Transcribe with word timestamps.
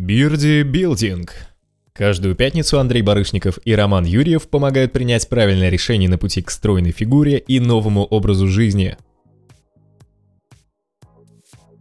Бирди 0.00 0.62
Билдинг. 0.62 1.34
Каждую 1.92 2.34
пятницу 2.34 2.80
Андрей 2.80 3.02
Барышников 3.02 3.58
и 3.66 3.74
Роман 3.74 4.06
Юрьев 4.06 4.48
помогают 4.48 4.94
принять 4.94 5.28
правильное 5.28 5.68
решение 5.68 6.08
на 6.08 6.16
пути 6.16 6.40
к 6.40 6.50
стройной 6.50 6.90
фигуре 6.90 7.36
и 7.36 7.60
новому 7.60 8.04
образу 8.04 8.48
жизни. 8.48 8.96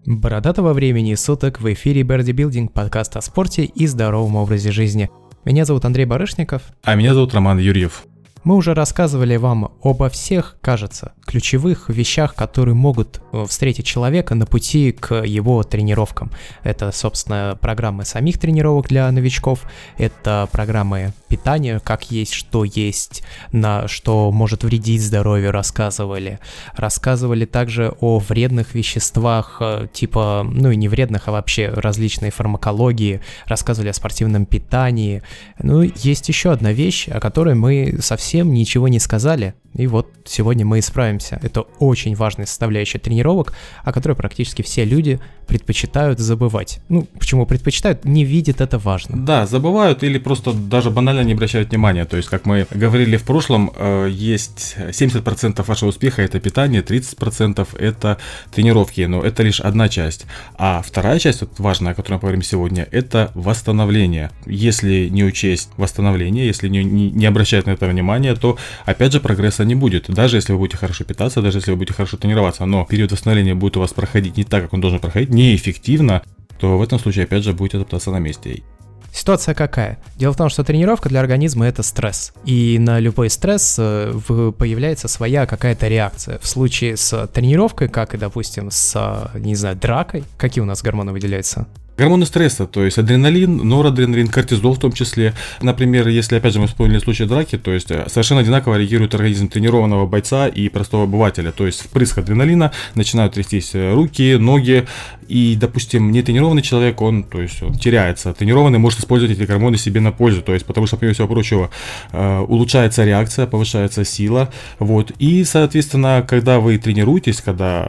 Бородатого 0.06 0.74
времени 0.74 1.16
суток 1.16 1.62
в 1.62 1.72
эфире 1.72 2.04
Берди 2.04 2.34
Билдинг, 2.34 2.74
подкаст 2.74 3.16
о 3.16 3.22
спорте 3.22 3.64
и 3.64 3.88
здоровом 3.88 4.36
образе 4.36 4.74
жизни. 4.74 5.10
Меня 5.46 5.64
зовут 5.64 5.86
Андрей 5.86 6.04
Барышников. 6.04 6.64
А 6.84 6.96
меня 6.96 7.14
зовут 7.14 7.34
Роман 7.34 7.58
Юрьев. 7.58 8.04
Мы 8.44 8.56
уже 8.56 8.74
рассказывали 8.74 9.36
вам 9.36 9.74
обо 9.84 10.10
всех, 10.10 10.58
кажется, 10.62 11.14
ключевых 11.26 11.90
вещах, 11.90 12.34
которые 12.36 12.74
могут 12.74 13.22
э, 13.32 13.46
встретить 13.48 13.86
человека 13.86 14.34
на 14.34 14.46
пути 14.46 14.92
к 14.92 15.24
его 15.24 15.62
тренировкам. 15.64 16.32
Это, 16.64 16.92
собственно, 16.92 17.58
программы 17.62 18.06
самих 18.06 18.40
тренировок 18.40 18.88
для 18.88 19.12
новичков, 19.12 19.70
это 19.98 20.50
программы 20.52 21.14
питания, 21.28 21.80
как 21.80 22.12
есть, 22.12 22.34
что 22.34 22.64
есть, 22.64 23.24
на 23.52 23.88
что 23.88 24.32
может 24.32 24.64
вредить 24.64 25.04
здоровью, 25.04 25.52
рассказывали. 25.52 26.40
Рассказывали 26.76 27.46
также 27.46 27.94
о 28.00 28.18
вредных 28.20 28.74
веществах, 28.74 29.58
э, 29.60 29.88
типа, 29.94 30.48
ну 30.50 30.72
и 30.72 30.76
не 30.76 30.88
вредных, 30.88 31.28
а 31.28 31.32
вообще 31.32 31.70
различной 31.70 32.32
фармакологии, 32.32 33.22
рассказывали 33.46 33.90
о 33.90 33.94
спортивном 33.94 34.46
питании. 34.46 35.22
Ну, 35.62 35.82
есть 35.82 36.28
еще 36.30 36.52
одна 36.52 36.72
вещь, 36.72 37.08
о 37.10 37.20
которой 37.20 37.54
мы 37.54 37.98
совсем 38.02 38.39
совсем 38.40 38.54
ничего 38.54 38.88
не 38.88 39.00
сказали. 39.00 39.54
И 39.76 39.88
вот 39.88 40.08
сегодня 40.26 40.66
мы 40.66 40.80
исправимся. 40.80 41.40
Это 41.44 41.62
очень 41.80 42.16
важная 42.16 42.46
составляющая 42.46 43.00
тренировок, 43.00 43.54
о 43.84 43.92
которой 43.92 44.14
практически 44.14 44.62
все 44.62 44.84
люди 44.84 45.20
предпочитают 45.48 46.20
забывать. 46.20 46.80
Ну, 46.90 47.08
почему 47.20 47.46
предпочитают? 47.46 48.06
Не 48.06 48.24
видят 48.24 48.62
это 48.62 48.78
важно. 48.78 49.26
Да, 49.26 49.46
забывают 49.46 50.04
или 50.04 50.20
просто 50.20 50.54
даже 50.54 50.90
банально 50.90 51.22
не 51.22 51.34
обращают 51.34 51.70
внимания. 51.70 52.06
То 52.06 52.18
есть, 52.18 52.30
как 52.30 52.46
мы 52.46 52.68
говорили 52.72 53.18
в 53.18 53.24
прошлом, 53.24 53.72
э, 53.76 54.10
есть 54.12 54.76
70% 54.92 55.68
вашего 55.68 55.90
успеха 55.90 56.22
это 56.22 56.40
питание, 56.40 56.82
30% 56.82 57.68
это 57.80 58.18
тренировки, 58.52 59.02
но 59.08 59.22
это 59.22 59.44
лишь 59.44 59.60
одна 59.60 59.90
часть. 59.90 60.26
А 60.58 60.82
вторая 60.82 61.20
часть, 61.20 61.42
вот 61.42 61.60
важная, 61.60 61.94
о 61.94 61.96
которой 61.96 62.16
мы 62.16 62.20
поговорим 62.20 62.44
сегодня, 62.44 62.88
это 62.92 63.32
восстановление. 63.36 64.30
Если 64.46 65.10
не 65.10 65.24
учесть 65.24 65.70
восстановление, 65.78 66.46
если 66.46 66.70
не, 66.70 66.84
не, 66.84 67.12
не 67.12 67.26
обращать 67.26 67.66
на 67.66 67.72
это 67.72 67.88
внимание, 67.88 68.19
то 68.36 68.58
опять 68.86 69.14
же 69.14 69.20
прогресса 69.20 69.66
не 69.66 69.76
будет. 69.76 70.10
Даже 70.10 70.38
если 70.38 70.54
вы 70.54 70.60
будете 70.60 70.78
хорошо 70.78 71.04
питаться, 71.04 71.42
даже 71.42 71.60
если 71.60 71.72
вы 71.72 71.78
будете 71.78 71.94
хорошо 71.94 72.18
тренироваться, 72.18 72.66
но 72.66 72.86
период 72.86 73.12
восстановления 73.12 73.56
будет 73.56 73.78
у 73.78 73.80
вас 73.80 73.94
проходить 73.94 74.38
не 74.38 74.44
так, 74.44 74.64
как 74.64 74.74
он 74.74 74.82
должен 74.82 75.00
проходить, 75.00 75.30
неэффективно, 75.30 76.24
то 76.60 76.78
в 76.78 76.82
этом 76.82 77.00
случае 77.00 77.26
опять 77.26 77.44
же 77.44 77.54
будет 77.54 77.76
адаптация 77.76 78.12
на 78.12 78.20
месте. 78.20 78.64
Ситуация 79.12 79.56
какая? 79.56 79.98
Дело 80.18 80.34
в 80.34 80.38
том, 80.38 80.50
что 80.50 80.64
тренировка 80.64 81.10
для 81.10 81.20
организма 81.20 81.66
это 81.66 81.82
стресс. 81.84 82.32
И 82.46 82.78
на 82.80 83.00
любой 83.00 83.30
стресс 83.30 83.76
э, 83.80 84.14
появляется 84.58 85.08
своя 85.08 85.46
какая-то 85.46 85.88
реакция. 85.88 86.38
В 86.40 86.48
случае 86.48 86.96
с 86.96 87.28
тренировкой, 87.28 87.90
как 87.90 88.14
и, 88.14 88.18
допустим, 88.18 88.70
с, 88.70 89.32
не 89.34 89.56
знаю, 89.56 89.76
дракой, 89.78 90.24
какие 90.38 90.62
у 90.62 90.66
нас 90.66 90.84
гормоны 90.84 91.12
выделяются? 91.12 91.68
Гормоны 92.00 92.26
стресса, 92.26 92.66
то 92.66 92.86
есть 92.86 92.98
адреналин, 92.98 93.58
норадреналин, 93.58 94.30
кортизол 94.30 94.74
в 94.74 94.80
том 94.80 94.94
числе. 94.94 95.34
Например, 95.62 96.08
если 96.08 96.38
опять 96.38 96.54
же 96.54 96.60
мы 96.62 96.68
вспомнили 96.68 97.00
случай 97.00 97.26
драки, 97.26 97.58
то 97.58 97.74
есть 97.74 97.92
э, 97.92 98.06
совершенно 98.08 98.40
одинаково 98.40 98.78
реагирует 98.78 99.16
организм 99.16 99.50
тренированного 99.50 100.06
бойца 100.06 100.48
и 100.48 100.70
простого 100.70 101.04
обывателя. 101.04 101.52
То 101.52 101.66
есть 101.66 101.82
впрыск 101.82 102.20
адреналина, 102.20 102.72
начинают 102.96 103.34
трястись 103.34 103.72
э, 103.74 103.94
руки, 103.94 104.38
ноги, 104.38 104.88
и, 105.28 105.58
допустим, 105.60 106.14
нетренированный 106.14 106.62
человек, 106.62 107.02
он, 107.02 107.24
то 107.24 107.42
есть, 107.42 107.62
он 107.62 107.74
теряется. 107.74 108.34
Тренированный 108.34 108.80
может 108.80 109.02
использовать 109.02 109.38
эти 109.38 109.46
гормоны 109.46 109.78
себе 109.78 110.00
на 110.00 110.14
пользу, 110.14 110.42
то 110.42 110.54
есть, 110.54 110.66
потому 110.66 110.88
что, 110.88 110.96
помимо 110.96 111.14
всего 111.14 111.28
прочего, 111.28 111.70
э, 112.14 112.40
улучшается 112.48 113.04
реакция, 113.04 113.46
повышается 113.46 114.06
сила, 114.06 114.50
вот. 114.80 115.12
И, 115.20 115.44
соответственно, 115.44 116.26
когда 116.26 116.62
вы 116.62 116.78
тренируетесь, 116.78 117.42
когда 117.42 117.86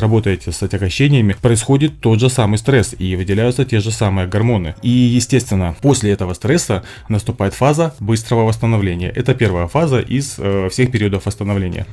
работаете 0.00 0.52
с 0.52 0.62
отягощениями, 0.62 1.34
происходит 1.40 2.00
тот 2.00 2.20
же 2.20 2.28
самый 2.28 2.58
стресс, 2.58 2.94
и 2.98 3.16
выделяются 3.16 3.53
выделяются 3.54 3.64
те 3.64 3.80
же 3.80 3.90
самые 3.90 4.26
гормоны. 4.26 4.74
И, 4.82 4.88
естественно, 4.88 5.74
после 5.80 6.10
этого 6.12 6.34
стресса 6.34 6.82
наступает 7.08 7.54
фаза 7.54 7.92
быстрого 8.00 8.44
восстановления. 8.44 9.10
Это 9.10 9.34
первая 9.34 9.66
фаза 9.66 10.00
из 10.00 10.36
э, 10.38 10.68
всех 10.70 10.90
периодов 10.90 11.26
восстановления. 11.26 11.86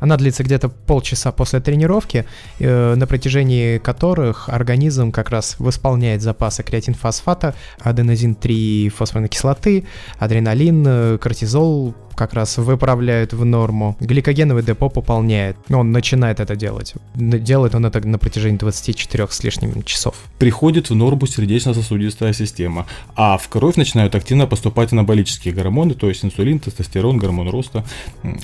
Она 0.00 0.16
длится 0.16 0.44
где-то 0.44 0.68
полчаса 0.68 1.32
после 1.32 1.60
тренировки, 1.60 2.24
э, 2.60 2.94
на 2.94 3.06
протяжении 3.06 3.78
которых 3.78 4.48
организм 4.48 5.10
как 5.10 5.30
раз 5.30 5.56
восполняет 5.58 6.22
запасы 6.22 6.62
креатинфосфата, 6.62 7.54
аденозин-3 7.84 8.90
фосфорной 8.90 9.28
кислоты, 9.28 9.84
адреналин, 10.20 10.84
э, 10.86 11.18
кортизол, 11.18 11.94
как 12.18 12.34
раз 12.34 12.58
выправляют 12.58 13.32
в 13.32 13.44
норму. 13.44 13.96
Гликогеновый 14.00 14.64
депо 14.64 14.88
пополняет. 14.90 15.56
Он 15.70 15.92
начинает 15.92 16.40
это 16.40 16.56
делать. 16.56 16.94
Делает 17.14 17.74
он 17.74 17.86
это 17.86 18.06
на 18.06 18.18
протяжении 18.18 18.58
24 18.58 19.28
с 19.30 19.44
лишним 19.44 19.82
часов. 19.84 20.16
Приходит 20.38 20.90
в 20.90 20.94
норму 20.94 21.26
сердечно-сосудистая 21.26 22.32
система, 22.32 22.86
а 23.14 23.38
в 23.38 23.48
кровь 23.48 23.76
начинают 23.76 24.14
активно 24.14 24.46
поступать 24.46 24.92
анаболические 24.92 25.54
гормоны, 25.54 25.94
то 25.94 26.08
есть 26.08 26.24
инсулин, 26.24 26.58
тестостерон, 26.58 27.18
гормон 27.18 27.48
роста. 27.48 27.84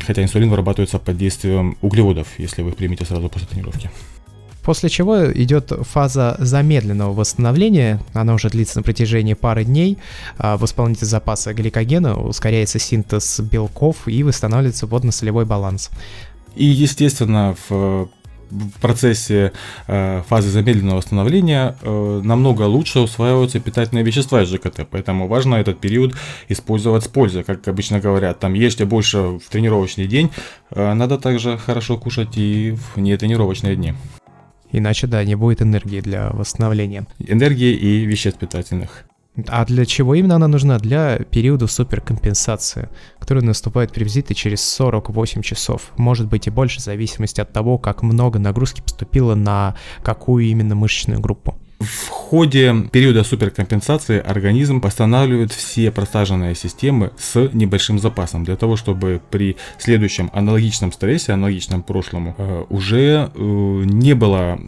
Хотя 0.07 0.23
инсулин 0.23 0.51
вырабатывается 0.51 0.99
под 0.99 1.19
действием 1.19 1.77
углеводов, 1.81 2.29
если 2.39 2.63
вы 2.63 2.71
их 2.71 2.77
примете 2.77 3.05
сразу 3.05 3.29
после 3.29 3.49
тренировки. 3.49 3.91
После 4.65 4.89
чего 4.89 5.31
идет 5.31 5.73
фаза 5.83 6.37
замедленного 6.39 7.13
восстановления, 7.13 8.01
она 8.15 8.35
уже 8.35 8.49
длится 8.49 8.79
на 8.79 8.83
протяжении 8.83 9.35
пары 9.35 9.65
дней, 9.65 9.99
а, 10.39 10.57
восполнитель 10.57 11.07
запаса 11.07 11.53
гликогена, 11.53 12.19
ускоряется 12.19 12.79
синтез 12.79 13.41
белков 13.41 14.09
и 14.09 14.23
восстанавливается 14.23 14.87
водно-солевой 14.87 15.45
баланс. 15.45 15.91
И, 16.57 16.65
естественно, 16.65 17.55
в 17.69 18.09
в 18.51 18.81
процессе 18.81 19.53
э, 19.87 20.23
фазы 20.29 20.49
замедленного 20.51 20.99
восстановления 20.99 21.77
э, 21.83 22.21
намного 22.23 22.63
лучше 22.63 23.01
усваиваются 23.01 23.59
питательные 23.59 24.05
вещества 24.05 24.43
из 24.43 24.49
ЖКТ, 24.49 24.87
поэтому 24.89 25.27
важно 25.27 25.57
этот 25.57 25.81
период 25.81 26.15
использовать 26.49 27.05
с 27.05 27.09
пользой, 27.09 27.43
как 27.43 27.67
обычно 27.67 28.01
говорят, 28.01 28.39
там 28.39 28.55
ешьте 28.55 28.85
больше 28.85 29.19
в 29.19 29.49
тренировочный 29.51 30.07
день, 30.07 30.31
э, 30.71 30.95
надо 30.95 31.19
также 31.19 31.59
хорошо 31.59 31.97
кушать 31.97 32.37
и 32.37 32.77
в 32.95 33.01
нетренировочные 33.01 33.77
дни. 33.77 33.95
Иначе, 34.77 35.07
да, 35.07 35.23
не 35.23 35.37
будет 35.37 35.63
энергии 35.63 36.01
для 36.01 36.31
восстановления. 36.31 37.07
Энергии 37.21 37.73
и 37.75 38.05
веществ 38.05 38.41
питательных. 38.41 39.05
А 39.47 39.65
для 39.65 39.85
чего 39.85 40.17
именно 40.17 40.35
она 40.35 40.49
нужна? 40.49 40.81
Для 40.81 41.19
периода 41.19 41.69
суперкомпенсации, 41.69 42.89
который 43.21 43.45
наступает 43.45 43.93
приблизительно 43.93 44.35
через 44.35 44.63
48 44.65 45.43
часов. 45.43 45.93
Может 45.97 46.29
быть 46.29 46.49
и 46.49 46.51
больше, 46.51 46.81
в 46.81 46.83
зависимости 46.83 47.41
от 47.41 47.53
того, 47.53 47.79
как 47.79 48.03
много 48.03 48.41
нагрузки 48.41 48.81
поступило 48.81 49.37
на 49.37 49.77
какую 50.03 50.45
именно 50.47 50.75
мышечную 50.75 51.21
группу. 51.21 51.57
В 51.81 52.09
ходе 52.09 52.75
периода 52.93 53.25
суперкомпенсации 53.25 54.19
организм 54.19 54.81
восстанавливает 54.81 55.53
все 55.53 55.91
просаженные 55.91 56.55
системы 56.55 57.13
с 57.19 57.51
небольшим 57.53 57.99
запасом, 57.99 58.45
для 58.45 58.57
того, 58.57 58.77
чтобы 58.77 59.21
при 59.31 59.57
следующем 59.79 60.31
аналогичном 60.33 60.93
стрессе, 60.93 61.33
аналогичном 61.33 61.83
прошлому, 61.83 62.35
э, 62.39 62.65
уже 62.71 63.31
э, 63.35 63.39
не 63.39 64.15
было 64.15 64.59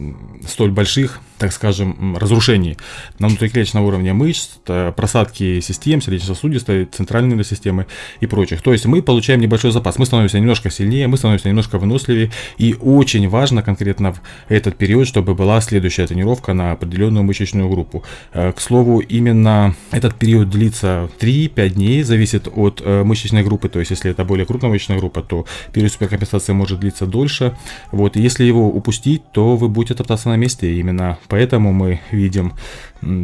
столь 0.47 0.71
больших 0.71 1.21
так 1.37 1.51
скажем, 1.51 2.17
разрушений 2.17 2.77
на 3.19 3.27
внутриклеточном 3.27 3.83
уровне 3.83 4.13
мышц, 4.13 4.57
просадки 4.65 5.59
систем, 5.59 6.01
сердечно-сосудистой, 6.01 6.85
центральной 6.85 7.29
нервной 7.29 7.45
системы 7.45 7.85
и 8.19 8.25
прочих. 8.25 8.61
То 8.61 8.73
есть 8.73 8.85
мы 8.85 9.01
получаем 9.01 9.39
небольшой 9.39 9.71
запас, 9.71 9.99
мы 9.99 10.05
становимся 10.05 10.39
немножко 10.39 10.69
сильнее, 10.69 11.07
мы 11.07 11.17
становимся 11.17 11.49
немножко 11.49 11.77
выносливее, 11.77 12.31
и 12.57 12.75
очень 12.81 13.29
важно 13.29 13.61
конкретно 13.61 14.13
в 14.13 14.21
этот 14.49 14.75
период, 14.75 15.07
чтобы 15.07 15.35
была 15.35 15.61
следующая 15.61 16.07
тренировка 16.07 16.53
на 16.53 16.71
определенную 16.71 17.23
мышечную 17.23 17.69
группу. 17.69 18.03
Э, 18.33 18.51
к 18.51 18.59
слову, 18.59 18.99
именно 18.99 19.75
этот 19.91 20.15
период 20.15 20.49
длится 20.49 21.09
3-5 21.19 21.69
дней, 21.69 22.03
зависит 22.03 22.47
от 22.47 22.81
э, 22.83 23.03
мышечной 23.03 23.43
группы, 23.43 23.69
то 23.69 23.79
есть 23.79 23.91
если 23.91 24.11
это 24.11 24.25
более 24.25 24.45
крупная 24.45 24.71
мышечная 24.71 24.97
группа, 24.97 25.21
то 25.21 25.45
период 25.73 25.91
суперкомпенсации 25.91 26.53
может 26.53 26.79
длиться 26.79 27.05
дольше. 27.05 27.57
Вот, 27.91 28.15
если 28.15 28.43
его 28.43 28.67
упустить, 28.69 29.21
то 29.31 29.55
вы 29.55 29.69
будете 29.69 29.93
топтаться 29.93 30.29
на 30.29 30.35
месте 30.35 30.73
именно 30.79 31.17
Поэтому 31.27 31.73
мы 31.73 31.99
видим 32.11 32.53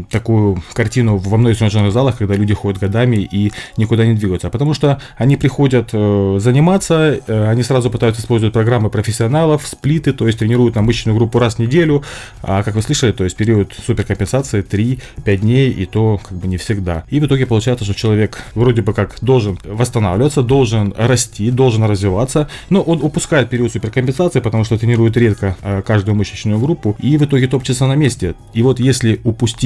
такую 0.09 0.61
картину 0.73 1.17
во 1.17 1.37
многих 1.37 1.57
тренажерных 1.57 1.91
залах, 1.93 2.17
когда 2.17 2.35
люди 2.35 2.53
ходят 2.53 2.79
годами 2.79 3.17
и 3.17 3.51
никуда 3.77 4.05
не 4.05 4.13
двигаются. 4.13 4.49
Потому 4.49 4.73
что 4.73 4.99
они 5.17 5.37
приходят 5.37 5.89
э, 5.93 6.37
заниматься, 6.39 7.19
э, 7.25 7.47
они 7.49 7.63
сразу 7.63 7.89
пытаются 7.89 8.21
использовать 8.21 8.53
программы 8.53 8.89
профессионалов, 8.89 9.67
сплиты, 9.67 10.13
то 10.13 10.27
есть 10.27 10.39
тренируют 10.39 10.75
на 10.75 10.81
мышечную 10.81 11.17
группу 11.17 11.39
раз 11.39 11.55
в 11.55 11.59
неделю, 11.59 12.03
а 12.41 12.63
как 12.63 12.75
вы 12.75 12.81
слышали, 12.81 13.11
то 13.11 13.23
есть 13.23 13.35
период 13.35 13.73
суперкомпенсации 13.85 14.63
3-5 14.63 15.37
дней, 15.37 15.69
и 15.71 15.85
то 15.85 16.19
как 16.27 16.37
бы 16.37 16.47
не 16.47 16.57
всегда. 16.57 17.03
И 17.09 17.19
в 17.19 17.25
итоге 17.25 17.45
получается, 17.45 17.85
что 17.85 17.93
человек 17.93 18.43
вроде 18.55 18.81
бы 18.81 18.93
как 18.93 19.17
должен 19.21 19.57
восстанавливаться, 19.63 20.41
должен 20.41 20.93
расти, 20.97 21.51
должен 21.51 21.83
развиваться, 21.83 22.49
но 22.69 22.81
он 22.81 23.01
упускает 23.01 23.49
период 23.49 23.71
суперкомпенсации, 23.71 24.39
потому 24.39 24.63
что 24.63 24.77
тренирует 24.77 25.17
редко 25.17 25.55
э, 25.61 25.81
каждую 25.85 26.15
мышечную 26.15 26.59
группу, 26.59 26.95
и 26.99 27.17
в 27.17 27.23
итоге 27.23 27.47
топчется 27.47 27.87
на 27.87 27.95
месте. 27.95 28.35
И 28.53 28.61
вот 28.61 28.79
если 28.79 29.19
упустить 29.23 29.62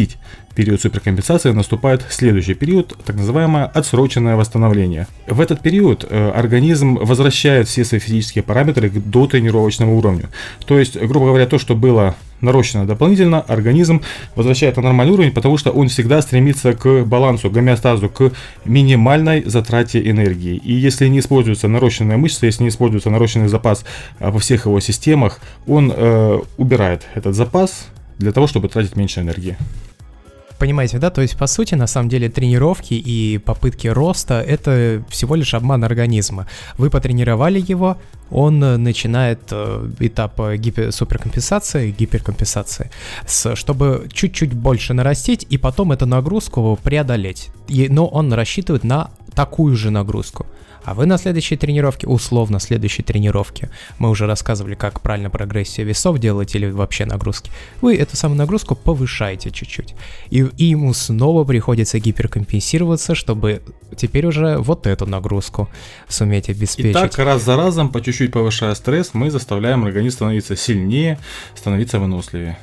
период 0.58 0.82
суперкомпенсации, 0.82 1.52
наступает 1.52 2.04
следующий 2.10 2.56
период, 2.56 2.98
так 3.06 3.16
называемое 3.16 3.66
отсроченное 3.66 4.36
восстановление. 4.36 5.08
В 5.28 5.40
этот 5.40 5.62
период 5.62 6.04
э, 6.10 6.32
организм 6.32 6.96
возвращает 6.96 7.68
все 7.68 7.86
свои 7.86 8.00
физические 8.00 8.44
параметры 8.44 8.90
до 8.90 9.28
тренировочного 9.28 9.92
уровня. 9.92 10.30
То 10.66 10.80
есть, 10.80 11.00
грубо 11.00 11.28
говоря, 11.28 11.46
то, 11.46 11.60
что 11.60 11.76
было 11.76 12.16
нарощено 12.42 12.88
дополнительно, 12.88 13.42
организм 13.42 14.02
возвращает 14.36 14.78
на 14.78 14.84
нормальный 14.84 15.14
уровень, 15.14 15.32
потому 15.32 15.58
что 15.58 15.70
он 15.70 15.90
всегда 15.90 16.24
стремится 16.24 16.74
к 16.74 17.04
балансу, 17.04 17.52
гомеостазу, 17.52 18.10
к 18.10 18.32
минимальной 18.66 19.44
затрате 19.44 20.10
энергии. 20.10 20.56
И 20.58 20.74
если 20.74 21.08
не 21.08 21.20
используется 21.20 21.68
нарощенная 21.68 22.18
мышца, 22.18 22.48
если 22.48 22.64
не 22.64 22.70
используется 22.70 23.12
нарощенный 23.12 23.48
запас 23.48 23.86
э, 24.20 24.32
во 24.32 24.40
всех 24.40 24.66
его 24.66 24.80
системах, 24.80 25.40
он 25.68 25.94
э, 25.96 26.40
убирает 26.58 27.04
этот 27.14 27.36
запас 27.36 27.90
для 28.18 28.32
того, 28.32 28.48
чтобы 28.48 28.70
тратить 28.70 28.96
меньше 28.96 29.22
энергии. 29.22 29.56
Понимаете, 30.60 30.98
да? 30.98 31.10
То 31.10 31.22
есть, 31.22 31.38
по 31.38 31.48
сути, 31.48 31.76
на 31.76 31.88
самом 31.88 32.10
деле, 32.10 32.30
тренировки 32.30 32.94
и 32.94 33.38
попытки 33.38 33.88
роста— 33.88 34.42
это 34.48 35.04
всего 35.10 35.36
лишь 35.36 35.54
обман 35.54 35.84
организма. 35.84 36.48
Вы 36.78 36.90
потренировали 36.90 37.64
его, 37.72 37.98
он 38.32 38.60
начинает 38.60 39.40
э, 39.52 39.90
этап 40.00 40.40
гипер, 40.58 40.92
суперкомпенсации, 40.92 41.92
гиперкомпенсации, 41.92 42.90
с, 43.26 43.56
чтобы 43.56 44.08
чуть-чуть 44.12 44.54
больше 44.54 44.94
нарастить 44.94 45.46
и 45.50 45.58
потом 45.58 45.92
эту 45.92 46.06
нагрузку 46.06 46.78
преодолеть. 46.84 47.50
И, 47.68 47.88
но 47.90 48.08
он 48.08 48.34
рассчитывает 48.34 48.84
на 48.84 49.12
такую 49.38 49.76
же 49.76 49.92
нагрузку. 49.92 50.48
А 50.84 50.94
вы 50.94 51.06
на 51.06 51.18
следующей 51.18 51.58
тренировке, 51.58 52.08
условно 52.08 52.60
следующей 52.60 53.04
тренировке, 53.04 53.70
мы 54.00 54.10
уже 54.10 54.26
рассказывали, 54.26 54.74
как 54.74 55.02
правильно 55.02 55.30
прогрессию 55.30 55.86
весов 55.86 56.18
делать 56.18 56.56
или 56.56 56.72
вообще 56.72 57.06
нагрузки, 57.06 57.52
вы 57.82 57.96
эту 57.98 58.16
самую 58.16 58.38
нагрузку 58.38 58.76
повышаете 58.76 59.52
чуть-чуть. 59.52 59.96
И, 60.30 60.48
и 60.58 60.66
ему 60.66 60.94
снова 60.94 61.44
приходится 61.44 62.00
гиперкомпенсироваться, 62.00 63.16
чтобы 63.16 63.62
теперь 63.96 64.26
уже 64.26 64.58
вот 64.58 64.88
эту 64.88 65.06
нагрузку 65.06 65.70
суметь 66.08 66.50
обеспечить. 66.50 66.92
И 66.92 66.94
так 66.94 67.18
раз 67.20 67.44
за 67.44 67.58
разом, 67.58 67.92
по 67.92 68.02
чуть-чуть 68.02 68.32
повышая 68.32 68.74
стресс, 68.74 69.14
мы 69.14 69.30
заставляем 69.30 69.84
организм 69.84 70.16
становиться 70.16 70.56
сильнее, 70.56 71.20
становиться 71.56 72.00
выносливее. 72.00 72.58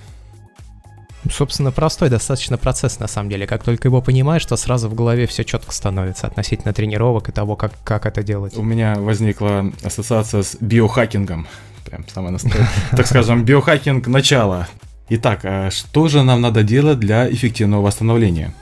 Собственно, 1.30 1.72
простой 1.72 2.10
достаточно 2.10 2.58
процесс 2.58 2.98
на 2.98 3.06
самом 3.06 3.30
деле. 3.30 3.46
Как 3.46 3.62
только 3.62 3.88
его 3.88 4.02
понимаешь, 4.02 4.44
то 4.44 4.56
сразу 4.56 4.88
в 4.88 4.94
голове 4.94 5.26
все 5.26 5.44
четко 5.44 5.72
становится 5.72 6.26
относительно 6.26 6.72
тренировок 6.72 7.28
и 7.28 7.32
того, 7.32 7.56
как, 7.56 7.72
как 7.84 8.06
это 8.06 8.22
делать. 8.22 8.56
У 8.56 8.62
меня 8.62 8.94
возникла 8.96 9.72
ассоциация 9.82 10.42
с 10.42 10.56
биохакингом. 10.60 11.46
Прям 11.84 12.04
самое 12.08 12.32
настоящее. 12.32 12.66
Так 12.92 13.06
скажем, 13.06 13.44
биохакинг 13.44 14.06
начала. 14.06 14.68
Итак, 15.10 15.40
а 15.44 15.70
что 15.70 16.08
же 16.08 16.22
нам 16.22 16.40
надо 16.40 16.62
делать 16.62 16.98
для 16.98 17.30
эффективного 17.30 17.82
восстановления? 17.82 18.54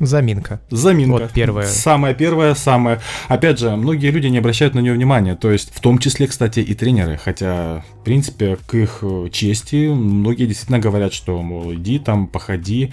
Заминка. 0.00 0.60
Заминка. 0.70 1.12
Вот 1.12 1.30
первое. 1.32 1.66
Самое 1.66 2.14
первое, 2.14 2.54
самое... 2.54 3.00
Опять 3.26 3.58
же, 3.58 3.70
многие 3.70 4.10
люди 4.10 4.28
не 4.28 4.38
обращают 4.38 4.74
на 4.74 4.80
нее 4.80 4.92
внимания. 4.92 5.34
То 5.34 5.50
есть, 5.50 5.74
в 5.74 5.80
том 5.80 5.98
числе, 5.98 6.28
кстати, 6.28 6.60
и 6.60 6.74
тренеры. 6.74 7.18
Хотя, 7.22 7.84
в 8.00 8.04
принципе, 8.04 8.58
к 8.66 8.74
их 8.74 8.98
э, 9.02 9.28
чести, 9.32 9.88
многие 9.88 10.46
действительно 10.46 10.78
говорят, 10.78 11.12
что, 11.12 11.42
мол, 11.42 11.74
иди 11.74 11.98
там, 11.98 12.28
походи, 12.28 12.92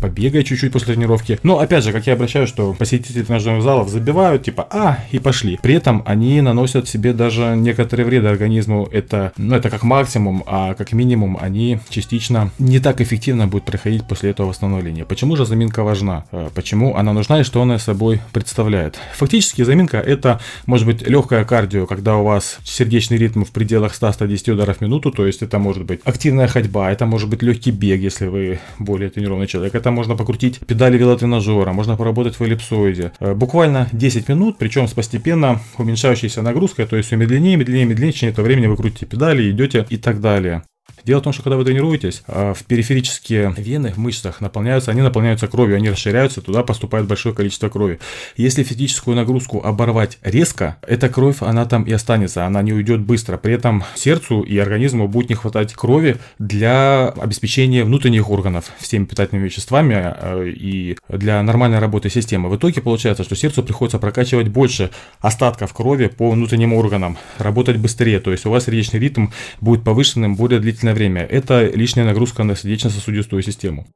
побегай 0.00 0.44
чуть-чуть 0.44 0.72
после 0.72 0.94
тренировки. 0.94 1.38
Но, 1.42 1.58
опять 1.58 1.84
же, 1.84 1.92
как 1.92 2.06
я 2.06 2.12
обращаю, 2.12 2.46
что 2.46 2.74
посетители 2.74 3.22
тренажерных 3.22 3.62
залов 3.62 3.88
забивают, 3.88 4.44
типа, 4.44 4.66
а, 4.70 4.98
и 5.10 5.18
пошли. 5.18 5.58
При 5.62 5.74
этом 5.74 6.02
они 6.04 6.40
наносят 6.42 6.86
себе 6.86 7.14
даже 7.14 7.54
некоторые 7.56 8.04
вреды 8.04 8.28
организму. 8.28 8.86
Это, 8.92 9.32
ну, 9.38 9.56
это 9.56 9.70
как 9.70 9.84
максимум, 9.84 10.44
а 10.46 10.74
как 10.74 10.92
минимум 10.92 11.38
они 11.40 11.80
частично 11.88 12.50
не 12.58 12.78
так 12.78 13.00
эффективно 13.00 13.46
будут 13.46 13.64
проходить 13.64 14.04
после 14.04 14.30
этого 14.30 14.48
восстановления. 14.48 15.06
Почему 15.06 15.36
же 15.36 15.46
заминка 15.46 15.82
важна? 15.82 16.24
Э, 16.42 16.50
почему 16.54 16.96
она 16.96 17.12
нужна 17.12 17.40
и 17.40 17.44
что 17.44 17.62
она 17.62 17.78
собой 17.78 18.20
представляет. 18.32 18.98
Фактически 19.14 19.62
заминка 19.62 19.98
это 19.98 20.40
может 20.66 20.86
быть 20.86 21.06
легкое 21.06 21.44
кардио, 21.44 21.86
когда 21.86 22.16
у 22.16 22.24
вас 22.24 22.58
сердечный 22.64 23.18
ритм 23.18 23.44
в 23.44 23.50
пределах 23.50 23.94
100-110 23.94 24.52
ударов 24.52 24.78
в 24.78 24.80
минуту, 24.80 25.10
то 25.10 25.26
есть 25.26 25.42
это 25.42 25.58
может 25.58 25.84
быть 25.84 26.00
активная 26.04 26.48
ходьба, 26.48 26.90
это 26.90 27.06
может 27.06 27.28
быть 27.28 27.42
легкий 27.42 27.70
бег, 27.70 28.00
если 28.00 28.26
вы 28.26 28.58
более 28.78 29.10
тренированный 29.10 29.46
человек, 29.46 29.74
это 29.74 29.90
можно 29.90 30.16
покрутить 30.16 30.58
педали 30.60 30.98
велотренажера, 30.98 31.72
можно 31.72 31.96
поработать 31.96 32.38
в 32.38 32.42
эллипсоиде. 32.42 33.12
Э, 33.20 33.34
буквально 33.34 33.88
10 33.92 34.28
минут, 34.28 34.58
причем 34.58 34.88
с 34.88 34.92
постепенно 34.92 35.60
уменьшающейся 35.78 36.42
нагрузкой, 36.42 36.86
то 36.86 36.96
есть 36.96 37.08
все 37.08 37.16
медленнее, 37.16 37.56
медленнее, 37.56 37.86
медленнее, 37.86 38.12
в 38.12 38.14
течение 38.14 38.32
этого 38.32 38.46
времени 38.46 38.66
вы 38.66 38.76
крутите 38.76 39.06
педали, 39.06 39.50
идете 39.50 39.86
и 39.88 39.96
так 39.96 40.20
далее. 40.20 40.62
Дело 41.04 41.20
в 41.20 41.22
том, 41.22 41.32
что 41.32 41.42
когда 41.42 41.56
вы 41.56 41.64
тренируетесь, 41.64 42.22
а, 42.26 42.54
в 42.54 42.64
периферические 42.64 43.54
вены 43.56 43.92
в 43.92 43.98
мышцах 43.98 44.40
наполняются, 44.40 44.90
они 44.90 45.02
наполняются 45.02 45.48
кровью, 45.48 45.76
они 45.76 45.90
расширяются, 45.90 46.40
туда 46.40 46.62
поступает 46.62 47.06
большое 47.06 47.34
количество 47.34 47.68
крови. 47.68 47.98
Если 48.36 48.62
физическую 48.62 49.16
нагрузку 49.16 49.62
оборвать 49.64 50.18
резко, 50.22 50.76
эта 50.86 51.08
кровь, 51.08 51.38
она 51.40 51.64
там 51.66 51.84
и 51.84 51.92
останется, 51.92 52.46
она 52.46 52.62
не 52.62 52.72
уйдет 52.72 53.00
быстро. 53.00 53.36
При 53.36 53.54
этом 53.54 53.84
сердцу 53.94 54.42
и 54.42 54.56
организму 54.58 55.08
будет 55.08 55.30
не 55.30 55.34
хватать 55.34 55.72
крови 55.74 56.18
для 56.38 57.08
обеспечения 57.08 57.84
внутренних 57.84 58.30
органов 58.30 58.70
всеми 58.78 59.04
питательными 59.04 59.46
веществами 59.46 59.96
а, 59.96 60.44
и 60.44 60.96
для 61.08 61.42
нормальной 61.42 61.80
работы 61.80 62.10
системы. 62.10 62.48
В 62.48 62.56
итоге 62.56 62.80
получается, 62.80 63.24
что 63.24 63.34
сердцу 63.34 63.62
приходится 63.62 63.98
прокачивать 63.98 64.48
больше 64.48 64.90
остатков 65.20 65.72
крови 65.72 66.06
по 66.06 66.30
внутренним 66.30 66.72
органам, 66.72 67.18
работать 67.38 67.76
быстрее, 67.76 68.20
то 68.20 68.30
есть 68.30 68.46
у 68.46 68.50
вас 68.50 68.64
сердечный 68.64 69.00
ритм 69.00 69.28
будет 69.60 69.82
повышенным 69.84 70.36
более 70.36 70.60
длительное 70.60 70.81
длительное 70.82 70.94
время. 70.94 71.22
Это 71.22 71.66
лишняя 71.66 72.04
нагрузка 72.04 72.44
на 72.44 72.56
сердечно-сосудистую 72.56 73.42
систему. 73.42 73.86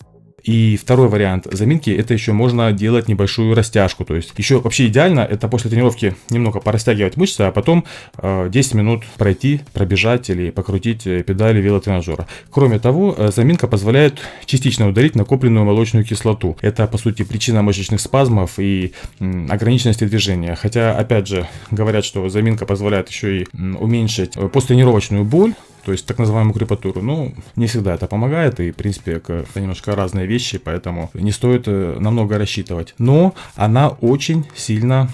И 0.47 0.77
второй 0.77 1.09
вариант 1.09 1.49
заминки, 1.51 1.91
это 1.91 2.15
еще 2.15 2.33
можно 2.33 2.71
делать 2.71 3.09
небольшую 3.09 3.57
растяжку. 3.57 4.05
То 4.05 4.15
есть 4.15 4.33
еще 4.37 4.61
вообще 4.61 4.87
идеально 4.87 5.21
это 5.21 5.49
после 5.49 5.71
тренировки 5.71 6.15
немного 6.31 6.61
порастягивать 6.61 7.17
мышцы, 7.17 7.41
а 7.41 7.51
потом 7.51 7.85
э, 8.19 8.49
10 8.49 8.75
минут 8.75 9.03
пройти, 9.19 9.63
пробежать 9.73 10.31
или 10.31 10.51
покрутить 10.51 11.05
э, 11.09 11.25
педали 11.25 11.61
велотренажера. 11.61 12.29
Кроме 12.51 12.79
того, 12.79 13.13
э, 13.19 13.31
заминка 13.35 13.67
позволяет 13.67 14.21
частично 14.45 14.89
удалить 14.89 15.17
накопленную 15.17 15.65
молочную 15.65 16.05
кислоту. 16.05 16.57
Это 16.61 16.87
по 16.87 16.97
сути 16.97 17.25
причина 17.25 17.63
мышечных 17.63 18.01
спазмов 18.01 18.61
и 18.61 18.93
м, 19.19 19.51
ограниченности 19.51 20.05
движения. 20.05 20.55
Хотя, 20.55 20.97
опять 20.97 21.27
же, 21.27 21.49
говорят, 21.73 22.05
что 22.05 22.29
заминка 22.29 22.67
позволяет 22.67 23.09
еще 23.09 23.41
и 23.41 23.47
м, 23.53 23.77
уменьшить 23.81 24.37
э, 24.37 24.49
посттренировочную 24.49 25.25
боль, 25.25 25.55
то 25.87 25.93
есть 25.93 26.05
так 26.05 26.19
называемую 26.19 26.53
крепатуру. 26.53 27.01
Ну, 27.01 27.33
не 27.55 27.69
всегда 27.69 27.95
это 27.95 28.09
помогает, 28.09 28.59
и, 28.59 28.73
в 28.73 28.75
принципе, 28.75 29.13
это 29.13 29.61
немножко 29.61 29.95
разные 29.95 30.27
вещи, 30.27 30.59
поэтому 30.59 31.11
не 31.15 31.31
стоит 31.31 31.69
э, 31.69 31.97
намного 32.01 32.39
рассчитывать. 32.39 32.97
Но 32.99 33.37
она 33.55 33.91
очень 33.91 34.45
сильно 34.57 35.09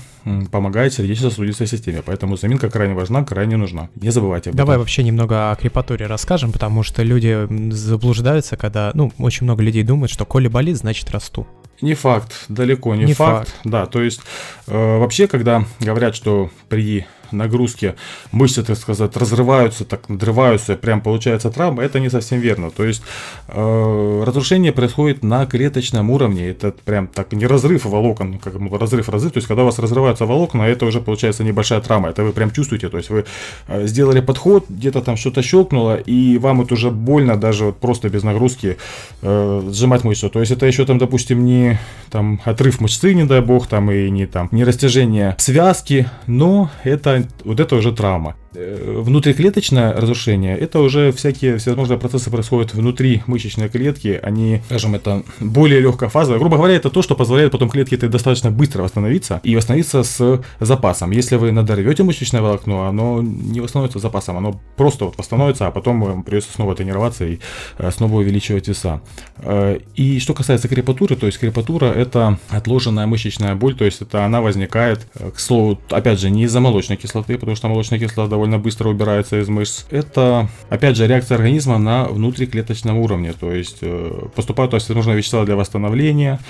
помогает 0.50 0.94
сердечно-сосудистой 0.94 1.66
системе, 1.66 2.00
поэтому 2.02 2.38
заминка 2.38 2.70
крайне 2.70 2.94
важна, 2.94 3.22
крайне 3.22 3.58
нужна. 3.58 3.90
Не 3.96 4.08
забывайте 4.08 4.48
об 4.48 4.56
Давай 4.56 4.76
этом. 4.76 4.80
вообще 4.80 5.02
немного 5.02 5.50
о 5.52 5.56
крепатуре 5.56 6.06
расскажем, 6.06 6.52
потому 6.52 6.82
что 6.82 7.02
люди 7.02 7.46
заблуждаются, 7.70 8.56
когда, 8.56 8.92
ну, 8.94 9.12
очень 9.18 9.44
много 9.44 9.62
людей 9.62 9.82
думают, 9.82 10.10
что 10.10 10.24
коли 10.24 10.48
болит, 10.48 10.78
значит 10.78 11.10
расту. 11.10 11.46
Не 11.82 11.92
факт, 11.92 12.46
далеко 12.48 12.94
не, 12.94 13.04
Не 13.04 13.12
факт. 13.12 13.48
факт. 13.50 13.60
Да, 13.64 13.84
то 13.84 14.00
есть 14.02 14.22
э, 14.68 14.98
вообще, 14.98 15.26
когда 15.26 15.66
говорят, 15.80 16.14
что 16.16 16.50
при 16.70 17.04
нагрузке 17.32 17.96
мышцы, 18.30 18.62
так 18.62 18.76
сказать, 18.76 19.16
разрываются, 19.16 19.84
так 19.84 20.08
надрываются, 20.08 20.76
прям 20.76 21.00
получается 21.00 21.50
травма, 21.50 21.82
это 21.82 22.00
не 22.00 22.10
совсем 22.10 22.40
верно. 22.40 22.70
То 22.70 22.84
есть 22.84 23.02
э, 23.48 24.24
разрушение 24.26 24.72
происходит 24.72 25.22
на 25.22 25.46
клеточном 25.46 26.10
уровне. 26.10 26.48
Это 26.48 26.72
прям 26.72 27.06
так 27.06 27.32
не 27.32 27.46
разрыв 27.46 27.84
волокон, 27.84 28.38
как 28.38 28.60
бы 28.60 28.78
разрыв 28.78 29.08
разрыв. 29.08 29.32
То 29.32 29.38
есть 29.38 29.48
когда 29.48 29.62
у 29.62 29.66
вас 29.66 29.78
разрываются 29.78 30.26
волокна, 30.26 30.62
это 30.62 30.86
уже 30.86 31.00
получается 31.00 31.44
небольшая 31.44 31.80
травма. 31.80 32.10
Это 32.10 32.24
вы 32.24 32.32
прям 32.32 32.50
чувствуете. 32.50 32.88
То 32.88 32.98
есть 32.98 33.10
вы 33.10 33.24
э, 33.68 33.86
сделали 33.86 34.20
подход, 34.20 34.66
где-то 34.68 35.02
там 35.02 35.16
что-то 35.16 35.42
щелкнуло, 35.42 35.96
и 35.96 36.38
вам 36.38 36.62
это 36.62 36.74
уже 36.74 36.90
больно 36.90 37.36
даже 37.36 37.66
вот 37.66 37.78
просто 37.78 38.08
без 38.08 38.22
нагрузки 38.22 38.76
э, 39.22 39.70
сжимать 39.72 40.04
мышцу. 40.04 40.30
То 40.30 40.40
есть 40.40 40.52
это 40.52 40.66
еще 40.66 40.84
там, 40.84 40.98
допустим, 40.98 41.44
не 41.44 41.78
там 42.10 42.40
отрыв 42.44 42.80
мышцы, 42.80 43.14
не 43.14 43.24
дай 43.24 43.40
бог, 43.40 43.66
там 43.66 43.90
и 43.90 44.10
не 44.10 44.26
там 44.26 44.48
не 44.52 44.64
растяжение 44.64 45.34
связки, 45.38 46.08
но 46.26 46.70
это 46.84 47.21
вот 47.44 47.60
это 47.60 47.76
уже 47.76 47.92
травма. 47.92 48.36
Э, 48.54 49.00
внутриклеточное 49.02 49.94
разрушение, 49.94 50.58
это 50.58 50.80
уже 50.80 51.10
всякие 51.12 51.56
всевозможные 51.56 51.98
процессы 51.98 52.30
происходят 52.30 52.74
внутри 52.74 53.22
мышечной 53.26 53.68
клетки, 53.70 54.20
они, 54.22 54.60
скажем, 54.66 54.94
это 54.94 55.22
более 55.40 55.80
легкая 55.80 56.10
фаза. 56.10 56.36
Грубо 56.38 56.56
говоря, 56.56 56.74
это 56.74 56.90
то, 56.90 57.00
что 57.00 57.14
позволяет 57.14 57.52
потом 57.52 57.70
клетке 57.70 57.96
этой 57.96 58.10
достаточно 58.10 58.50
быстро 58.50 58.82
восстановиться 58.82 59.40
и 59.42 59.56
восстановиться 59.56 60.02
с 60.02 60.42
запасом. 60.60 61.12
Если 61.12 61.36
вы 61.36 61.50
надорвете 61.50 62.02
мышечное 62.02 62.42
волокно, 62.42 62.86
оно 62.86 63.22
не 63.22 63.60
восстановится 63.60 63.98
с 63.98 64.02
запасом, 64.02 64.36
оно 64.36 64.60
просто 64.76 65.06
вот 65.06 65.16
восстановится, 65.16 65.66
а 65.66 65.70
потом 65.70 66.02
вам 66.02 66.22
придется 66.22 66.52
снова 66.52 66.74
тренироваться 66.74 67.24
и 67.24 67.38
э, 67.78 67.90
снова 67.90 68.16
увеличивать 68.16 68.68
веса. 68.68 69.00
Э, 69.38 69.78
И 69.94 70.20
что 70.20 70.34
касается 70.34 70.68
крепатуры, 70.68 71.16
то 71.16 71.26
есть 71.26 71.38
крепатура 71.38 71.86
это 71.86 72.38
отложенная 72.50 73.06
мышечная 73.06 73.54
боль, 73.54 73.74
то 73.74 73.86
есть 73.86 74.02
это 74.02 74.24
она 74.26 74.42
возникает, 74.42 75.06
к 75.34 75.38
слову, 75.38 75.80
опять 75.90 76.20
же, 76.20 76.28
не 76.30 76.44
из-за 76.44 76.60
молочной 76.60 76.98
кислоты, 77.12 77.36
потому 77.36 77.56
что 77.56 77.68
молочная 77.68 77.98
кислота 77.98 78.28
довольно 78.28 78.58
быстро 78.58 78.88
убирается 78.88 79.38
из 79.38 79.48
мышц. 79.48 79.84
Это, 79.90 80.48
опять 80.70 80.96
же, 80.96 81.06
реакция 81.06 81.36
организма 81.36 81.78
на 81.78 82.04
внутриклеточном 82.04 82.96
уровне, 82.96 83.34
то 83.38 83.52
есть 83.52 83.78
э, 83.82 84.28
поступают 84.34 84.72
всевозможные 84.72 85.18
вещества 85.18 85.44
для 85.44 85.56
восстановления, 85.56 86.40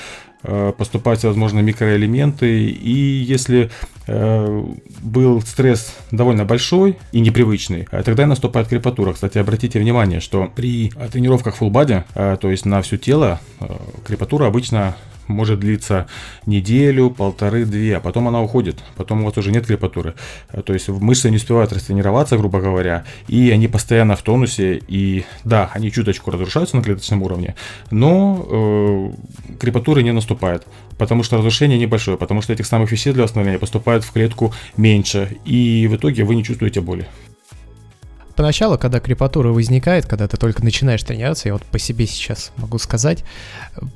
э, 0.44 0.72
поступают 0.78 1.18
всевозможные 1.18 1.64
микроэлементы, 1.64 2.70
и 2.70 2.92
если 2.92 3.70
э, 4.06 4.64
был 5.00 5.40
стресс 5.42 5.96
довольно 6.12 6.44
большой 6.44 6.96
и 7.10 7.20
непривычный, 7.20 7.88
тогда 8.04 8.22
и 8.22 8.26
наступает 8.26 8.68
крепатура. 8.68 9.12
Кстати, 9.12 9.38
обратите 9.38 9.80
внимание, 9.80 10.20
что 10.20 10.48
при 10.54 10.92
тренировках 11.10 11.60
full 11.60 11.70
body, 11.70 12.04
то 12.36 12.50
есть 12.50 12.66
на 12.66 12.82
все 12.82 12.96
тело, 12.98 13.40
крепатура 14.06 14.46
обычно 14.46 14.94
может 15.28 15.60
длиться 15.60 16.06
неделю, 16.46 17.10
полторы, 17.10 17.64
две, 17.64 17.96
а 17.96 18.00
потом 18.00 18.28
она 18.28 18.42
уходит, 18.42 18.76
потом 18.96 19.22
у 19.22 19.24
вас 19.26 19.36
уже 19.38 19.52
нет 19.52 19.66
крепатуры. 19.66 20.14
Э, 20.50 20.62
то 20.62 20.72
есть 20.72 20.88
мышцы 20.88 21.30
не 21.30 21.36
успевают 21.36 21.72
растренироваться, 21.72 22.36
грубо 22.36 22.60
говоря, 22.60 23.04
и 23.28 23.50
они 23.50 23.68
постоянно 23.68 24.16
в 24.16 24.22
тонусе, 24.22 24.80
и 24.88 25.24
да, 25.44 25.70
они 25.74 25.90
чуточку 25.90 26.30
разрушаются 26.30 26.76
на 26.76 26.82
клеточном 26.82 27.22
уровне, 27.22 27.54
но 27.90 28.46
э, 28.48 29.56
крепатуры 29.58 30.02
не 30.02 30.12
наступает, 30.12 30.66
потому 30.98 31.22
что 31.22 31.36
разрушение 31.36 31.78
небольшое, 31.78 32.16
потому 32.16 32.42
что 32.42 32.52
этих 32.52 32.66
самых 32.66 32.92
веществ 32.92 33.14
для 33.14 33.24
восстановления 33.24 33.58
поступает 33.58 34.04
в 34.04 34.12
клетку 34.12 34.52
меньше, 34.76 35.36
и 35.44 35.86
в 35.90 35.96
итоге 35.96 36.24
вы 36.24 36.34
не 36.34 36.44
чувствуете 36.44 36.80
боли. 36.80 37.06
Поначалу, 38.36 38.78
когда 38.78 39.00
крепатура 39.00 39.48
возникает, 39.48 40.06
когда 40.06 40.28
ты 40.28 40.36
только 40.36 40.64
начинаешь 40.64 41.02
тренироваться, 41.02 41.48
я 41.48 41.54
вот 41.54 41.62
по 41.64 41.78
себе 41.78 42.06
сейчас 42.06 42.52
могу 42.56 42.78
сказать, 42.78 43.24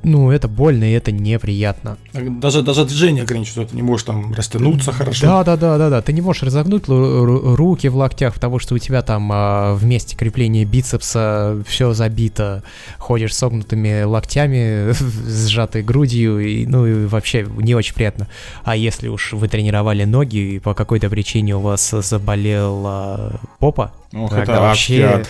ну, 0.03 0.31
это 0.31 0.49
больно 0.49 0.85
и 0.85 0.93
это 0.93 1.13
неприятно. 1.13 1.97
Даже, 2.13 2.63
даже 2.63 2.85
движение 2.85 3.23
ограничивает, 3.23 3.71
ты 3.71 3.77
не 3.77 3.83
можешь 3.83 4.05
там 4.05 4.35
растянуться 4.35 4.93
хорошо. 4.93 5.27
Да, 5.27 5.45
да, 5.45 5.57
да, 5.57 5.79
да, 5.79 5.91
да. 5.91 6.03
Ты 6.03 6.13
не 6.13 6.21
можешь 6.21 6.43
разогнуть 6.43 6.85
руки 6.87 7.89
в 7.89 7.97
локтях, 7.97 8.35
потому 8.35 8.59
что 8.59 8.75
у 8.75 8.79
тебя 8.79 9.03
там 9.03 9.31
а, 9.33 9.75
в 9.75 9.85
месте 9.85 10.17
крепления 10.17 10.65
бицепса 10.65 11.63
все 11.67 11.93
забито, 11.93 12.63
ходишь 12.99 13.35
согнутыми 13.35 14.03
локтями, 14.03 14.93
сжатой 15.27 15.83
грудью, 15.83 16.41
и, 16.41 16.67
ну 16.67 16.87
и 16.87 17.07
вообще 17.07 17.47
не 17.57 17.75
очень 17.75 17.95
приятно. 17.95 18.29
А 18.65 18.77
если 18.77 19.09
уж 19.09 19.33
вы 19.33 19.49
тренировали 19.49 20.05
ноги, 20.05 20.37
и 20.37 20.59
по 20.59 20.75
какой-то 20.75 21.09
причине 21.09 21.57
у 21.57 21.61
вас 21.61 21.91
заболела 21.91 23.41
попа, 23.59 23.93
Ох, 24.13 24.33
это 24.33 24.61
вообще 24.61 25.05
ад. 25.05 25.29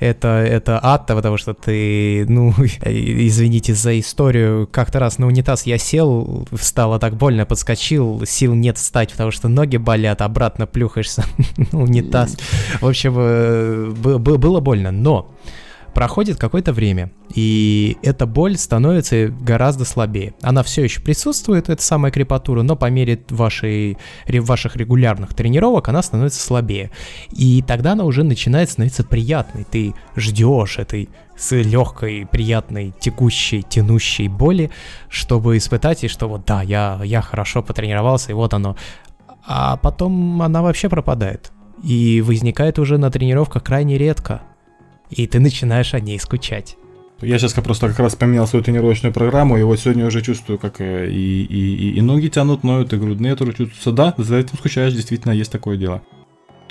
это 0.00 0.28
это 0.28 0.80
ад, 0.82 1.06
потому 1.06 1.36
что 1.36 1.54
ты, 1.54 2.26
ну, 2.28 2.52
извините 2.84 3.74
за 3.74 3.98
историю, 3.98 4.68
как-то 4.70 4.98
раз 4.98 5.18
на 5.18 5.26
унитаз 5.26 5.64
я 5.66 5.78
сел, 5.78 6.46
стало 6.60 6.98
так 6.98 7.16
больно, 7.16 7.46
подскочил, 7.46 8.24
сил 8.26 8.54
нет 8.54 8.78
встать, 8.78 9.12
потому 9.12 9.30
что 9.30 9.48
ноги 9.48 9.76
болят, 9.76 10.22
обратно 10.22 10.66
плюхаешься 10.66 11.24
на 11.72 11.80
унитаз. 11.80 12.36
В 12.80 12.86
общем, 12.86 13.14
э, 13.16 13.90
было 13.90 14.60
больно, 14.60 14.90
но 14.90 15.30
проходит 15.96 16.36
какое-то 16.36 16.74
время, 16.74 17.10
и 17.34 17.96
эта 18.02 18.26
боль 18.26 18.58
становится 18.58 19.28
гораздо 19.28 19.86
слабее. 19.86 20.34
Она 20.42 20.62
все 20.62 20.84
еще 20.84 21.00
присутствует, 21.00 21.70
эта 21.70 21.82
самая 21.82 22.12
крепатура, 22.12 22.60
но 22.60 22.76
по 22.76 22.90
мере 22.90 23.18
вашей, 23.30 23.96
ваших 24.28 24.76
регулярных 24.76 25.32
тренировок 25.32 25.88
она 25.88 26.02
становится 26.02 26.42
слабее. 26.42 26.90
И 27.30 27.64
тогда 27.66 27.92
она 27.92 28.04
уже 28.04 28.24
начинает 28.24 28.68
становиться 28.68 29.04
приятной. 29.04 29.64
Ты 29.64 29.94
ждешь 30.16 30.78
этой 30.78 31.08
с 31.34 31.52
легкой, 31.52 32.28
приятной, 32.30 32.92
текущей, 33.00 33.62
тянущей 33.62 34.28
боли, 34.28 34.70
чтобы 35.08 35.56
испытать, 35.56 36.04
и 36.04 36.08
что 36.08 36.28
вот 36.28 36.44
да, 36.44 36.60
я, 36.60 37.00
я 37.04 37.22
хорошо 37.22 37.62
потренировался, 37.62 38.32
и 38.32 38.34
вот 38.34 38.52
оно. 38.52 38.76
А 39.46 39.78
потом 39.78 40.42
она 40.42 40.60
вообще 40.60 40.90
пропадает. 40.90 41.52
И 41.82 42.20
возникает 42.20 42.78
уже 42.78 42.98
на 42.98 43.10
тренировках 43.10 43.64
крайне 43.64 43.96
редко 43.96 44.42
и 45.10 45.26
ты 45.26 45.40
начинаешь 45.40 45.94
о 45.94 46.00
ней 46.00 46.18
скучать. 46.18 46.76
Я 47.22 47.38
сейчас 47.38 47.54
просто 47.54 47.88
как 47.88 47.98
раз 47.98 48.14
поменял 48.14 48.46
свою 48.46 48.62
тренировочную 48.62 49.12
программу, 49.12 49.56
и 49.56 49.62
вот 49.62 49.80
сегодня 49.80 50.06
уже 50.06 50.20
чувствую, 50.20 50.58
как 50.58 50.82
э, 50.82 51.08
и, 51.10 51.44
и, 51.44 51.92
и, 51.96 52.00
ноги 52.02 52.28
тянут, 52.28 52.62
ноют, 52.62 52.92
и 52.92 52.96
грудные 52.96 53.36
тоже 53.36 53.52
чувствуются. 53.52 53.92
Да, 53.92 54.14
за 54.18 54.36
этим 54.36 54.58
скучаешь, 54.58 54.92
действительно, 54.92 55.32
есть 55.32 55.50
такое 55.50 55.78
дело. 55.78 56.02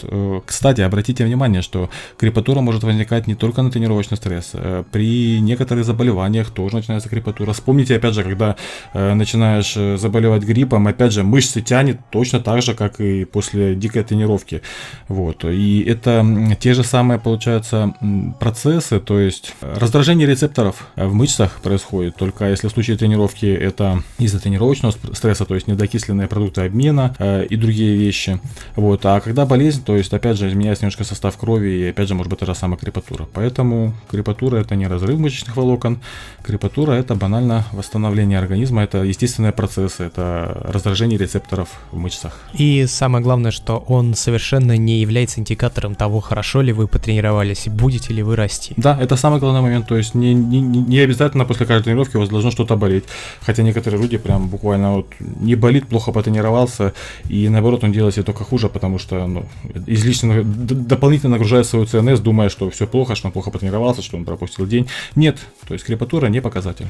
Э, 0.04 0.42
кстати, 0.46 0.82
обратите 0.82 1.25
внимание, 1.25 1.62
что 1.62 1.90
крепатура 2.18 2.62
может 2.62 2.84
возникать 2.84 3.28
не 3.28 3.36
только 3.36 3.62
на 3.62 3.72
тренировочный 3.72 4.18
стресс. 4.18 4.52
Э, 4.54 4.84
при 4.92 5.40
некоторых 5.40 5.86
заболеваниях 5.86 6.50
тоже 6.52 6.75
начинается 6.75 7.10
крепатура. 7.10 7.54
Вспомните, 7.54 7.96
опять 7.96 8.14
же, 8.14 8.24
когда 8.24 8.56
э, 8.94 9.14
начинаешь 9.14 9.74
заболевать 10.00 10.44
гриппом, 10.44 10.88
опять 10.88 11.14
же, 11.14 11.24
мышцы 11.24 11.62
тянет 11.62 12.00
точно 12.12 12.40
так 12.40 12.62
же, 12.62 12.74
как 12.74 13.00
и 13.00 13.25
после 13.25 13.75
дикой 13.75 14.04
тренировки. 14.04 14.62
Вот. 15.08 15.46
И 15.46 15.82
это 15.82 16.25
те 16.60 16.74
же 16.74 16.84
самые, 16.84 17.20
получаются, 17.20 17.94
процессы, 18.40 19.00
то 19.00 19.20
есть 19.20 19.54
раздражение 19.62 20.28
рецепторов 20.28 20.88
в 20.96 21.14
мышцах 21.14 21.60
происходит, 21.62 22.16
только 22.16 22.46
если 22.46 22.68
в 22.68 22.72
случае 22.72 22.98
тренировки 22.98 23.46
это 23.46 24.04
из-за 24.20 24.40
тренировочного 24.40 24.94
стресса, 25.14 25.46
то 25.46 25.56
есть 25.56 25.68
недокисленные 25.68 26.28
продукты 26.28 26.62
обмена 26.62 27.16
и 27.50 27.56
другие 27.56 27.96
вещи. 27.96 28.40
Вот. 28.75 29.06
А 29.06 29.20
когда 29.20 29.46
болезнь, 29.46 29.84
то 29.86 29.96
есть, 29.96 30.13
опять 30.13 30.38
же, 30.38 30.48
изменяется 30.48 30.84
немножко 30.84 31.04
состав 31.04 31.38
крови, 31.38 31.70
и 31.70 31.89
опять 31.89 32.08
же, 32.08 32.15
может 32.15 32.30
быть, 32.30 32.39
та 32.39 32.46
же 32.46 32.56
самая 32.56 32.77
крепатура. 32.77 33.27
Поэтому 33.34 33.94
крепатура 34.10 34.58
это 34.58 34.75
не 34.75 34.88
разрыв 34.88 35.20
мышечных 35.20 35.56
волокон, 35.56 36.00
крепатура 36.44 36.94
это 36.94 37.15
банально 37.15 37.65
восстановление 37.72 38.39
организма, 38.39 38.84
это 38.84 39.04
естественные 39.04 39.51
процессы, 39.51 40.04
это 40.04 40.62
раздражение 40.65 41.18
рецепторов 41.18 41.70
в 41.92 41.98
мышцах. 41.98 42.39
И 42.54 42.86
самое 42.88 43.24
главное, 43.24 43.51
что 43.51 43.77
он 43.88 44.15
совершенно 44.15 44.77
не 44.77 45.00
является 45.00 45.39
индикатором 45.39 45.96
того, 45.96 46.20
хорошо 46.20 46.62
ли 46.62 46.74
вы 46.74 46.88
потренировались, 46.88 47.68
будете 47.68 48.13
ли 48.13 48.24
вы 48.24 48.36
расти. 48.36 48.74
Да, 48.77 48.98
это 49.00 49.15
самый 49.15 49.39
главный 49.39 49.62
момент, 49.62 49.88
то 49.88 49.98
есть 49.98 50.15
не, 50.15 50.34
не, 50.34 50.62
не 50.62 51.00
обязательно 51.00 51.46
после 51.46 51.65
каждой 51.65 51.86
тренировки 51.86 52.18
у 52.18 52.20
вас 52.22 52.30
должно 52.30 52.51
что-то 52.51 52.75
болеть, 52.75 53.06
хотя 53.42 53.63
некоторые 53.63 54.01
люди 54.01 54.18
прям 54.18 54.48
буквально 54.48 54.96
вот 54.96 55.08
не 55.20 55.56
болит, 55.56 55.88
плохо 55.88 56.12
потренировался, 56.12 56.94
и 57.30 57.50
наоборот 57.50 57.84
он 57.84 57.92
делает 57.92 58.15
себе 58.15 58.24
только 58.24 58.44
хуже, 58.44 58.70
потому 58.70 58.98
что 58.98 59.27
ну, 59.27 59.46
излишне 59.86 60.44
дополнительно 60.44 61.32
нагружает 61.32 61.65
свою 61.65 61.86
ЦНС, 61.86 62.20
думая, 62.20 62.50
что 62.50 62.70
все 62.70 62.88
плохо, 62.88 63.15
что 63.15 63.27
он 63.27 63.32
плохо 63.32 63.51
потренировался, 63.51 64.01
что 64.01 64.17
он 64.17 64.25
пропустил 64.25 64.65
день. 64.65 64.88
Нет, 65.15 65.39
то 65.67 65.74
есть 65.74 65.86
крепатура 65.86 66.27
не 66.27 66.41
показатель. 66.41 66.88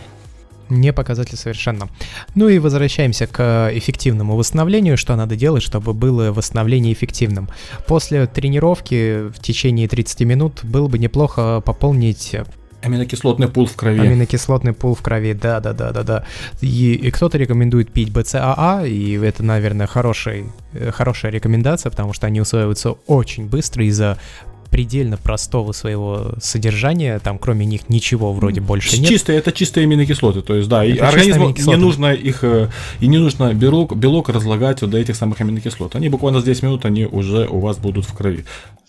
Не 0.69 0.93
показатель 0.93 1.37
совершенно. 1.37 1.89
Ну 2.33 2.49
и 2.49 2.57
возвращаемся 2.57 3.27
к 3.27 3.69
эффективному 3.71 4.35
восстановлению. 4.35 4.97
Что 4.97 5.15
надо 5.15 5.35
делать, 5.35 5.61
чтобы 5.61 5.93
было 5.93 6.31
восстановление 6.31 6.93
эффективным? 6.93 7.49
После 7.87 8.25
тренировки 8.25 9.29
в 9.29 9.39
течение 9.39 9.87
30 9.87 10.21
минут 10.21 10.59
было 10.63 10.87
бы 10.87 10.97
неплохо 10.97 11.61
пополнить 11.63 12.35
Аминокислотный 12.85 13.47
пул 13.47 13.65
в 13.65 13.75
крови. 13.75 13.99
Аминокислотный 13.99 14.73
пул 14.73 14.93
в 14.93 15.01
крови, 15.01 15.33
да, 15.33 15.59
да, 15.59 15.73
да, 15.73 15.91
да, 15.91 16.03
да. 16.03 16.23
И, 16.61 16.93
и 16.93 17.11
кто-то 17.11 17.37
рекомендует 17.37 17.91
пить 17.91 18.11
БЦАА, 18.11 18.85
и 18.85 19.13
это, 19.13 19.43
наверное, 19.43 19.87
хороший, 19.87 20.45
э, 20.73 20.91
хорошая 20.91 21.31
рекомендация, 21.31 21.89
потому 21.89 22.13
что 22.13 22.27
они 22.27 22.41
усваиваются 22.41 22.91
очень 23.07 23.47
быстро 23.47 23.83
из-за 23.85 24.19
предельно 24.75 25.15
простого 25.15 25.71
своего 25.71 26.33
содержания, 26.41 27.19
там 27.19 27.39
кроме 27.39 27.65
них 27.65 27.87
ничего 27.87 28.33
вроде 28.33 28.59
больше 28.59 28.99
нет. 28.99 29.07
Чистые, 29.07 29.37
это 29.37 29.53
чистые 29.53 29.85
аминокислоты, 29.85 30.41
то 30.41 30.53
есть 30.53 30.67
да, 30.67 30.83
и 30.83 30.97
организму 30.97 31.55
не 31.57 31.77
нужно 31.77 32.11
их, 32.11 32.43
э, 32.43 32.67
и 32.99 33.07
не 33.07 33.17
нужно 33.17 33.53
белок, 33.53 33.95
белок 33.95 34.27
разлагать 34.27 34.81
вот 34.81 34.91
до 34.91 34.97
этих 34.97 35.15
самых 35.15 35.39
аминокислот. 35.39 35.95
Они 35.95 36.09
буквально 36.09 36.41
за 36.41 36.47
10 36.47 36.63
минут, 36.63 36.83
они 36.83 37.05
уже 37.05 37.47
у 37.47 37.61
вас 37.61 37.77
будут 37.77 38.03
в 38.03 38.13
крови. 38.13 38.43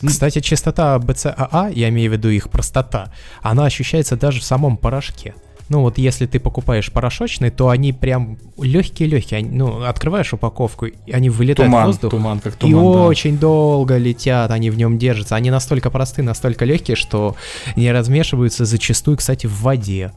Кстати, 0.05 0.41
частота 0.41 0.99
БЦАА, 0.99 1.71
я 1.73 1.89
имею 1.91 2.11
в 2.11 2.15
виду 2.15 2.31
их 2.31 2.51
простота, 2.51 3.13
она 3.41 3.65
ощущается 3.65 4.17
даже 4.17 4.41
в 4.41 4.45
самом 4.45 4.79
порошке. 4.79 5.35
Ну 5.69 5.81
вот 5.81 5.99
если 5.99 6.27
ты 6.27 6.39
покупаешь 6.39 6.93
порошочный, 6.93 7.51
то 7.51 7.69
они 7.69 7.93
прям 7.93 8.39
легкие-легкие. 8.59 9.45
Ну, 9.45 9.83
открываешь 9.83 10.33
упаковку, 10.33 10.87
и 10.87 11.13
они 11.13 11.29
вылетают 11.29 11.71
туман, 11.71 11.85
в 11.85 11.87
воздух. 11.87 12.11
Туман, 12.11 12.39
как 12.41 12.55
туман, 12.55 12.75
и 12.75 12.95
да. 12.95 13.03
очень 13.03 13.39
долго 13.39 13.97
летят, 13.97 14.51
они 14.51 14.71
в 14.71 14.77
нем 14.77 14.99
держатся. 14.99 15.35
Они 15.35 15.51
настолько 15.51 15.91
просты, 15.91 16.23
настолько 16.23 16.65
легкие, 16.65 16.97
что 16.97 17.35
не 17.75 17.91
размешиваются 17.91 18.65
зачастую, 18.65 19.17
кстати, 19.17 19.47
в 19.47 19.63
воде. 19.63 20.13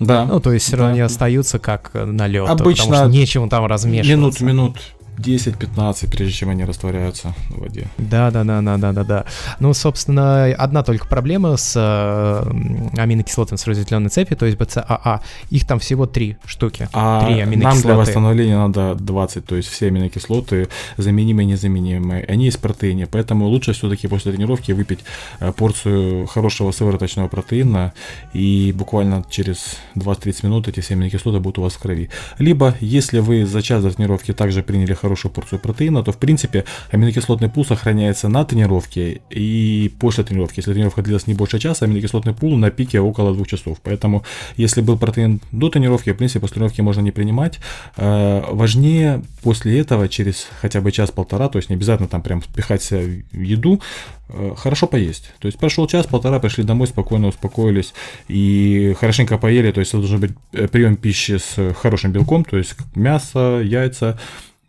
Да. 0.00 0.24
Ну, 0.24 0.40
то 0.40 0.52
есть 0.52 0.66
все 0.66 0.76
равно 0.76 0.92
да. 0.92 0.96
не 0.96 1.00
остаются 1.00 1.58
как 1.58 1.90
налет. 1.94 2.48
Обычно 2.48 2.86
потому 2.86 3.10
что 3.10 3.18
нечем 3.18 3.48
там 3.48 3.66
размешиваться. 3.66 4.44
Минут, 4.44 4.76
минут 4.76 4.78
10-15, 5.18 6.10
прежде 6.10 6.32
чем 6.32 6.50
они 6.50 6.64
растворяются 6.64 7.34
в 7.50 7.60
воде. 7.60 7.86
Да, 7.98 8.30
да, 8.30 8.44
да, 8.44 8.60
да, 8.60 8.76
да, 8.76 8.92
да, 8.92 9.04
да. 9.04 9.24
Ну, 9.60 9.74
собственно, 9.74 10.44
одна 10.44 10.82
только 10.82 11.06
проблема 11.06 11.56
с 11.56 11.74
э, 11.76 13.00
аминокислотами 13.00 13.58
с 13.58 13.66
разветвленной 13.66 14.10
цепи, 14.10 14.34
то 14.34 14.46
есть 14.46 14.58
БЦАА. 14.58 15.20
Их 15.50 15.66
там 15.66 15.78
всего 15.78 16.06
три 16.06 16.36
штуки. 16.44 16.88
А 16.92 17.26
три 17.26 17.44
нам 17.56 17.80
для 17.80 17.96
восстановления 17.96 18.56
надо 18.56 18.94
20, 18.94 19.44
то 19.44 19.56
есть 19.56 19.68
все 19.68 19.88
аминокислоты 19.88 20.68
заменимые 20.96 21.48
и 21.48 21.52
незаменимые. 21.52 22.24
Они 22.24 22.50
в 22.50 22.58
протеине, 22.58 23.06
поэтому 23.06 23.46
лучше 23.46 23.72
все-таки 23.72 24.08
после 24.08 24.32
тренировки 24.32 24.72
выпить 24.72 25.00
э, 25.40 25.52
порцию 25.52 26.26
хорошего 26.26 26.70
сывороточного 26.70 27.28
протеина, 27.28 27.92
и 28.32 28.72
буквально 28.74 29.24
через 29.28 29.76
20-30 29.96 30.46
минут 30.46 30.68
эти 30.68 30.80
все 30.80 30.94
аминокислоты 30.94 31.40
будут 31.40 31.58
у 31.58 31.62
вас 31.62 31.74
в 31.74 31.78
крови. 31.78 32.10
Либо, 32.38 32.74
если 32.80 33.18
вы 33.18 33.46
за 33.46 33.62
час 33.62 33.82
до 33.82 33.90
тренировки 33.90 34.32
также 34.32 34.62
приняли 34.62 34.94
хорошую 34.94 35.07
хорошую 35.08 35.32
порцию 35.32 35.58
протеина, 35.58 36.02
то 36.02 36.12
в 36.12 36.18
принципе 36.18 36.64
аминокислотный 36.92 37.48
пул 37.48 37.64
сохраняется 37.64 38.28
на 38.28 38.44
тренировке 38.44 39.20
и 39.30 39.90
после 39.98 40.24
тренировки. 40.24 40.58
Если 40.58 40.72
тренировка 40.72 41.02
длилась 41.02 41.26
не 41.26 41.34
больше 41.34 41.58
часа, 41.58 41.86
аминокислотный 41.86 42.34
пул 42.34 42.56
на 42.56 42.70
пике 42.70 43.00
около 43.00 43.32
двух 43.32 43.48
часов. 43.48 43.78
Поэтому 43.82 44.22
если 44.56 44.82
был 44.82 44.98
протеин 44.98 45.40
до 45.50 45.70
тренировки, 45.70 46.12
в 46.12 46.16
принципе, 46.16 46.40
после 46.40 46.54
тренировки 46.54 46.82
можно 46.82 47.00
не 47.00 47.10
принимать. 47.10 47.58
Э, 47.96 48.42
важнее 48.50 49.22
после 49.42 49.78
этого, 49.80 50.08
через 50.08 50.46
хотя 50.60 50.80
бы 50.80 50.92
час-полтора, 50.92 51.48
то 51.48 51.58
есть 51.58 51.70
не 51.70 51.76
обязательно 51.76 52.08
там 52.08 52.22
прям 52.22 52.40
впихать 52.42 52.90
в 52.90 53.40
еду, 53.40 53.80
э, 54.28 54.52
хорошо 54.56 54.86
поесть. 54.86 55.32
То 55.38 55.46
есть 55.46 55.58
прошел 55.58 55.86
час-полтора, 55.86 56.38
пришли 56.38 56.64
домой, 56.64 56.86
спокойно 56.86 57.28
успокоились 57.28 57.94
и 58.28 58.94
хорошенько 59.00 59.38
поели. 59.38 59.72
То 59.72 59.80
есть 59.80 59.92
это 59.92 60.00
должен 60.00 60.20
быть 60.20 60.32
э, 60.52 60.68
прием 60.68 60.96
пищи 60.96 61.38
с 61.38 61.74
хорошим 61.80 62.12
белком, 62.12 62.44
то 62.44 62.58
есть 62.58 62.74
мясо, 62.94 63.60
яйца, 63.64 64.18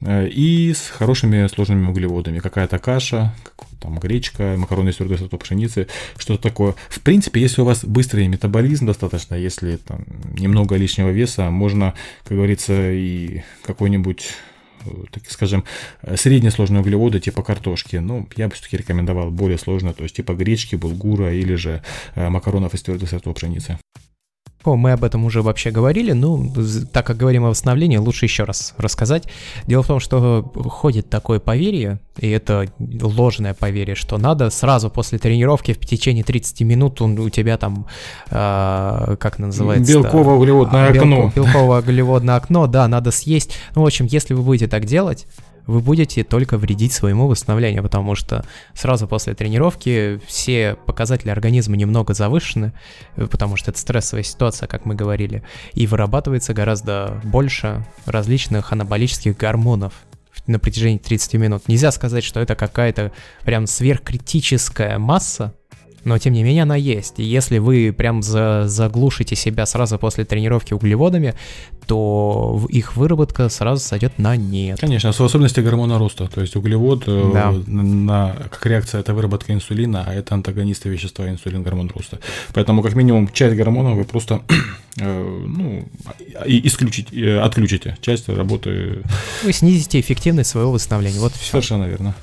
и 0.06 0.74
с 0.74 0.90
хорошими 0.90 1.48
сложными 1.48 1.88
углеводами. 1.88 2.40
Какая-то 2.40 2.80
каша, 2.80 3.34
там 3.80 4.00
гречка, 4.00 4.56
макароны 4.58 4.90
из 4.90 4.96
твердой 4.96 5.18
пшеницы, 5.38 5.88
что-то 6.18 6.42
такое. 6.42 6.76
В 6.90 7.02
принципе, 7.02 7.42
если 7.42 7.62
у 7.62 7.66
вас 7.66 7.84
быстрый 7.84 8.28
метаболизм 8.28 8.86
достаточно, 8.86 9.36
если 9.36 9.78
там 9.78 10.06
немного 10.38 10.76
лишнего 10.76 11.10
веса, 11.10 11.50
можно, 11.50 11.94
как 12.24 12.38
говорится, 12.38 12.92
и 12.92 13.44
какой-нибудь 13.64 14.28
так 15.12 15.30
скажем, 15.30 15.66
средние 16.16 16.52
сложные 16.52 16.82
углеводы 16.82 17.20
типа 17.20 17.44
картошки. 17.44 17.98
Ну, 17.98 18.28
я 18.38 18.48
бы 18.48 18.54
все-таки 18.54 18.78
рекомендовал 18.78 19.30
более 19.30 19.58
сложно, 19.58 19.94
то 19.94 20.04
есть 20.04 20.16
типа 20.16 20.34
гречки, 20.34 20.76
булгура 20.76 21.34
или 21.34 21.56
же 21.56 21.84
э, 22.16 22.30
макаронов 22.30 22.74
из 22.74 22.82
твердых 22.82 23.10
сортов 23.10 23.36
пшеницы. 23.36 23.78
О, 24.66 24.76
мы 24.76 24.92
об 24.92 25.06
этом 25.06 25.24
уже 25.24 25.42
вообще 25.42 25.72
говорили, 25.72 26.12
ну, 26.12 26.52
так 26.92 27.06
как 27.06 27.16
говорим 27.16 27.46
о 27.46 27.50
восстановлении, 27.50 27.96
лучше 27.96 28.26
еще 28.26 28.44
раз 28.44 28.74
рассказать. 28.78 29.24
Дело 29.68 29.84
в 29.84 29.88
том, 29.88 30.02
что 30.02 30.44
ходит 30.70 31.10
такое 31.10 31.40
поверье, 31.40 32.00
и 32.18 32.30
это 32.30 32.66
ложное 32.80 33.54
поверье, 33.54 33.96
что 33.96 34.18
надо 34.18 34.50
сразу 34.50 34.90
после 34.90 35.18
тренировки 35.18 35.74
в 35.74 35.80
течение 35.80 36.26
30 36.26 36.62
минут 36.62 37.02
он, 37.02 37.18
у 37.18 37.30
тебя 37.30 37.58
там, 37.58 37.86
э, 38.32 39.16
как 39.18 39.40
называется? 39.40 39.94
Белково-углеводное 39.94 40.90
окно. 40.90 41.32
Белково-углеводное 41.34 42.36
окно, 42.36 42.68
да, 42.68 42.88
надо 42.90 43.12
съесть. 43.12 43.56
Ну, 43.76 43.84
в 43.84 43.86
общем, 43.86 44.08
если 44.08 44.34
вы 44.34 44.42
будете 44.42 44.68
так 44.68 44.84
делать, 44.84 45.26
вы 45.70 45.82
будете 45.82 46.24
только 46.24 46.58
вредить 46.58 46.94
своему 46.94 47.28
восстановлению, 47.28 47.84
потому 47.84 48.16
что 48.16 48.44
сразу 48.74 49.08
после 49.08 49.36
тренировки 49.36 50.20
все 50.26 50.76
показатели 50.88 51.30
организма 51.30 51.78
немного 51.78 52.16
завышены, 52.16 52.74
э, 53.16 53.28
потому 53.28 53.56
что 53.56 53.70
это 53.70 53.80
стрессовая 53.80 54.24
ситуация, 54.24 54.68
как 54.68 54.86
мы 54.86 54.96
говорили, 54.96 55.44
и 55.74 55.86
вырабатывается 55.86 56.56
гораздо 56.56 57.22
больше 57.24 57.86
различных 58.06 58.72
анаболических 58.72 59.38
гормонов 59.38 59.94
на 60.48 60.58
протяжении 60.58 60.98
30 60.98 61.36
минут. 61.36 61.68
Нельзя 61.68 61.92
сказать, 61.92 62.24
что 62.24 62.40
это 62.40 62.56
какая-то 62.56 63.12
прям 63.46 63.68
сверхкритическая 63.68 64.98
масса, 64.98 65.54
но 66.04 66.18
тем 66.18 66.34
не 66.34 66.44
менее 66.44 66.64
она 66.64 66.76
есть. 66.76 67.20
И 67.20 67.24
если 67.24 67.58
вы 67.58 67.94
прям 67.96 68.22
за, 68.22 68.64
заглушите 68.68 69.36
себя 69.36 69.66
сразу 69.66 69.98
после 69.98 70.26
тренировки 70.26 70.74
углеводами, 70.74 71.36
то 71.88 72.62
их 72.70 72.96
выработка 72.96 73.50
сразу 73.50 73.82
сойдет 73.82 74.20
на 74.20 74.36
нет. 74.36 74.80
Конечно, 74.80 75.12
в 75.12 75.20
особенности 75.20 75.60
гормона 75.60 75.98
роста. 75.98 76.28
То 76.28 76.42
есть 76.42 76.56
углевод, 76.56 77.04
э, 77.08 77.32
да. 77.34 77.52
на, 77.68 78.36
как 78.52 78.66
реакция, 78.66 79.02
это 79.02 79.14
выработка 79.14 79.54
инсулина, 79.54 80.06
а 80.08 80.14
это 80.14 80.36
антагонисты 80.36 80.90
вещества 80.90 81.28
инсулин, 81.30 81.64
гормон 81.64 81.92
роста. 81.94 82.20
Поэтому, 82.54 82.84
как 82.84 82.96
минимум, 82.96 83.28
часть 83.32 83.56
гормона 83.56 83.96
вы 83.96 84.04
просто 84.04 84.42
э, 85.00 85.44
ну, 85.48 85.88
исключите, 86.46 87.40
отключите. 87.40 87.98
Часть 88.02 88.30
работы... 88.30 89.02
Вы 89.44 89.54
снизите 89.54 90.00
эффективность 90.00 90.52
своего 90.52 90.72
восстановления. 90.72 91.20
Вот 91.20 91.34
все. 91.34 91.52
Совершенно 91.52 91.86
верно 91.86 92.16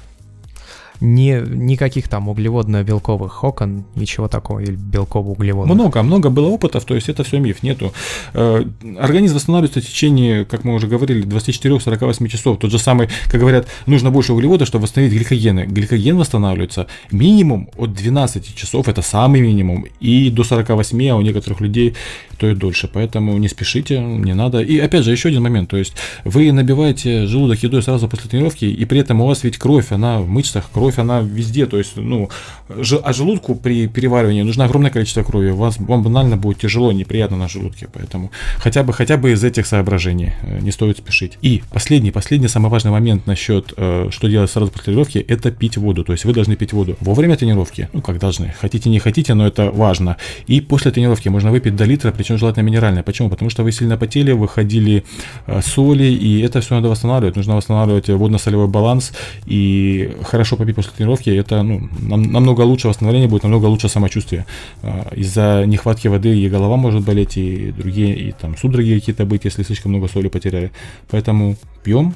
не, 1.01 1.41
никаких 1.41 2.09
там 2.09 2.29
углеводно-белковых 2.29 3.43
окон, 3.43 3.85
ничего 3.95 4.29
такого, 4.29 4.61
или 4.61 4.77
белково-углеводных. 4.77 5.75
Много, 5.75 6.03
много 6.03 6.31
было 6.31 6.49
опытов, 6.49 6.85
то 6.85 6.95
есть 6.95 7.09
это 7.09 7.25
все 7.25 7.39
миф, 7.39 7.63
нету. 7.63 7.93
Э, 8.35 8.65
организм 8.99 9.35
восстанавливается 9.35 9.81
в 9.81 9.87
течение, 9.87 10.45
как 10.45 10.65
мы 10.65 10.75
уже 10.75 10.87
говорили, 10.87 11.25
24-48 11.27 12.29
часов. 12.29 12.59
Тот 12.59 12.71
же 12.71 12.79
самый, 12.79 13.09
как 13.31 13.41
говорят, 13.41 13.67
нужно 13.87 14.11
больше 14.11 14.33
углевода, 14.33 14.67
чтобы 14.67 14.83
восстановить 14.83 15.15
гликогены. 15.15 15.67
Гликоген 15.67 16.17
восстанавливается 16.17 16.87
минимум 17.11 17.69
от 17.77 17.93
12 17.93 18.55
часов, 18.55 18.89
это 18.89 19.03
самый 19.03 19.41
минимум, 19.41 19.87
и 20.01 20.31
до 20.31 20.45
48, 20.45 21.09
а 21.09 21.17
у 21.17 21.21
некоторых 21.21 21.61
людей 21.61 21.95
то 22.39 22.49
и 22.49 22.55
дольше. 22.55 22.89
Поэтому 22.93 23.37
не 23.39 23.49
спешите, 23.49 24.01
не 24.01 24.35
надо. 24.35 24.61
И 24.61 24.79
опять 24.79 25.05
же, 25.05 25.11
еще 25.11 25.29
один 25.29 25.43
момент, 25.43 25.71
то 25.71 25.77
есть 25.77 25.95
вы 26.25 26.53
набиваете 26.53 27.27
желудок 27.27 27.63
едой 27.63 27.83
сразу 27.83 28.09
после 28.09 28.31
тренировки, 28.31 28.65
и 28.65 28.85
при 28.85 29.01
этом 29.01 29.21
у 29.21 29.27
вас 29.27 29.45
ведь 29.45 29.59
кровь, 29.59 29.93
она 29.93 30.21
в 30.21 30.29
мышцах, 30.29 30.71
кровь 30.73 30.86
кровь, 30.87 30.99
она 30.99 31.21
везде, 31.21 31.67
то 31.67 31.79
есть, 31.79 31.97
ну, 31.97 32.29
а 32.69 33.13
желудку 33.13 33.55
при 33.55 33.89
переваривании 33.89 34.43
нужно 34.43 34.65
огромное 34.65 34.91
количество 34.91 35.23
крови, 35.23 35.51
вас, 35.51 35.79
вам 35.79 36.03
банально 36.03 36.37
будет 36.37 36.59
тяжело, 36.59 36.93
неприятно 36.93 37.37
на 37.37 37.49
желудке, 37.49 37.89
поэтому 37.93 38.31
хотя 38.59 38.83
бы, 38.83 38.93
хотя 38.93 39.17
бы 39.17 39.33
из 39.33 39.45
этих 39.45 39.67
соображений 39.67 40.33
э, 40.43 40.61
не 40.61 40.73
стоит 40.73 40.99
спешить. 40.99 41.39
И 41.43 41.63
последний, 41.73 42.11
последний 42.13 42.49
самый 42.49 42.71
важный 42.71 42.91
момент 42.91 43.27
насчет, 43.27 43.75
э, 43.77 44.09
что 44.11 44.29
делать 44.29 44.51
сразу 44.51 44.71
после 44.71 44.85
тренировки, 44.85 45.19
это 45.19 45.51
пить 45.51 45.77
воду, 45.77 46.05
то 46.05 46.13
есть 46.13 46.25
вы 46.25 46.33
должны 46.33 46.57
пить 46.57 46.73
воду 46.73 46.97
во 47.01 47.15
время 47.15 47.37
тренировки, 47.37 47.89
ну, 47.93 48.01
как 48.01 48.19
должны, 48.19 48.55
хотите, 48.61 48.91
не 48.91 48.99
хотите, 48.99 49.35
но 49.35 49.47
это 49.47 49.71
важно, 49.71 50.17
и 50.47 50.61
после 50.61 50.91
тренировки 50.91 51.29
можно 51.29 51.51
выпить 51.51 51.77
до 51.77 51.85
литра, 51.85 52.13
причем 52.13 52.39
желательно 52.39 52.65
минеральное, 52.65 53.03
почему? 53.03 53.29
Потому 53.31 53.51
что 53.51 53.65
вы 53.65 53.73
сильно 53.73 53.97
потели, 53.97 54.33
выходили 54.33 55.03
э, 55.47 55.61
соли, 55.63 56.05
и 56.05 56.41
это 56.41 56.61
все 56.61 56.75
надо 56.75 56.89
восстанавливать, 56.89 57.37
нужно 57.37 57.57
восстанавливать 57.57 58.09
водно-солевой 58.09 58.69
баланс, 58.69 59.13
и 59.47 60.11
хорошо 60.23 60.57
попить 60.57 60.76
после 60.77 60.93
тренировки, 60.93 61.31
это 61.31 61.63
ну, 61.63 61.89
намного 62.01 62.61
лучше 62.61 62.89
восстановление 62.89 63.29
будет, 63.29 63.43
намного 63.43 63.67
лучше 63.67 63.89
самочувствие. 63.89 64.47
А, 64.83 65.09
из-за 65.17 65.65
нехватки 65.67 66.07
воды 66.09 66.39
и 66.39 66.49
голова 66.49 66.77
может 66.77 67.03
болеть, 67.03 67.37
и 67.37 67.73
другие, 67.73 68.15
и 68.15 68.33
там 68.33 68.57
судороги 68.57 68.95
какие-то 68.95 69.25
быть, 69.25 69.45
если 69.45 69.65
слишком 69.65 69.93
много 69.93 70.09
соли 70.09 70.29
потеряли. 70.29 70.71
Поэтому 71.09 71.57
пьем, 71.83 72.15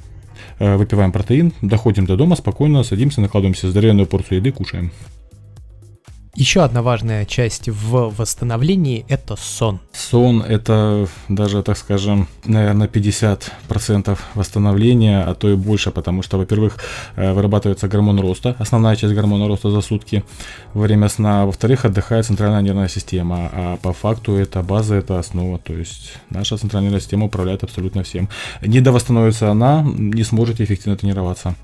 э, 0.59 0.77
выпиваем 0.77 1.11
протеин, 1.11 1.53
доходим 1.63 2.05
до 2.05 2.17
дома, 2.17 2.37
спокойно 2.37 2.85
садимся, 2.85 3.21
накладываемся 3.21 3.71
здоровенную 3.71 4.07
порцию 4.07 4.39
еды, 4.39 4.53
кушаем. 4.53 4.93
Еще 6.37 6.63
одна 6.63 6.81
важная 6.81 7.25
часть 7.25 7.69
в 7.69 8.15
восстановлении– 8.17 9.05
это 9.09 9.35
сон. 9.37 9.81
Сон– 9.93 10.43
это 10.49 11.09
даже, 11.29 11.63
так 11.65 11.77
скажем, 11.77 12.29
наверное, 12.45 12.87
50% 12.87 14.19
восстановления, 14.35 15.25
а 15.25 15.35
то 15.35 15.51
и 15.51 15.57
больше, 15.57 15.91
потому 15.91 16.23
что, 16.23 16.39
во-первых, 16.39 16.79
э, 17.17 17.33
вырабатывается 17.33 17.89
гормон 17.89 18.21
роста, 18.21 18.55
основная 18.61 18.95
часть 18.95 19.13
гормона 19.13 19.49
роста 19.49 19.71
за 19.71 19.81
сутки 19.81 20.23
во 20.73 20.83
время 20.83 21.09
сна, 21.09 21.47
во-вторых, 21.47 21.85
отдыхает 21.85 22.25
центральная 22.27 22.63
нервная 22.63 22.89
система, 22.89 23.51
а 23.53 23.77
по 23.83 23.93
факту 23.93 24.37
это 24.37 24.63
база, 24.63 24.95
это 24.95 25.19
основа, 25.19 25.59
то 25.59 25.73
есть 25.73 26.13
наша 26.31 26.57
центральная 26.57 26.91
нервная 26.91 27.01
система 27.01 27.27
управляет 27.27 27.65
абсолютно 27.65 28.05
всем. 28.05 28.29
Не 28.63 28.81
довосстановится 28.81 29.51
она, 29.51 29.83
не 29.83 30.23
сможете 30.23 30.63
эффективно 30.63 30.97
тренироваться. 30.97 31.57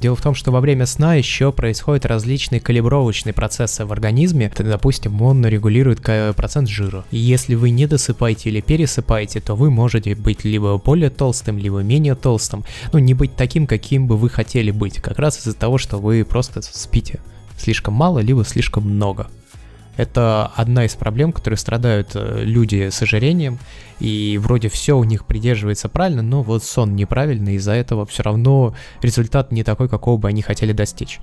Дело 0.00 0.16
в 0.16 0.22
том, 0.22 0.34
что 0.34 0.50
во 0.50 0.60
время 0.60 0.86
сна 0.86 1.14
еще 1.14 1.52
происходят 1.52 2.06
различные 2.06 2.60
калибровочные 2.60 3.34
процессы 3.34 3.84
в 3.84 3.92
организме. 3.92 4.50
Допустим, 4.56 5.20
он 5.20 5.44
регулирует 5.44 6.00
процент 6.00 6.68
жира. 6.68 7.04
И 7.10 7.18
если 7.18 7.54
вы 7.54 7.70
не 7.70 7.86
досыпаете 7.86 8.48
или 8.48 8.60
пересыпаете, 8.60 9.40
то 9.40 9.54
вы 9.54 9.70
можете 9.70 10.14
быть 10.14 10.44
либо 10.44 10.78
более 10.78 11.10
толстым, 11.10 11.58
либо 11.58 11.80
менее 11.80 12.14
толстым. 12.14 12.64
Ну, 12.92 12.98
не 12.98 13.12
быть 13.14 13.36
таким, 13.36 13.66
каким 13.66 14.06
бы 14.06 14.16
вы 14.16 14.30
хотели 14.30 14.70
быть. 14.70 15.00
Как 15.02 15.18
раз 15.18 15.38
из-за 15.40 15.54
того, 15.54 15.76
что 15.76 15.98
вы 15.98 16.24
просто 16.24 16.62
спите 16.62 17.20
слишком 17.58 17.94
мало, 17.94 18.20
либо 18.20 18.44
слишком 18.44 18.84
много. 18.84 19.28
Это 19.96 20.50
одна 20.54 20.84
из 20.84 20.94
проблем, 20.94 21.32
которые 21.32 21.58
страдают 21.58 22.12
э, 22.14 22.42
люди 22.44 22.88
с 22.90 23.02
ожирением, 23.02 23.58
и 23.98 24.38
вроде 24.38 24.68
все 24.68 24.96
у 24.96 25.04
них 25.04 25.26
придерживается 25.26 25.88
правильно, 25.88 26.22
но 26.22 26.42
вот 26.42 26.64
сон 26.64 26.96
неправильный, 26.96 27.54
из-за 27.56 27.72
этого 27.72 28.06
все 28.06 28.22
равно 28.22 28.74
результат 29.02 29.52
не 29.52 29.64
такой, 29.64 29.88
какого 29.88 30.16
бы 30.16 30.28
они 30.28 30.42
хотели 30.42 30.72
достичь. 30.72 31.20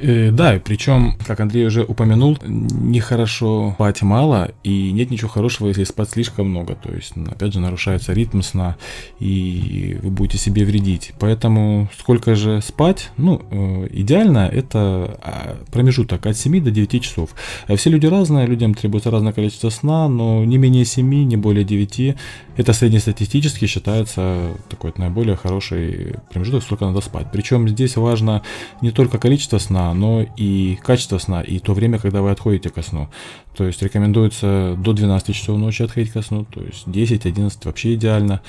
Э, 0.00 0.30
да, 0.30 0.58
причем, 0.64 1.16
как 1.26 1.40
Андрей 1.40 1.66
уже 1.66 1.84
упомянул, 1.84 2.38
нехорошо 2.42 3.72
спать 3.74 4.02
мало, 4.02 4.50
и 4.64 4.92
нет 4.92 5.10
ничего 5.10 5.28
хорошего, 5.28 5.68
если 5.68 5.84
спать 5.84 6.10
слишком 6.10 6.48
много. 6.48 6.74
То 6.74 6.90
есть, 6.92 7.12
опять 7.16 7.52
же, 7.52 7.60
нарушается 7.60 8.12
ритм 8.12 8.40
сна, 8.40 8.76
и 9.18 9.98
вы 10.02 10.10
будете 10.10 10.38
себе 10.38 10.64
вредить. 10.64 11.12
Поэтому 11.18 11.88
сколько 11.98 12.34
же 12.34 12.62
спать? 12.62 13.10
Ну, 13.18 13.42
э, 13.50 13.88
идеально 13.92 14.48
это 14.48 15.18
а, 15.22 15.56
промежуток 15.70 16.24
от 16.26 16.36
7 16.36 16.62
до 16.64 16.70
9 16.70 17.02
часов. 17.02 17.30
Э, 17.68 17.76
все 17.76 17.90
люди 17.90 18.06
разные, 18.06 18.46
людям 18.46 18.74
требуется 18.74 19.10
разное 19.10 19.32
количество 19.32 19.68
сна, 19.68 20.08
но 20.08 20.44
не 20.44 20.56
менее 20.56 20.84
7, 20.84 21.24
не 21.24 21.36
более 21.36 21.64
9. 21.64 22.16
Это 22.56 22.72
среднестатистически 22.72 23.66
считается 23.66 24.56
такой 24.68 24.92
наиболее 24.96 25.36
хороший 25.36 26.16
промежуток, 26.30 26.62
сколько 26.62 26.86
надо 26.86 27.00
спать. 27.00 27.26
Причем 27.32 27.68
здесь 27.68 27.96
важно 27.96 28.42
не 28.80 28.90
только 28.90 29.18
количество 29.18 29.58
но 29.94 30.26
и 30.36 30.78
качество 30.82 31.18
сна, 31.18 31.40
и 31.40 31.58
то 31.58 31.74
время, 31.74 31.98
когда 31.98 32.22
вы 32.22 32.30
отходите 32.30 32.70
ко 32.70 32.82
сну. 32.82 33.08
То 33.56 33.64
есть 33.64 33.82
рекомендуется 33.82 34.76
до 34.78 34.92
12 34.92 35.34
часов 35.34 35.58
ночи 35.58 35.82
отходить 35.82 36.12
ко 36.12 36.22
сну, 36.22 36.44
то 36.44 36.60
есть 36.62 36.86
10-11 36.86 37.58
вообще 37.64 37.94
идеально. 37.94 38.40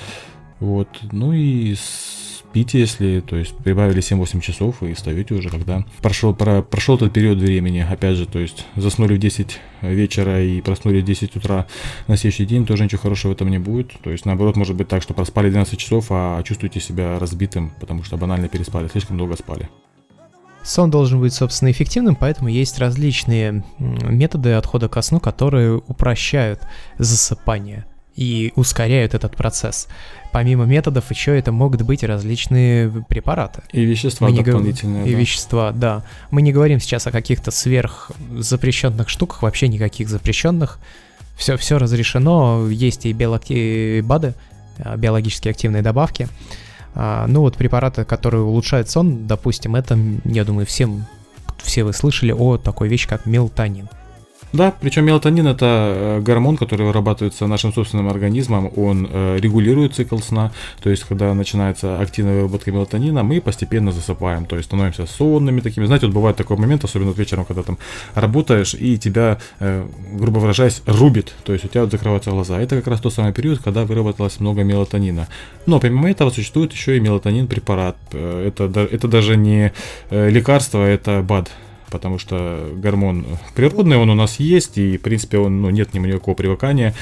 Вот. 0.60 0.88
Ну 1.10 1.32
и 1.32 1.74
спите, 2.52 2.80
если, 2.80 3.20
то 3.20 3.36
есть 3.36 3.56
прибавили 3.56 4.02
7-8 4.02 4.40
часов 4.40 4.82
и 4.82 4.92
встаете 4.92 5.34
уже, 5.34 5.48
когда 5.48 5.86
прошел, 6.02 6.34
про, 6.34 6.60
прошел 6.60 6.98
тот 6.98 7.10
период 7.10 7.38
времени. 7.38 7.80
Опять 7.80 8.16
же, 8.16 8.26
то 8.26 8.38
есть 8.38 8.66
заснули 8.76 9.14
в 9.14 9.18
10 9.18 9.58
вечера 9.80 10.42
и 10.42 10.60
проснулись 10.60 11.02
в 11.02 11.06
10 11.06 11.36
утра 11.36 11.66
на 12.08 12.16
следующий 12.18 12.44
день, 12.44 12.66
тоже 12.66 12.84
ничего 12.84 13.00
хорошего 13.00 13.32
в 13.32 13.34
этом 13.36 13.50
не 13.50 13.58
будет. 13.58 13.92
То 14.02 14.10
есть 14.10 14.26
наоборот, 14.26 14.56
может 14.56 14.76
быть 14.76 14.88
так, 14.88 15.02
что 15.02 15.14
проспали 15.14 15.48
12 15.48 15.78
часов, 15.78 16.08
а 16.10 16.42
чувствуете 16.42 16.78
себя 16.78 17.18
разбитым, 17.18 17.72
потому 17.80 18.04
что 18.04 18.18
банально 18.18 18.48
переспали, 18.48 18.88
слишком 18.88 19.16
долго 19.16 19.34
спали. 19.36 19.70
Сон 20.64 20.90
должен 20.90 21.20
быть, 21.20 21.32
собственно, 21.34 21.70
эффективным, 21.70 22.14
поэтому 22.14 22.48
есть 22.48 22.78
различные 22.78 23.64
методы 23.78 24.52
отхода 24.52 24.88
ко 24.88 25.02
сну, 25.02 25.18
которые 25.20 25.76
упрощают 25.78 26.60
засыпание 26.98 27.84
и 28.14 28.52
ускоряют 28.56 29.14
этот 29.14 29.36
процесс. 29.36 29.88
Помимо 30.32 30.64
методов, 30.64 31.10
еще 31.10 31.36
это 31.38 31.50
могут 31.50 31.82
быть 31.82 32.04
различные 32.04 32.90
препараты. 33.08 33.62
И 33.72 33.82
вещества 33.84 34.28
Мы 34.28 34.34
не 34.36 34.42
дополнительные. 34.42 35.02
гов- 35.02 35.08
И 35.10 35.14
да. 35.14 35.18
вещества, 35.18 35.72
да. 35.72 36.02
Мы 36.30 36.42
не 36.42 36.52
говорим 36.52 36.78
сейчас 36.78 37.06
о 37.06 37.10
каких-то 37.10 37.50
сверх 37.50 38.10
запрещенных 38.38 39.08
штуках, 39.08 39.42
вообще 39.42 39.68
никаких 39.68 40.08
запрещенных. 40.08 40.78
Все, 41.36 41.56
все 41.56 41.78
разрешено, 41.78 42.68
есть 42.68 43.06
и 43.06 43.12
биологи- 43.12 44.00
БАДы, 44.02 44.34
а, 44.78 44.96
биологически 44.96 45.48
активные 45.48 45.82
добавки. 45.82 46.28
А, 46.94 47.26
Ну 47.26 47.40
вот 47.40 47.56
препараты, 47.56 48.04
которые 48.04 48.42
улучшают 48.42 48.88
сон, 48.88 49.26
допустим, 49.26 49.76
это, 49.76 49.98
я 50.24 50.44
думаю, 50.44 50.66
всем, 50.66 51.06
все 51.58 51.84
вы 51.84 51.92
слышали 51.92 52.32
о 52.32 52.58
такой 52.58 52.88
вещи, 52.88 53.08
как 53.08 53.26
мелатонин. 53.26 53.88
Да, 54.52 54.74
причем 54.80 55.06
мелатонин 55.06 55.46
это 55.46 55.66
э, 55.66 56.20
гормон, 56.20 56.58
который 56.58 56.86
вырабатывается 56.86 57.46
нашим 57.46 57.72
собственным 57.72 58.08
организмом, 58.08 58.70
он 58.76 59.08
э, 59.10 59.38
регулирует 59.40 59.94
цикл 59.94 60.18
сна, 60.18 60.52
то 60.82 60.90
есть 60.90 61.04
когда 61.04 61.32
начинается 61.32 61.98
активная 61.98 62.36
выработка 62.36 62.70
мелатонина, 62.70 63.22
мы 63.22 63.40
постепенно 63.40 63.92
засыпаем, 63.92 64.44
то 64.44 64.56
есть 64.56 64.68
становимся 64.68 65.06
сонными 65.06 65.60
такими. 65.60 65.86
Знаете, 65.86 66.06
вот 66.06 66.14
бывает 66.14 66.36
такой 66.36 66.58
момент, 66.58 66.84
особенно 66.84 67.10
вот 67.10 67.18
вечером, 67.18 67.46
когда 67.46 67.62
там 67.62 67.78
работаешь 68.14 68.74
и 68.74 68.98
тебя, 68.98 69.38
э, 69.58 69.86
грубо 70.12 70.38
выражаясь, 70.38 70.82
рубит, 70.86 71.34
то 71.44 71.54
есть 71.54 71.64
у 71.64 71.68
тебя 71.68 71.86
закрываются 71.86 72.30
глаза. 72.30 72.60
Это 72.60 72.76
как 72.76 72.88
раз 72.88 73.00
тот 73.00 73.14
самый 73.14 73.32
период, 73.32 73.60
когда 73.62 73.86
выработалось 73.86 74.38
много 74.38 74.64
мелатонина. 74.64 75.28
Но 75.64 75.80
помимо 75.80 76.10
этого 76.10 76.28
существует 76.28 76.72
еще 76.72 76.98
и 76.98 77.00
мелатонин 77.00 77.46
препарат. 77.46 77.96
Это, 78.12 78.64
это 78.64 79.08
даже 79.08 79.36
не 79.36 79.72
лекарство, 80.10 80.84
это 80.84 81.22
БАД 81.22 81.50
потому 81.92 82.18
что 82.18 82.70
гормон 82.74 83.24
природный, 83.54 83.96
он 83.96 84.10
у 84.10 84.14
нас 84.14 84.40
есть, 84.40 84.78
и, 84.78 84.96
в 84.96 85.02
принципе, 85.02 85.38
он, 85.38 85.60
ну, 85.60 85.70
нет 85.70 85.94
нему 85.94 86.06
никакого 86.06 86.34
привыкания. 86.34 86.94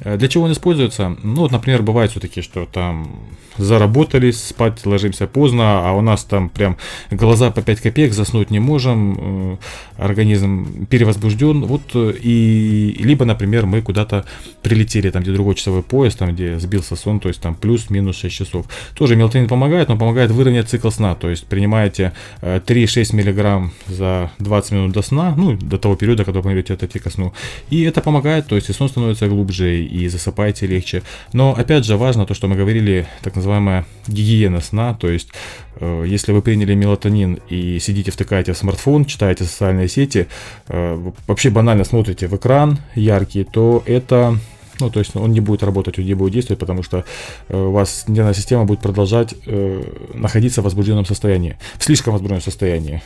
Э, 0.00 0.16
Для 0.16 0.28
чего 0.28 0.44
он 0.44 0.52
используется? 0.52 1.16
Ну, 1.22 1.42
вот, 1.42 1.52
например, 1.52 1.82
бывает 1.82 2.10
все-таки, 2.10 2.42
что 2.42 2.66
там 2.66 3.20
заработались, 3.56 4.42
спать 4.42 4.84
ложимся 4.84 5.26
поздно, 5.26 5.88
а 5.88 5.92
у 5.92 6.00
нас 6.00 6.24
там 6.24 6.48
прям 6.48 6.76
глаза 7.10 7.50
по 7.50 7.62
5 7.62 7.80
копеек, 7.80 8.12
заснуть 8.12 8.50
не 8.50 8.58
можем, 8.58 9.18
э, 9.18 9.56
организм 9.96 10.86
перевозбужден, 10.86 11.64
вот, 11.64 11.82
э, 11.94 12.14
и 12.20 12.96
либо, 12.98 13.24
например, 13.24 13.66
мы 13.66 13.82
куда-то 13.82 14.24
прилетели, 14.62 15.10
там, 15.10 15.22
где 15.22 15.32
другой 15.32 15.54
часовой 15.54 15.82
пояс, 15.82 16.16
там, 16.16 16.34
где 16.34 16.58
сбился 16.58 16.96
сон, 16.96 17.20
то 17.20 17.28
есть 17.28 17.40
там 17.40 17.54
плюс-минус 17.54 18.16
6 18.16 18.34
часов. 18.34 18.66
Тоже 18.94 19.16
мелатонин 19.16 19.48
помогает, 19.48 19.88
но 19.88 19.96
помогает 19.96 20.30
выровнять 20.30 20.68
цикл 20.68 20.90
сна, 20.90 21.14
то 21.14 21.30
есть 21.30 21.46
принимаете 21.46 22.12
э, 22.40 22.60
3-6 22.64 23.14
миллиграмм 23.14 23.72
за 23.86 24.30
20 24.38 24.72
минут 24.72 24.92
до 24.92 25.02
сна, 25.02 25.34
ну, 25.36 25.56
до 25.56 25.78
того 25.78 25.94
периода, 25.96 26.24
когда 26.24 26.40
вы 26.40 26.42
планируете 26.42 26.74
отойти 26.74 26.98
ко 26.98 27.10
сну. 27.10 27.32
И 27.70 27.82
это 27.82 28.00
помогает, 28.00 28.48
то 28.48 28.56
есть 28.56 28.68
и 28.68 28.72
сон 28.72 28.88
становится 28.88 29.28
глубже, 29.28 29.83
и 29.84 30.08
засыпаете 30.08 30.66
легче. 30.66 31.02
Но, 31.32 31.54
опять 31.54 31.84
же, 31.84 31.96
важно 31.96 32.26
то, 32.26 32.34
что 32.34 32.48
мы 32.48 32.56
говорили, 32.56 33.06
так 33.22 33.36
называемая 33.36 33.86
гигиена 34.06 34.60
сна, 34.60 34.94
то 34.94 35.08
есть 35.08 35.28
э, 35.76 36.04
если 36.06 36.32
вы 36.32 36.42
приняли 36.42 36.74
мелатонин 36.74 37.40
и 37.48 37.78
сидите, 37.78 38.10
втыкаете 38.10 38.52
в 38.52 38.58
смартфон, 38.58 39.04
читаете 39.04 39.44
социальные 39.44 39.88
сети, 39.88 40.28
э, 40.68 41.10
вообще 41.26 41.50
банально 41.50 41.84
смотрите 41.84 42.26
в 42.26 42.36
экран 42.36 42.78
яркий, 42.94 43.44
то 43.44 43.82
это 43.86 44.38
ну, 44.80 44.90
то 44.90 44.98
есть 44.98 45.14
он 45.14 45.32
не 45.32 45.40
будет 45.40 45.62
работать, 45.62 45.98
он 45.98 46.04
не 46.04 46.14
будет 46.14 46.32
действовать, 46.32 46.58
потому 46.58 46.82
что 46.82 47.04
э, 47.48 47.56
у 47.56 47.70
вас 47.70 48.04
нервная 48.08 48.34
система 48.34 48.64
будет 48.64 48.80
продолжать 48.80 49.34
э, 49.46 49.82
находиться 50.14 50.60
в 50.60 50.64
возбужденном 50.64 51.04
состоянии, 51.04 51.56
в 51.78 51.84
слишком 51.84 52.12
возбужденном 52.12 52.42
состоянии. 52.42 53.02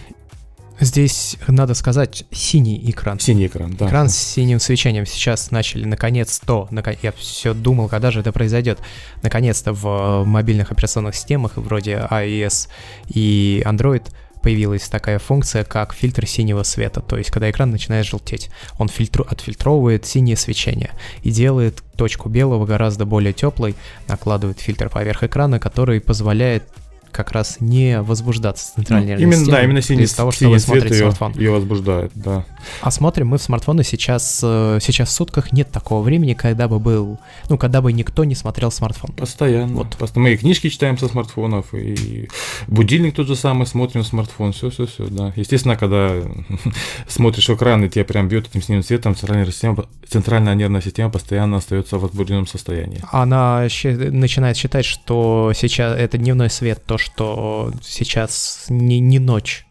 Здесь 0.81 1.37
надо 1.49 1.75
сказать 1.75 2.25
синий 2.31 2.81
экран. 2.91 3.19
Синий 3.19 3.47
экран, 3.47 3.75
да. 3.75 3.89
Экран 3.89 4.09
с 4.09 4.17
синим 4.17 4.61
свечением 4.61 5.07
сейчас 5.07 5.51
начали 5.51 5.85
наконец-то, 5.85 6.69
нако- 6.71 6.97
я 7.03 7.13
все 7.13 7.53
думал, 7.53 7.89
когда 7.89 8.11
же 8.11 8.21
это 8.21 8.33
произойдет, 8.33 8.79
наконец-то 9.23 9.73
в 9.73 9.87
э, 9.87 10.25
мобильных 10.25 10.71
операционных 10.71 11.17
системах 11.17 11.57
вроде 11.57 12.07
iOS 12.11 12.69
и 13.09 13.63
Android 13.67 14.05
появилась 14.41 14.89
такая 14.89 15.19
функция, 15.19 15.65
как 15.65 15.93
фильтр 15.93 16.25
синего 16.27 16.63
света, 16.63 17.01
то 17.01 17.19
есть 17.19 17.31
когда 17.33 17.51
экран 17.51 17.73
начинает 17.73 18.07
желтеть, 18.07 18.51
он 18.79 18.87
фильтру- 18.87 19.27
отфильтровывает 19.29 20.07
синее 20.07 20.37
свечение 20.37 20.91
и 21.23 21.31
делает 21.33 21.83
точку 21.97 22.29
белого 22.29 22.65
гораздо 22.65 23.05
более 23.05 23.33
теплой, 23.33 23.75
накладывает 24.07 24.61
фильтр 24.61 24.91
поверх 24.91 25.25
экрана, 25.25 25.59
который 25.59 26.01
позволяет 26.01 26.63
как 27.11 27.33
раз 27.33 27.57
не 27.61 28.01
возбуждаться 28.01 28.75
центральной 28.75 29.09
нервной 29.09 29.25
именно, 29.25 29.51
да, 29.51 29.63
именно 29.63 29.83
синий, 29.83 30.05
из 30.05 30.15
того, 30.15 30.31
что 30.31 30.41
синий 30.41 30.55
вы 30.55 30.59
смотрите 30.59 30.95
ее, 30.95 31.15
ее 31.37 31.51
возбуждает, 31.51 32.13
да. 32.15 32.45
А 32.81 32.91
смотрим 32.91 33.29
мы 33.29 33.39
в 33.39 33.43
смартфоны 33.43 33.85
сейчас, 33.85 34.41
э, 34.43 34.79
сейчас 34.81 35.09
в 35.09 35.13
сутках 35.13 35.53
нет 35.53 35.71
такого 35.71 36.03
времени, 36.03 36.35
когда 36.35 36.69
бы 36.69 36.79
был, 36.79 37.19
ну, 37.49 37.59
когда 37.59 37.81
бы 37.81 37.93
никто 37.93 38.25
не 38.25 38.35
смотрел 38.35 38.71
смартфон. 38.71 39.13
Постоянно. 39.13 39.75
Вот. 39.75 39.97
Просто 39.97 40.21
мы 40.21 40.33
и 40.33 40.37
книжки 40.37 40.69
читаем 40.69 40.99
со 40.99 41.09
смартфонов, 41.09 41.75
и 41.75 42.29
будильник 42.67 43.15
тот 43.15 43.27
же 43.27 43.37
самый 43.37 43.67
смотрим 43.67 44.05
смартфон, 44.05 44.53
все, 44.53 44.71
все, 44.71 44.87
все, 44.87 45.07
да. 45.07 45.33
Естественно, 45.37 45.77
когда 45.77 46.15
смотришь 47.09 47.51
экран 47.51 47.85
и 47.85 47.89
тебя 47.89 48.05
прям 48.05 48.29
бьет 48.29 48.49
этим 48.49 48.63
синим 48.63 48.83
цветом, 48.83 49.15
центральная, 49.15 49.47
система, 49.47 49.87
центральная 50.09 50.55
нервная 50.55 50.81
система 50.81 51.11
постоянно 51.11 51.59
остается 51.59 51.99
в 51.99 52.03
возбужденном 52.03 52.47
состоянии. 52.47 53.03
Она 53.11 53.63
начинает 53.63 54.57
считать, 54.57 54.85
что 54.85 55.53
сейчас 55.55 55.99
это 55.99 56.19
дневной 56.19 56.51
свет, 56.51 56.83
то, 56.87 56.99
что 56.99 57.73
сейчас 57.83 58.67
не, 58.69 59.01
не 59.01 59.19
ночь. 59.19 59.68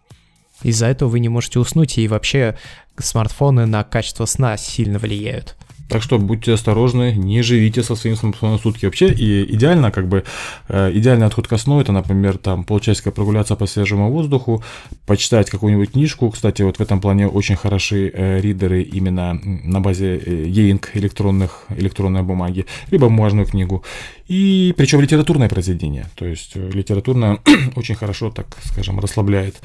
Из-за 0.67 0.87
этого 0.87 1.07
вы 1.07 1.21
не 1.21 1.29
можете 1.29 1.59
уснуть, 1.59 1.97
и 1.97 2.09
вообще 2.09 2.57
смартфоны 2.97 3.65
на 3.65 3.85
качество 3.85 4.25
сна 4.25 4.57
сильно 4.57 4.99
влияют. 4.99 5.55
Так 5.87 6.03
что 6.03 6.19
будьте 6.19 6.53
осторожны, 6.53 7.13
не 7.13 7.41
живите 7.41 7.83
со 7.83 7.95
своим 7.95 8.17
смартфоном 8.17 8.59
сутки. 8.59 8.85
Вообще, 8.85 9.07
и 9.07 9.55
идеально, 9.55 9.91
как 9.91 10.09
бы, 10.09 10.25
э, 10.67 10.91
идеальный 10.93 11.25
отход 11.25 11.47
ко 11.47 11.57
сну, 11.57 11.79
это, 11.79 11.93
например, 11.93 12.37
там, 12.37 12.65
полчасика 12.65 13.11
прогуляться 13.11 13.55
по 13.55 13.65
свежему 13.65 14.11
воздуху, 14.11 14.61
почитать 15.05 15.49
какую-нибудь 15.49 15.91
книжку. 15.91 16.29
Кстати, 16.29 16.63
вот 16.63 16.77
в 16.77 16.81
этом 16.81 16.99
плане 16.99 17.29
очень 17.29 17.55
хороши 17.55 18.11
э, 18.13 18.41
ридеры 18.41 18.81
именно 18.81 19.39
на 19.41 19.79
базе 19.79 20.17
e-ink 20.17 20.89
электронных, 20.95 21.63
электронной 21.69 22.23
бумаги, 22.23 22.65
либо 22.91 23.07
бумажную 23.07 23.45
книгу. 23.45 23.85
И 24.27 24.73
причем 24.77 25.01
литературное 25.01 25.49
произведение. 25.49 26.07
То 26.15 26.25
есть 26.25 26.51
э, 26.55 26.69
литературное 26.71 27.39
очень 27.75 27.95
хорошо, 27.95 28.29
так 28.29 28.47
скажем, 28.63 28.99
расслабляет. 28.99 29.55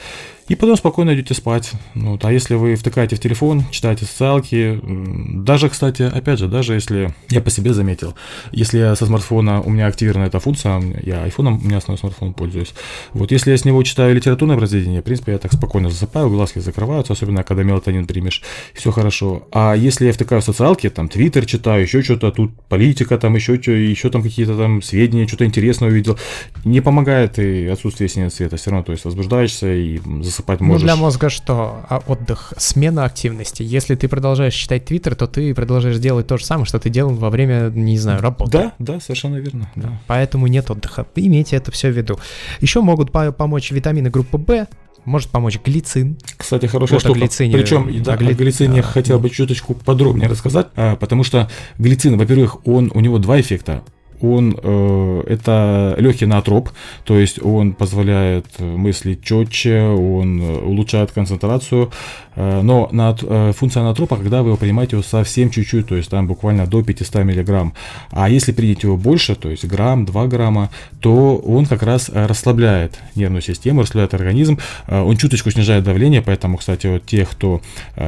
И 0.48 0.54
потом 0.54 0.76
спокойно 0.76 1.14
идете 1.14 1.34
спать. 1.34 1.72
Ну, 1.94 2.12
вот, 2.12 2.24
а 2.24 2.32
если 2.32 2.54
вы 2.54 2.74
втыкаете 2.74 3.16
в 3.16 3.20
телефон, 3.20 3.64
читаете 3.70 4.04
социалки, 4.04 4.80
даже, 4.82 5.68
кстати, 5.68 6.02
опять 6.02 6.38
же, 6.38 6.48
даже 6.48 6.74
если 6.74 7.14
я 7.30 7.40
по 7.40 7.50
себе 7.50 7.72
заметил, 7.72 8.14
если 8.50 8.78
я 8.78 8.94
со 8.96 9.06
смартфона, 9.06 9.62
у 9.62 9.70
меня 9.70 9.86
активирована 9.86 10.26
эта 10.26 10.40
функция, 10.40 10.82
я 11.02 11.22
айфоном, 11.22 11.60
у 11.62 11.64
меня 11.64 11.78
основной 11.78 11.98
смартфон 11.98 12.34
пользуюсь. 12.34 12.74
Вот 13.12 13.30
если 13.30 13.50
я 13.50 13.56
с 13.56 13.64
него 13.64 13.82
читаю 13.82 14.14
литературное 14.14 14.56
произведение, 14.56 15.00
в 15.00 15.04
принципе, 15.04 15.32
я 15.32 15.38
так 15.38 15.52
спокойно 15.52 15.90
засыпаю, 15.90 16.28
глазки 16.28 16.58
закрываются, 16.58 17.12
особенно 17.12 17.44
когда 17.44 17.62
мелатонин 17.62 18.06
примешь, 18.06 18.42
все 18.74 18.90
хорошо. 18.90 19.48
А 19.52 19.74
если 19.74 20.06
я 20.06 20.12
втыкаю 20.12 20.42
социалки, 20.42 20.90
там, 20.90 21.08
твиттер 21.08 21.46
читаю, 21.46 21.82
еще 21.82 22.02
что-то, 22.02 22.30
тут 22.30 22.60
политика, 22.68 23.16
там, 23.16 23.34
еще 23.36 23.60
что, 23.62 23.70
еще 23.72 24.10
там 24.10 24.22
какие-то 24.22 24.51
там 24.56 24.82
сведения, 24.82 25.26
что-то 25.26 25.44
интересное 25.44 25.88
увидел, 25.88 26.18
не 26.64 26.80
помогает 26.80 27.38
и 27.38 27.66
отсутствие 27.66 28.08
синего 28.08 28.30
цвета, 28.30 28.56
все 28.56 28.70
равно, 28.70 28.84
то 28.84 28.92
есть 28.92 29.04
возбуждаешься 29.04 29.72
и 29.72 30.00
засыпать 30.22 30.60
Ну, 30.60 30.66
можешь. 30.66 30.82
для 30.82 30.96
мозга 30.96 31.28
что? 31.30 31.84
А 31.88 32.02
отдых, 32.06 32.52
смена 32.56 33.04
активности. 33.04 33.62
Если 33.62 33.94
ты 33.94 34.08
продолжаешь 34.08 34.54
читать 34.54 34.84
Твиттер, 34.84 35.14
то 35.14 35.26
ты 35.26 35.54
продолжаешь 35.54 35.98
делать 35.98 36.26
то 36.26 36.36
же 36.36 36.44
самое, 36.44 36.66
что 36.66 36.78
ты 36.78 36.90
делал 36.90 37.14
во 37.14 37.30
время, 37.30 37.70
не 37.74 37.98
знаю, 37.98 38.20
работы. 38.20 38.50
Да, 38.52 38.72
да, 38.78 39.00
совершенно 39.00 39.36
верно. 39.36 39.70
Да. 39.76 40.00
Поэтому 40.06 40.46
нет 40.46 40.70
отдыха. 40.70 41.06
Имейте 41.16 41.56
это 41.56 41.70
все 41.70 41.90
в 41.90 41.96
виду. 41.96 42.18
Еще 42.60 42.80
могут 42.80 43.12
по- 43.12 43.32
помочь 43.32 43.70
витамины 43.70 44.10
группы 44.10 44.38
В, 44.38 44.66
может 45.04 45.30
помочь 45.30 45.58
глицин. 45.64 46.16
Кстати, 46.36 46.66
хорошая 46.66 46.96
Вот 46.96 47.00
штука. 47.02 47.18
глицине. 47.18 47.52
Причем, 47.56 48.02
да, 48.02 48.16
гли- 48.16 48.30
о 48.30 48.34
глицине 48.34 48.82
да. 48.82 48.88
хотел 48.88 49.18
бы 49.18 49.30
чуточку 49.30 49.74
подробнее 49.74 50.28
рассказать, 50.28 50.68
а, 50.76 50.94
потому 50.96 51.24
что 51.24 51.50
глицин, 51.78 52.16
во-первых, 52.16 52.64
он, 52.66 52.90
у 52.94 53.00
него 53.00 53.18
два 53.18 53.40
эффекта. 53.40 53.82
Он 54.22 54.56
э, 54.62 55.22
это 55.28 55.94
легкий 55.98 56.26
натроп, 56.26 56.70
то 57.04 57.18
есть 57.18 57.42
он 57.42 57.74
позволяет 57.74 58.46
мыслить 58.58 59.22
четче, 59.24 59.82
он 59.82 60.40
улучшает 60.40 61.12
концентрацию, 61.12 61.90
Э, 62.34 62.62
но 62.62 62.88
на, 62.92 63.16
э, 63.20 63.52
функция 63.54 63.82
анатропа, 63.82 64.16
когда 64.16 64.42
вы 64.42 64.50
его 64.50 64.56
принимаете 64.56 64.96
его 64.96 65.02
совсем 65.02 65.50
чуть-чуть, 65.50 65.88
то 65.88 65.96
есть 65.96 66.10
там 66.10 66.26
буквально 66.26 66.66
до 66.66 66.82
500 66.82 67.24
миллиграмм. 67.24 67.74
А 68.10 68.28
если 68.28 68.52
принять 68.52 68.82
его 68.82 68.96
больше, 68.96 69.34
то 69.34 69.50
есть 69.50 69.64
грамм, 69.64 70.04
2 70.06 70.26
грамма, 70.26 70.70
то 71.00 71.36
он 71.36 71.66
как 71.66 71.82
раз 71.82 72.10
э, 72.12 72.26
расслабляет 72.26 72.98
нервную 73.14 73.42
систему, 73.42 73.82
расслабляет 73.82 74.14
организм, 74.14 74.58
он 74.88 75.16
чуточку 75.16 75.50
снижает 75.50 75.84
давление, 75.84 76.22
поэтому, 76.22 76.56
кстати, 76.56 76.86
вот 76.86 77.04
те, 77.06 77.24
кто 77.24 77.60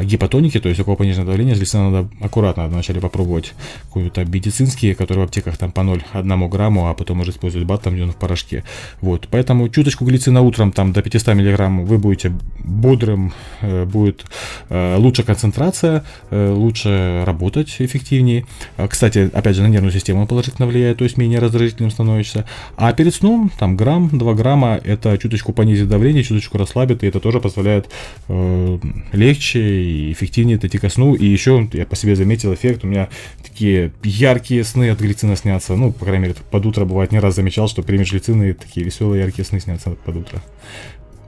гипотоники, 0.03 0.59
то 0.61 0.69
есть 0.69 0.81
у 0.81 0.85
кого 0.85 0.97
пониженное 0.97 1.27
давление, 1.27 1.55
здесь 1.55 1.73
надо 1.75 2.09
аккуратно 2.21 2.67
вначале 2.69 3.01
попробовать 3.01 3.55
какие-то 3.93 4.25
медицинские, 4.25 4.95
которые 4.95 5.25
в 5.25 5.29
аптеках 5.29 5.57
там 5.57 5.73
по 5.73 5.83
0,1 6.13 6.49
грамму, 6.49 6.89
а 6.89 6.95
потом 6.95 7.21
уже 7.21 7.31
использовать 7.31 7.67
бат, 7.67 7.83
там 7.83 7.95
где 7.95 8.03
он 8.03 8.13
в 8.13 8.17
порошке. 8.17 8.65
Вот, 9.01 9.29
поэтому 9.31 9.69
чуточку 9.69 10.05
глицина 10.05 10.41
утром 10.41 10.73
там 10.73 10.93
до 10.93 11.03
500 11.03 11.35
миллиграмм 11.35 11.85
вы 11.85 11.99
будете 11.99 12.33
бодрым, 12.65 13.33
будет 13.61 14.05
будет 14.05 14.25
э, 14.69 14.97
лучше 14.97 15.23
концентрация, 15.23 16.05
э, 16.31 16.51
лучше 16.51 17.25
работать 17.27 17.75
эффективнее. 17.79 18.47
Э, 18.77 18.89
кстати, 18.89 19.31
опять 19.33 19.57
же, 19.57 19.63
на 19.63 19.69
нервную 19.69 19.93
систему 19.93 20.27
положительно 20.27 20.67
влияет, 20.67 20.99
то 20.99 21.05
есть 21.05 21.17
менее 21.17 21.39
раздражительным 21.39 21.91
становишься. 21.91 22.45
А 22.77 22.93
перед 22.93 23.15
сном, 23.15 23.51
там, 23.59 23.77
грамм, 23.77 24.11
2 24.13 24.35
грамма, 24.35 24.81
это 24.85 25.17
чуточку 25.19 25.53
понизит 25.53 25.89
давление, 25.89 26.23
чуточку 26.23 26.59
расслабит, 26.59 27.03
и 27.03 27.07
это 27.07 27.21
тоже 27.21 27.41
позволяет 27.41 27.91
э, 28.29 28.79
легче 29.13 29.61
и 29.61 30.13
эффективнее 30.13 30.59
дойти 30.59 30.79
ко 30.79 30.89
сну. 30.89 31.15
И 31.15 31.27
еще, 31.27 31.69
я 31.73 31.87
по 31.87 31.97
себе 31.97 32.17
заметил 32.17 32.53
эффект, 32.55 32.85
у 32.85 32.87
меня 32.87 33.09
такие 33.43 33.93
яркие 34.03 34.65
сны 34.65 34.91
от 34.91 35.01
глицина 35.01 35.37
снятся. 35.37 35.77
Ну, 35.77 35.84
по 35.93 36.05
крайней 36.05 36.23
мере, 36.29 36.37
под 36.51 36.67
утро 36.67 36.85
бывает, 36.85 37.13
не 37.13 37.19
раз 37.19 37.35
замечал, 37.35 37.69
что 37.69 37.83
примешь 37.83 38.11
глицины, 38.11 38.55
такие 38.55 38.85
веселые 38.85 39.23
яркие 39.23 39.45
сны 39.45 39.61
снятся 39.61 39.91
под 39.91 40.17
утро. 40.17 40.43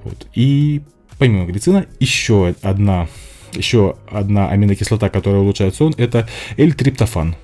Вот. 0.05 0.27
И 0.35 0.83
помимо 1.19 1.47
глицина, 1.47 1.87
еще 2.01 2.55
одна, 2.63 3.09
еще 3.55 3.97
одна 4.11 4.49
аминокислота, 4.49 5.09
которая 5.09 5.41
улучшает 5.41 5.75
сон, 5.75 5.95
это 5.97 6.29
L-триптофан. 6.57 7.37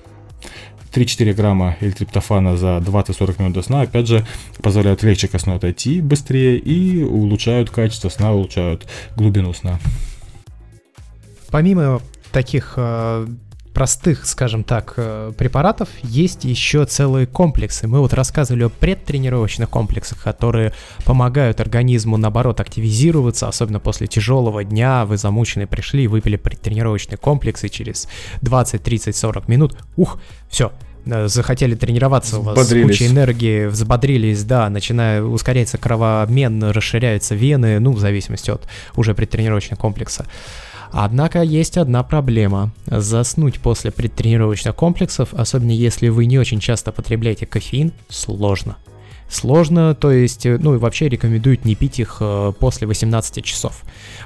3-4 0.93 1.33
грамма 1.33 1.75
L-триптофана 1.81 2.55
за 2.55 2.77
20-40 2.77 3.39
минут 3.39 3.53
до 3.53 3.61
сна, 3.63 3.81
опять 3.81 4.07
же, 4.07 4.25
позволяют 4.61 5.01
легче 5.01 5.27
ко 5.27 5.39
сну 5.39 5.55
отойти 5.55 6.01
быстрее 6.01 6.57
и 6.57 7.03
улучшают 7.03 7.71
качество 7.71 8.09
сна, 8.09 8.31
улучшают 8.31 8.85
глубину 9.15 9.53
сна. 9.53 9.79
Помимо 11.49 12.01
таких 12.31 12.73
э, 12.77 13.27
простых, 13.73 14.25
скажем 14.25 14.63
так, 14.63 14.93
э, 14.97 15.31
препаратов 15.37 15.89
есть 16.03 16.45
еще 16.45 16.85
целые 16.85 17.25
комплексы. 17.25 17.87
Мы 17.87 17.99
вот 17.99 18.13
рассказывали 18.13 18.63
о 18.63 18.69
предтренировочных 18.69 19.69
комплексах, 19.69 20.21
которые 20.21 20.73
помогают 21.05 21.59
организму, 21.59 22.17
наоборот, 22.17 22.59
активизироваться, 22.59 23.47
особенно 23.47 23.79
после 23.79 24.07
тяжелого 24.07 24.63
дня, 24.63 25.05
вы 25.05 25.17
замучены 25.17 25.67
пришли, 25.67 26.07
выпили 26.07 26.35
предтренировочный 26.35 27.17
комплекс, 27.17 27.63
и 27.63 27.69
через 27.69 28.07
20, 28.41 28.81
30, 28.81 29.15
40 29.15 29.47
минут, 29.47 29.77
ух, 29.97 30.19
все, 30.49 30.71
э, 31.05 31.27
захотели 31.27 31.75
тренироваться, 31.75 32.39
у 32.39 32.41
вас 32.43 32.67
куча 32.69 33.07
энергии, 33.07 33.65
взбодрились, 33.65 34.43
да, 34.43 34.69
начиная 34.69 35.23
ускоряется 35.23 35.77
кровообмен, 35.79 36.63
расширяются 36.63 37.33
вены, 37.33 37.79
ну, 37.79 37.91
в 37.91 37.99
зависимости 37.99 38.51
от 38.51 38.67
уже 38.95 39.15
предтренировочного 39.15 39.79
комплекса. 39.79 40.27
Однако 40.95 41.41
есть 41.41 41.77
одна 41.77 42.03
проблема. 42.03 42.71
Заснуть 42.85 43.59
после 43.59 43.89
предтренировочных 43.89 44.75
комплексов, 44.75 45.33
особенно 45.33 45.71
если 45.71 46.07
вы 46.09 46.27
не 46.27 46.37
очень 46.37 46.59
часто 46.59 46.91
потребляете 46.91 47.47
кофеин, 47.47 47.91
сложно. 48.09 48.77
Сложно, 49.27 49.95
то 49.95 50.11
есть, 50.11 50.45
ну 50.45 50.75
и 50.75 50.77
вообще 50.77 51.09
рекомендуют 51.09 51.65
не 51.65 51.73
пить 51.73 51.99
их 51.99 52.17
э, 52.19 52.53
после 52.59 52.85
18 52.85 53.43
часов, 53.43 53.81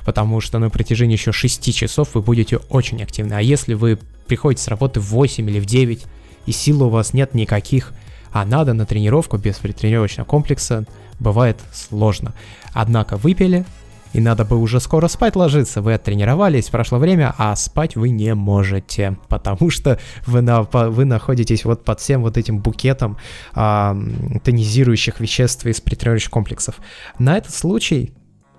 потому 0.05 0.41
что 0.41 0.59
на 0.59 0.69
протяжении 0.69 1.15
еще 1.15 1.31
6 1.31 1.73
часов 1.73 2.09
вы 2.15 2.21
будете 2.21 2.57
очень 2.57 3.01
активны. 3.01 3.35
А 3.35 3.41
если 3.41 3.73
вы 3.73 3.97
приходите 4.27 4.61
с 4.63 4.67
работы 4.67 4.99
в 4.99 5.05
8 5.05 5.49
или 5.49 5.61
в 5.61 5.65
9, 5.65 6.05
и 6.47 6.51
сил 6.51 6.83
у 6.83 6.89
вас 6.89 7.13
нет 7.13 7.33
никаких, 7.33 7.93
а 8.33 8.43
надо 8.43 8.73
на 8.73 8.85
тренировку 8.85 9.37
без 9.37 9.55
предтренировочного 9.55 10.27
комплекса, 10.27 10.85
бывает 11.19 11.57
сложно. 11.71 12.33
Однако 12.73 13.15
выпили, 13.15 13.65
и 14.13 14.19
надо 14.19 14.45
бы 14.45 14.57
уже 14.57 14.79
скоро 14.79 15.07
спать 15.07 15.35
ложиться. 15.35 15.81
Вы 15.81 15.93
оттренировались, 15.93 16.69
прошло 16.69 16.97
время, 16.97 17.33
а 17.37 17.55
спать 17.55 17.95
вы 17.95 18.09
не 18.09 18.33
можете, 18.33 19.17
потому 19.27 19.69
что 19.69 19.99
вы, 20.25 20.41
на, 20.41 20.63
вы 20.63 21.05
находитесь 21.05 21.65
вот 21.65 21.83
под 21.83 21.99
всем 21.99 22.21
вот 22.21 22.37
этим 22.37 22.59
букетом 22.59 23.17
а, 23.53 23.97
тонизирующих 24.43 25.19
веществ 25.19 25.65
из 25.65 25.81
предтренировочных 25.81 26.31
комплексов. 26.31 26.75
На 27.19 27.37
этот 27.37 27.53
случай 27.53 28.13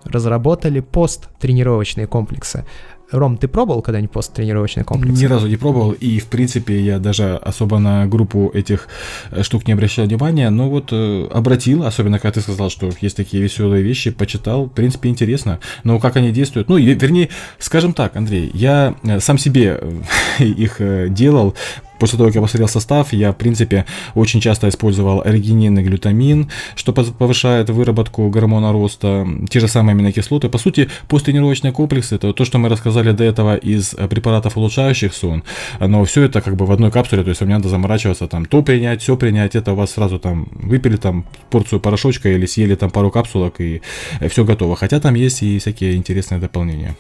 разработали 0.05 0.81
посттренировочные 0.81 2.07
комплексы. 2.07 2.65
Ром, 3.11 3.39
ты 3.39 3.49
пробовал 3.49 3.81
когда-нибудь 3.81 4.11
посттренировочный 4.13 4.85
комплекс? 4.85 5.19
Ни 5.19 5.25
разу 5.25 5.49
не 5.49 5.57
пробовал, 5.57 5.93
и 5.93 6.19
в 6.19 6.27
принципе 6.27 6.79
я 6.81 6.99
даже 6.99 7.37
особо 7.37 7.79
на 7.79 8.07
группу 8.07 8.51
этих 8.53 8.89
э, 9.31 9.43
штук 9.43 9.67
не 9.67 9.73
обращал 9.73 10.05
внимания, 10.05 10.51
но 10.51 10.69
вот 10.69 10.89
э, 10.93 11.27
обратил, 11.33 11.85
особенно 11.85 12.19
когда 12.19 12.33
ты 12.33 12.41
сказал, 12.43 12.69
что 12.69 12.91
есть 13.01 13.17
такие 13.17 13.43
веселые 13.43 13.83
вещи, 13.83 14.11
почитал, 14.11 14.67
в 14.67 14.71
принципе 14.71 15.09
интересно. 15.09 15.59
Но 15.85 15.99
как 15.99 16.17
они 16.17 16.33
действуют? 16.33 16.69
Ну, 16.69 16.77
вернее, 16.77 17.31
скажем 17.59 17.95
так, 17.95 18.15
Андрей, 18.15 18.51
я 18.53 18.95
э, 19.03 19.21
сам 19.21 19.39
себе 19.39 19.81
их 20.39 20.81
делал, 21.13 21.55
После 21.99 22.17
того, 22.17 22.29
как 22.29 22.37
я 22.37 22.43
посмотрел 22.43 22.69
состав, 22.69 23.13
я, 23.13 23.33
в 23.33 23.37
принципе, 23.37 23.85
очень 24.15 24.41
часто 24.41 24.69
использовал 24.69 25.21
аргинин 25.21 25.79
и 25.79 25.83
глютамин, 25.83 26.51
что 26.75 26.93
повышает 26.93 27.71
выработку 27.71 28.29
гормона 28.31 28.73
роста, 28.73 29.27
те 29.51 29.61
же 29.61 29.69
самые 29.69 29.93
аминокислоты. 29.93 30.49
По 30.49 30.59
сути, 30.59 30.89
посттренировочные 31.09 31.73
комплексы– 31.73 32.15
это 32.17 32.33
то, 32.33 32.45
что 32.45 32.59
мы 32.59 32.69
рассказали 32.69 33.13
до 33.13 33.25
этого 33.25 33.57
из 33.57 33.95
препаратов, 34.11 34.57
улучшающих 34.57 35.13
сон, 35.13 35.43
но 35.81 36.05
все 36.05 36.23
это 36.23 36.41
как 36.41 36.57
бы 36.57 36.67
в 36.67 36.73
одной 36.73 36.91
капсуле, 36.91 37.23
то 37.23 37.31
есть 37.31 37.41
вам 37.41 37.49
не 37.49 37.55
надо 37.55 37.69
заморачиваться, 37.69 38.27
там, 38.29 38.45
то 38.47 38.63
принять, 38.63 39.03
все 39.03 39.17
принять, 39.17 39.55
это 39.55 39.73
у 39.73 39.75
вас 39.77 39.93
сразу 39.93 40.19
там 40.19 40.49
выпили 40.53 40.97
там 40.97 41.25
порцию 41.51 41.81
порошочка 41.81 42.29
или 42.29 42.47
съели 42.47 42.75
там 42.75 42.91
пару 42.91 43.11
капсулок 43.11 43.61
и 43.61 43.83
все 44.29 44.45
готово. 44.45 44.77
Хотя 44.77 45.01
там 45.01 45.15
есть 45.15 45.43
и 45.43 45.59
всякие 45.59 45.97
интересные 45.97 46.41
дополнения. 46.41 46.95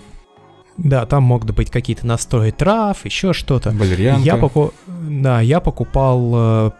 Да, 0.79 1.07
там 1.07 1.25
могут 1.25 1.51
быть 1.51 1.71
какие-то 1.71 2.07
настои 2.07 2.51
трав, 2.51 3.05
еще 3.05 3.33
что-то. 3.33 3.71
Валерьянка. 3.71 4.23
Я, 4.23 4.37
поку... 4.37 4.73
да, 4.87 5.41
я 5.41 5.61
покупал 5.61 6.33
э, 6.35 6.71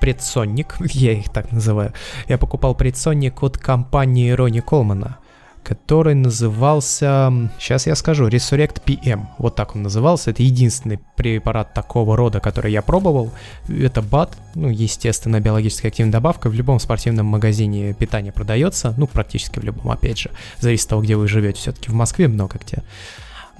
предсонник, 0.00 0.76
я 0.80 1.12
их 1.12 1.30
так 1.30 1.50
называю. 1.50 1.92
Я 2.28 2.38
покупал 2.38 2.74
предсонник 2.74 3.42
от 3.42 3.58
компании 3.58 4.30
Рони 4.30 4.60
Колмана 4.60 5.18
который 5.64 6.14
назывался, 6.14 7.32
сейчас 7.58 7.86
я 7.86 7.96
скажу, 7.96 8.28
Resurrect 8.28 8.82
PM. 8.84 9.22
Вот 9.38 9.56
так 9.56 9.74
он 9.74 9.82
назывался. 9.82 10.30
Это 10.30 10.42
единственный 10.42 11.00
препарат 11.16 11.74
такого 11.74 12.16
рода, 12.16 12.38
который 12.38 12.70
я 12.70 12.82
пробовал. 12.82 13.32
Это 13.68 14.02
БАТ, 14.02 14.36
ну, 14.54 14.68
естественно, 14.68 15.40
биологически 15.40 15.86
активная 15.86 16.12
добавка. 16.12 16.48
В 16.48 16.54
любом 16.54 16.78
спортивном 16.78 17.26
магазине 17.26 17.94
питания 17.94 18.30
продается, 18.30 18.94
ну, 18.96 19.06
практически 19.06 19.58
в 19.58 19.64
любом, 19.64 19.90
опять 19.90 20.18
же. 20.18 20.30
Зависит 20.60 20.84
от 20.84 20.90
того, 20.90 21.02
где 21.02 21.16
вы 21.16 21.26
живете. 21.26 21.58
Все-таки 21.58 21.90
в 21.90 21.94
Москве 21.94 22.28
много 22.28 22.58
где. 22.58 22.82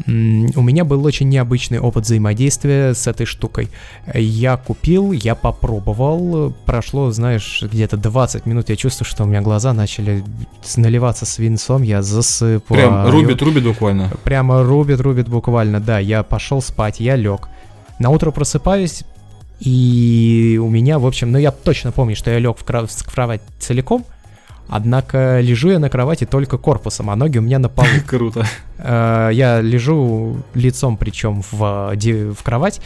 У 0.06 0.10
меня 0.10 0.84
был 0.84 1.04
очень 1.04 1.28
необычный 1.28 1.78
опыт 1.78 2.04
взаимодействия 2.04 2.94
с 2.94 3.06
этой 3.06 3.26
штукой. 3.26 3.68
Я 4.12 4.56
купил, 4.56 5.12
я 5.12 5.34
попробовал, 5.34 6.52
прошло, 6.66 7.12
знаешь, 7.12 7.62
где-то 7.62 7.96
20 7.96 8.44
минут, 8.46 8.70
я 8.70 8.76
чувствую, 8.76 9.06
что 9.06 9.22
у 9.22 9.26
меня 9.26 9.40
глаза 9.40 9.72
начали 9.72 10.24
наливаться 10.76 11.26
свинцом, 11.26 11.82
я 11.82 12.02
засыпаю. 12.02 12.60
Прям 12.80 13.08
рубит, 13.08 13.40
рубит 13.40 13.64
буквально. 13.64 14.10
Прямо 14.24 14.64
рубит, 14.64 15.00
рубит 15.00 15.28
буквально, 15.28 15.80
да. 15.80 16.00
Я 16.00 16.22
пошел 16.24 16.60
спать, 16.60 16.98
я 16.98 17.14
лег. 17.14 17.48
На 18.00 18.10
утро 18.10 18.32
просыпаюсь, 18.32 19.04
и 19.60 20.60
у 20.62 20.68
меня, 20.68 20.98
в 20.98 21.06
общем, 21.06 21.30
ну 21.30 21.38
я 21.38 21.52
точно 21.52 21.92
помню, 21.92 22.16
что 22.16 22.30
я 22.30 22.38
лег 22.38 22.58
в, 22.58 22.64
кров- 22.64 22.90
в 22.90 23.12
кровать 23.12 23.42
целиком, 23.60 24.04
Однако 24.68 25.40
лежу 25.40 25.70
я 25.70 25.78
на 25.78 25.90
кровати 25.90 26.24
только 26.24 26.58
корпусом, 26.58 27.10
а 27.10 27.16
ноги 27.16 27.38
у 27.38 27.42
меня 27.42 27.58
на 27.58 27.68
полу. 27.68 27.88
Круто. 28.06 28.46
Э, 28.78 29.30
я 29.32 29.60
лежу 29.60 30.42
лицом 30.54 30.96
причем 30.96 31.42
в, 31.50 31.94
в 31.94 32.42
кровать, 32.42 32.80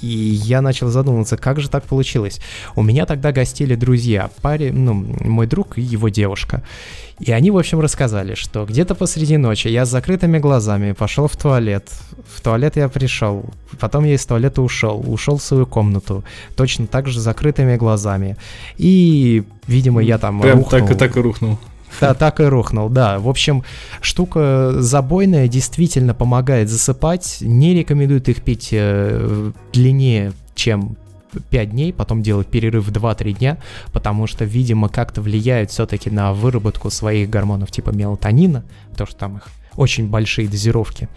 и 0.00 0.06
я 0.06 0.60
начал 0.60 0.88
задумываться, 0.88 1.36
как 1.36 1.60
же 1.60 1.68
так 1.70 1.84
получилось. 1.84 2.40
У 2.74 2.82
меня 2.82 3.06
тогда 3.06 3.32
гостили 3.32 3.74
друзья, 3.74 4.30
паре, 4.42 4.72
ну, 4.72 4.94
мой 4.94 5.46
друг 5.46 5.78
и 5.78 5.82
его 5.82 6.08
девушка. 6.08 6.62
И 7.20 7.32
они, 7.32 7.50
в 7.50 7.58
общем, 7.58 7.80
рассказали, 7.80 8.34
что 8.34 8.64
где-то 8.64 8.94
посреди 8.94 9.36
ночи 9.36 9.68
я 9.68 9.84
с 9.84 9.90
закрытыми 9.90 10.38
глазами 10.38 10.92
пошел 10.92 11.28
в 11.28 11.36
туалет. 11.36 11.86
В 12.34 12.40
туалет 12.40 12.76
я 12.76 12.88
пришел, 12.88 13.44
потом 13.78 14.04
я 14.04 14.14
из 14.14 14.24
туалета 14.24 14.62
ушел, 14.62 15.04
ушел 15.06 15.36
в 15.36 15.42
свою 15.42 15.66
комнату, 15.66 16.24
точно 16.56 16.86
так 16.86 17.08
же 17.08 17.20
с 17.20 17.22
закрытыми 17.22 17.76
глазами. 17.76 18.38
И, 18.78 19.44
видимо, 19.70 20.02
я 20.02 20.18
там 20.18 20.40
Прям 20.40 20.58
рухнул. 20.58 20.80
так 20.80 20.90
и 20.90 20.94
так 20.94 21.16
и 21.16 21.20
рухнул. 21.20 21.58
Да, 22.00 22.14
так 22.18 22.40
и 22.40 22.44
рухнул, 22.44 22.88
да. 22.88 23.18
В 23.18 23.28
общем, 23.28 23.64
штука 24.00 24.74
забойная 24.78 25.48
действительно 25.48 26.14
помогает 26.14 26.68
засыпать. 26.68 27.38
Не 27.40 27.74
рекомендуют 27.74 28.28
их 28.28 28.42
пить 28.42 28.68
э, 28.72 29.52
длиннее, 29.72 30.32
чем 30.54 30.96
5 31.50 31.70
дней, 31.70 31.92
потом 31.92 32.22
делать 32.22 32.48
перерыв 32.48 32.88
2-3 32.88 33.32
дня, 33.32 33.58
потому 33.92 34.26
что, 34.26 34.44
видимо, 34.44 34.88
как-то 34.88 35.22
влияет 35.22 35.70
все-таки 35.70 36.10
на 36.10 36.32
выработку 36.32 36.90
своих 36.90 37.30
гормонов 37.30 37.70
типа 37.70 37.90
мелатонина, 37.90 38.64
потому 38.90 39.06
что 39.06 39.16
там 39.16 39.36
их 39.36 39.48
очень 39.76 40.08
большие 40.08 40.48
дозировки. 40.48 41.08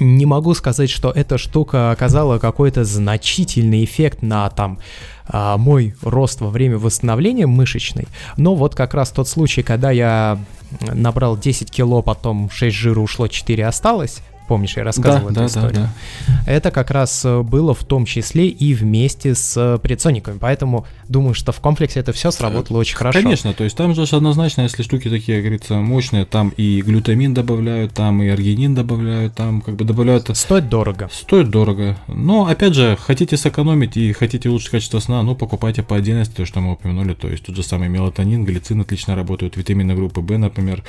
Не 0.00 0.26
могу 0.26 0.54
сказать, 0.54 0.90
что 0.90 1.10
эта 1.10 1.38
штука 1.38 1.90
оказала 1.90 2.38
какой-то 2.38 2.84
значительный 2.84 3.84
эффект 3.84 4.22
на 4.22 4.48
там 4.50 4.78
а, 5.26 5.56
мой 5.56 5.94
рост 6.02 6.40
во 6.40 6.50
время 6.50 6.78
восстановления 6.78 7.46
мышечной, 7.46 8.06
но 8.36 8.54
вот 8.54 8.74
как 8.74 8.94
раз 8.94 9.10
тот 9.10 9.28
случай, 9.28 9.62
когда 9.62 9.90
я 9.90 10.38
набрал 10.80 11.36
10 11.36 11.70
кило, 11.70 12.02
потом 12.02 12.50
6 12.50 12.74
жира 12.74 13.00
ушло, 13.00 13.28
4 13.28 13.66
осталось, 13.66 14.22
Помнишь, 14.48 14.76
я 14.76 14.84
рассказывал 14.84 15.30
да, 15.30 15.30
эту 15.30 15.40
да, 15.40 15.46
историю. 15.46 15.72
Да, 15.72 15.90
да. 16.26 16.52
Это 16.52 16.70
как 16.70 16.90
раз 16.90 17.24
было 17.24 17.74
в 17.74 17.84
том 17.84 18.04
числе 18.04 18.48
и 18.48 18.74
вместе 18.74 19.34
с 19.34 19.78
предсониками. 19.82 20.36
Поэтому 20.38 20.84
думаю, 21.12 21.34
что 21.34 21.52
в 21.52 21.60
комплексе 21.60 22.00
это 22.00 22.12
все 22.12 22.30
сработало 22.32 22.78
очень 22.78 22.96
хорошо. 22.96 23.22
Конечно, 23.22 23.52
то 23.52 23.62
есть 23.62 23.76
там 23.76 23.94
же 23.94 24.02
однозначно, 24.02 24.62
если 24.62 24.82
штуки 24.82 25.08
такие, 25.08 25.38
как 25.38 25.44
говорится, 25.44 25.74
мощные, 25.74 26.24
там 26.24 26.52
и 26.56 26.80
глютамин 26.82 27.34
добавляют, 27.34 27.94
там 27.94 28.22
и 28.22 28.28
аргинин 28.28 28.74
добавляют, 28.74 29.34
там 29.34 29.60
как 29.60 29.76
бы 29.76 29.84
добавляют. 29.84 30.30
Стоит 30.36 30.68
дорого. 30.68 31.08
Стоит 31.12 31.50
дорого. 31.50 31.96
Но 32.08 32.46
опять 32.46 32.74
же, 32.74 32.96
хотите 33.00 33.36
сэкономить 33.36 33.96
и 33.96 34.12
хотите 34.12 34.48
улучшить 34.48 34.70
качество 34.70 34.98
сна, 34.98 35.22
ну 35.22 35.36
покупайте 35.36 35.82
по 35.82 35.96
отдельности, 35.96 36.34
то, 36.34 36.46
что 36.46 36.60
мы 36.60 36.72
упомянули, 36.72 37.14
то 37.14 37.28
есть 37.28 37.44
тот 37.44 37.54
же 37.54 37.62
самый 37.62 37.88
мелатонин, 37.88 38.44
глицин 38.44 38.80
отлично 38.80 39.14
работают, 39.14 39.56
витамины 39.56 39.94
группы 39.94 40.20
В, 40.20 40.38
например, 40.38 40.82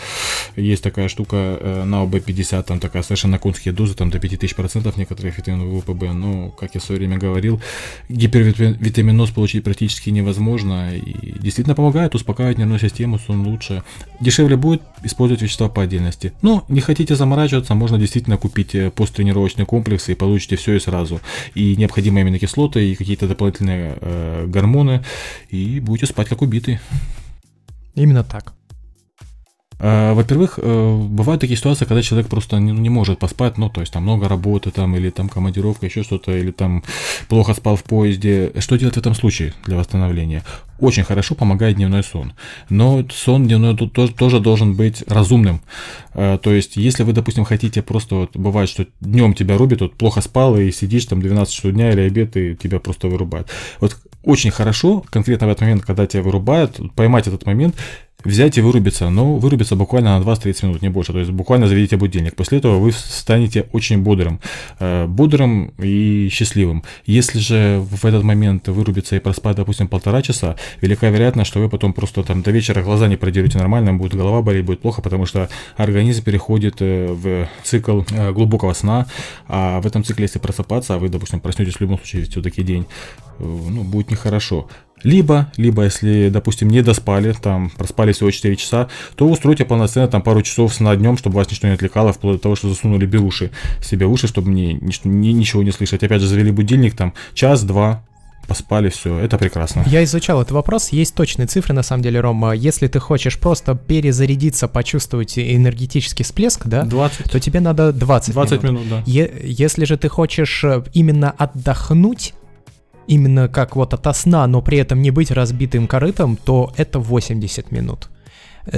есть 0.55 0.83
такая 0.83 1.09
штука 1.09 1.35
э, 1.59 1.83
на 1.83 2.03
ОБ50, 2.03 2.63
там 2.63 2.79
такая 2.79 3.03
совершенно 3.03 3.37
конские 3.37 3.73
дозы, 3.73 3.93
там 3.93 4.09
до 4.09 4.17
5000% 4.17 4.93
некоторых 4.97 5.37
витаминов 5.37 5.83
ВПБ, 5.83 6.13
но, 6.13 6.49
как 6.49 6.75
я 6.75 6.79
в 6.79 6.83
свое 6.83 6.99
время 6.99 7.17
говорил, 7.17 7.61
гипервитаминоз 8.09 9.31
получить 9.31 9.63
практически 9.63 10.12
невозможно, 10.13 10.95
и 10.95 11.39
действительно 11.39 11.75
помогает, 11.75 12.15
успокаивает 12.15 12.57
нервную 12.57 12.79
систему, 12.79 13.19
сон 13.19 13.45
лучше. 13.45 13.83
Дешевле 14.19 14.55
будет 14.55 14.81
использовать 15.03 15.41
вещества 15.41 15.69
по 15.69 15.81
отдельности. 15.81 16.33
Но 16.41 16.63
не 16.69 16.81
хотите 16.81 17.15
заморачиваться, 17.15 17.75
можно 17.75 17.97
действительно 17.97 18.37
купить 18.37 18.75
э, 18.75 18.89
посттренировочный 18.91 19.65
комплекс 19.65 20.09
и 20.09 20.15
получите 20.15 20.55
все 20.55 20.75
и 20.75 20.79
сразу. 20.79 21.19
И 21.55 21.75
необходимые 21.75 22.23
аминокислоты, 22.23 22.91
и 22.91 22.95
какие-то 22.95 23.27
дополнительные 23.27 23.97
э, 23.99 24.45
гормоны, 24.47 25.03
и 25.49 25.79
будете 25.79 26.05
спать 26.05 26.29
как 26.29 26.41
убитый. 26.41 26.79
Именно 27.95 28.23
так. 28.23 28.53
Э, 29.79 30.13
во-первых, 30.13 30.59
э, 30.61 31.01
бывают 31.09 31.41
такие 31.41 31.57
ситуации, 31.57 31.85
когда 31.85 32.01
человек 32.01 32.27
просто 32.27 32.57
не, 32.57 32.71
не 32.71 32.89
может 32.89 33.19
поспать, 33.19 33.57
ну, 33.57 33.69
то 33.69 33.81
есть 33.81 33.93
там 33.93 34.03
много 34.03 34.27
работы, 34.27 34.71
там, 34.71 34.95
или 34.95 35.09
там 35.09 35.29
командировка, 35.29 35.85
еще 35.85 36.03
что-то, 36.03 36.31
или 36.31 36.51
там 36.51 36.83
плохо 37.27 37.53
спал 37.53 37.75
в 37.75 37.83
поезде. 37.83 38.51
Что 38.59 38.77
делать 38.77 38.95
в 38.95 38.99
этом 38.99 39.15
случае 39.15 39.53
для 39.65 39.77
восстановления? 39.77 40.43
Очень 40.79 41.03
хорошо 41.03 41.35
помогает 41.35 41.77
дневной 41.77 42.03
сон. 42.03 42.33
Но 42.69 43.05
сон 43.11 43.47
дневной 43.47 43.75
тоже, 43.75 44.13
тоже 44.13 44.39
должен 44.39 44.75
быть 44.75 45.03
разумным. 45.07 45.61
Э, 46.13 46.37
то 46.41 46.53
есть, 46.53 46.77
если 46.77 47.03
вы, 47.03 47.13
допустим, 47.13 47.45
хотите 47.45 47.81
просто, 47.81 48.15
вот, 48.15 48.37
бывает, 48.37 48.69
что 48.69 48.85
днем 49.01 49.33
тебя 49.33 49.57
рубит, 49.57 49.81
вот 49.81 49.95
плохо 49.95 50.21
спал 50.21 50.57
и 50.57 50.71
сидишь 50.71 51.05
там 51.05 51.21
12 51.21 51.53
часов 51.53 51.71
дня 51.71 51.91
или 51.91 52.01
обед, 52.01 52.37
и 52.37 52.55
тебя 52.55 52.79
просто 52.79 53.07
вырубает. 53.07 53.47
Вот 53.79 53.97
очень 54.23 54.51
хорошо, 54.51 55.03
конкретно 55.09 55.47
в 55.47 55.49
этот 55.49 55.61
момент, 55.61 55.83
когда 55.83 56.07
тебя 56.07 56.23
вырубают, 56.23 56.79
поймать 56.95 57.27
этот 57.27 57.45
момент, 57.45 57.75
взять 58.23 58.57
и 58.57 58.61
вырубиться, 58.61 59.09
но 59.09 59.35
вырубиться 59.35 59.75
буквально 59.75 60.19
на 60.19 60.23
20-30 60.23 60.65
минут, 60.65 60.81
не 60.81 60.89
больше, 60.89 61.13
то 61.13 61.19
есть 61.19 61.31
буквально 61.31 61.67
заведите 61.67 61.97
будильник. 61.97 62.35
После 62.35 62.57
этого 62.57 62.77
вы 62.77 62.91
станете 62.91 63.67
очень 63.71 64.01
бодрым, 64.01 64.39
э, 64.79 65.05
бодрым 65.07 65.73
и 65.77 66.29
счастливым. 66.31 66.83
Если 67.05 67.39
же 67.39 67.79
в 67.81 68.05
этот 68.05 68.23
момент 68.23 68.67
вырубиться 68.67 69.15
и 69.15 69.19
проспать, 69.19 69.57
допустим, 69.57 69.87
полтора 69.87 70.21
часа, 70.21 70.55
велика 70.81 71.09
вероятность, 71.09 71.49
что 71.49 71.59
вы 71.59 71.69
потом 71.69 71.93
просто 71.93 72.23
там 72.23 72.41
до 72.41 72.51
вечера 72.51 72.81
глаза 72.81 73.07
не 73.07 73.17
продерете 73.17 73.57
нормально, 73.57 73.93
будет 73.93 74.15
голова 74.15 74.41
болеть, 74.41 74.65
будет 74.65 74.81
плохо, 74.81 75.01
потому 75.01 75.25
что 75.25 75.49
организм 75.77 76.23
переходит 76.23 76.75
э, 76.79 77.07
в 77.13 77.47
цикл 77.63 78.01
э, 78.11 78.31
глубокого 78.31 78.73
сна, 78.73 79.07
а 79.47 79.81
в 79.81 79.87
этом 79.87 80.03
цикле, 80.03 80.23
если 80.23 80.39
просыпаться, 80.39 80.95
а 80.95 80.97
вы, 80.97 81.09
допустим, 81.09 81.39
проснетесь 81.39 81.75
в 81.75 81.81
любом 81.81 81.97
случае 81.97 82.23
все-таки 82.25 82.63
день, 82.63 82.85
ну, 83.39 83.83
будет 83.83 84.11
нехорошо. 84.11 84.67
Либо, 85.03 85.51
либо 85.57 85.83
если, 85.83 86.29
допустим, 86.29 86.69
не 86.69 86.81
доспали, 86.81 87.33
там, 87.33 87.69
проспали 87.69 88.11
всего 88.13 88.31
4 88.31 88.55
часа, 88.55 88.89
то 89.15 89.27
устройте 89.27 89.65
полноценно 89.65 90.07
там 90.07 90.21
пару 90.21 90.41
часов 90.41 90.73
сна 90.73 90.95
днем, 90.95 91.17
чтобы 91.17 91.35
вас 91.35 91.49
ничто 91.49 91.67
не 91.67 91.73
отвлекало, 91.73 92.13
вплоть 92.13 92.37
до 92.37 92.43
того, 92.43 92.55
что 92.55 92.69
засунули 92.69 93.05
беруши 93.05 93.51
себе 93.81 94.05
уши, 94.05 94.27
чтобы 94.27 94.49
мне 94.49 94.73
ничего 94.73 95.63
не 95.63 95.71
слышать. 95.71 96.03
Опять 96.03 96.21
же, 96.21 96.27
завели 96.27 96.51
будильник, 96.51 96.95
там, 96.95 97.13
час-два, 97.33 98.03
поспали, 98.47 98.89
все, 98.89 99.17
это 99.19 99.37
прекрасно. 99.37 99.83
Я 99.87 100.03
изучал 100.03 100.41
этот 100.41 100.51
вопрос, 100.51 100.89
есть 100.89 101.15
точные 101.15 101.47
цифры, 101.47 101.73
на 101.73 101.83
самом 101.83 102.03
деле, 102.03 102.19
Рома. 102.19 102.53
Если 102.53 102.87
ты 102.87 102.99
хочешь 102.99 103.39
просто 103.39 103.75
перезарядиться, 103.75 104.67
почувствовать 104.67 105.37
энергетический 105.37 106.23
всплеск, 106.23 106.65
да, 106.67 106.83
20. 106.83 107.31
то 107.31 107.39
тебе 107.39 107.59
надо 107.59 107.91
20, 107.91 108.33
20 108.33 108.63
минут. 108.63 108.85
минут 108.85 108.89
да. 108.89 109.03
Е- 109.05 109.31
если 109.43 109.85
же 109.85 109.97
ты 109.97 110.09
хочешь 110.09 110.63
э, 110.63 110.83
именно 110.93 111.31
отдохнуть, 111.31 112.33
именно 113.07 113.47
как 113.47 113.75
вот 113.75 113.93
ото 113.93 114.13
сна, 114.13 114.47
но 114.47 114.61
при 114.61 114.77
этом 114.77 115.01
не 115.01 115.11
быть 115.11 115.31
разбитым 115.31 115.87
корытом, 115.87 116.37
то 116.37 116.73
это 116.77 116.99
80 116.99 117.71
минут. 117.71 118.09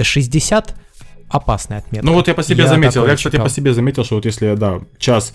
60 0.01 0.69
э, 0.69 0.73
опасная 1.29 1.79
отметка. 1.79 2.05
Ну 2.05 2.13
вот 2.13 2.27
я 2.27 2.33
по 2.33 2.43
себе 2.43 2.63
я 2.63 2.69
заметил, 2.69 3.05
я, 3.05 3.15
кстати, 3.15 3.33
читал. 3.33 3.45
по 3.45 3.51
себе 3.51 3.73
заметил, 3.73 4.03
что 4.03 4.15
вот 4.15 4.25
если, 4.25 4.55
да, 4.55 4.81
час 4.97 5.33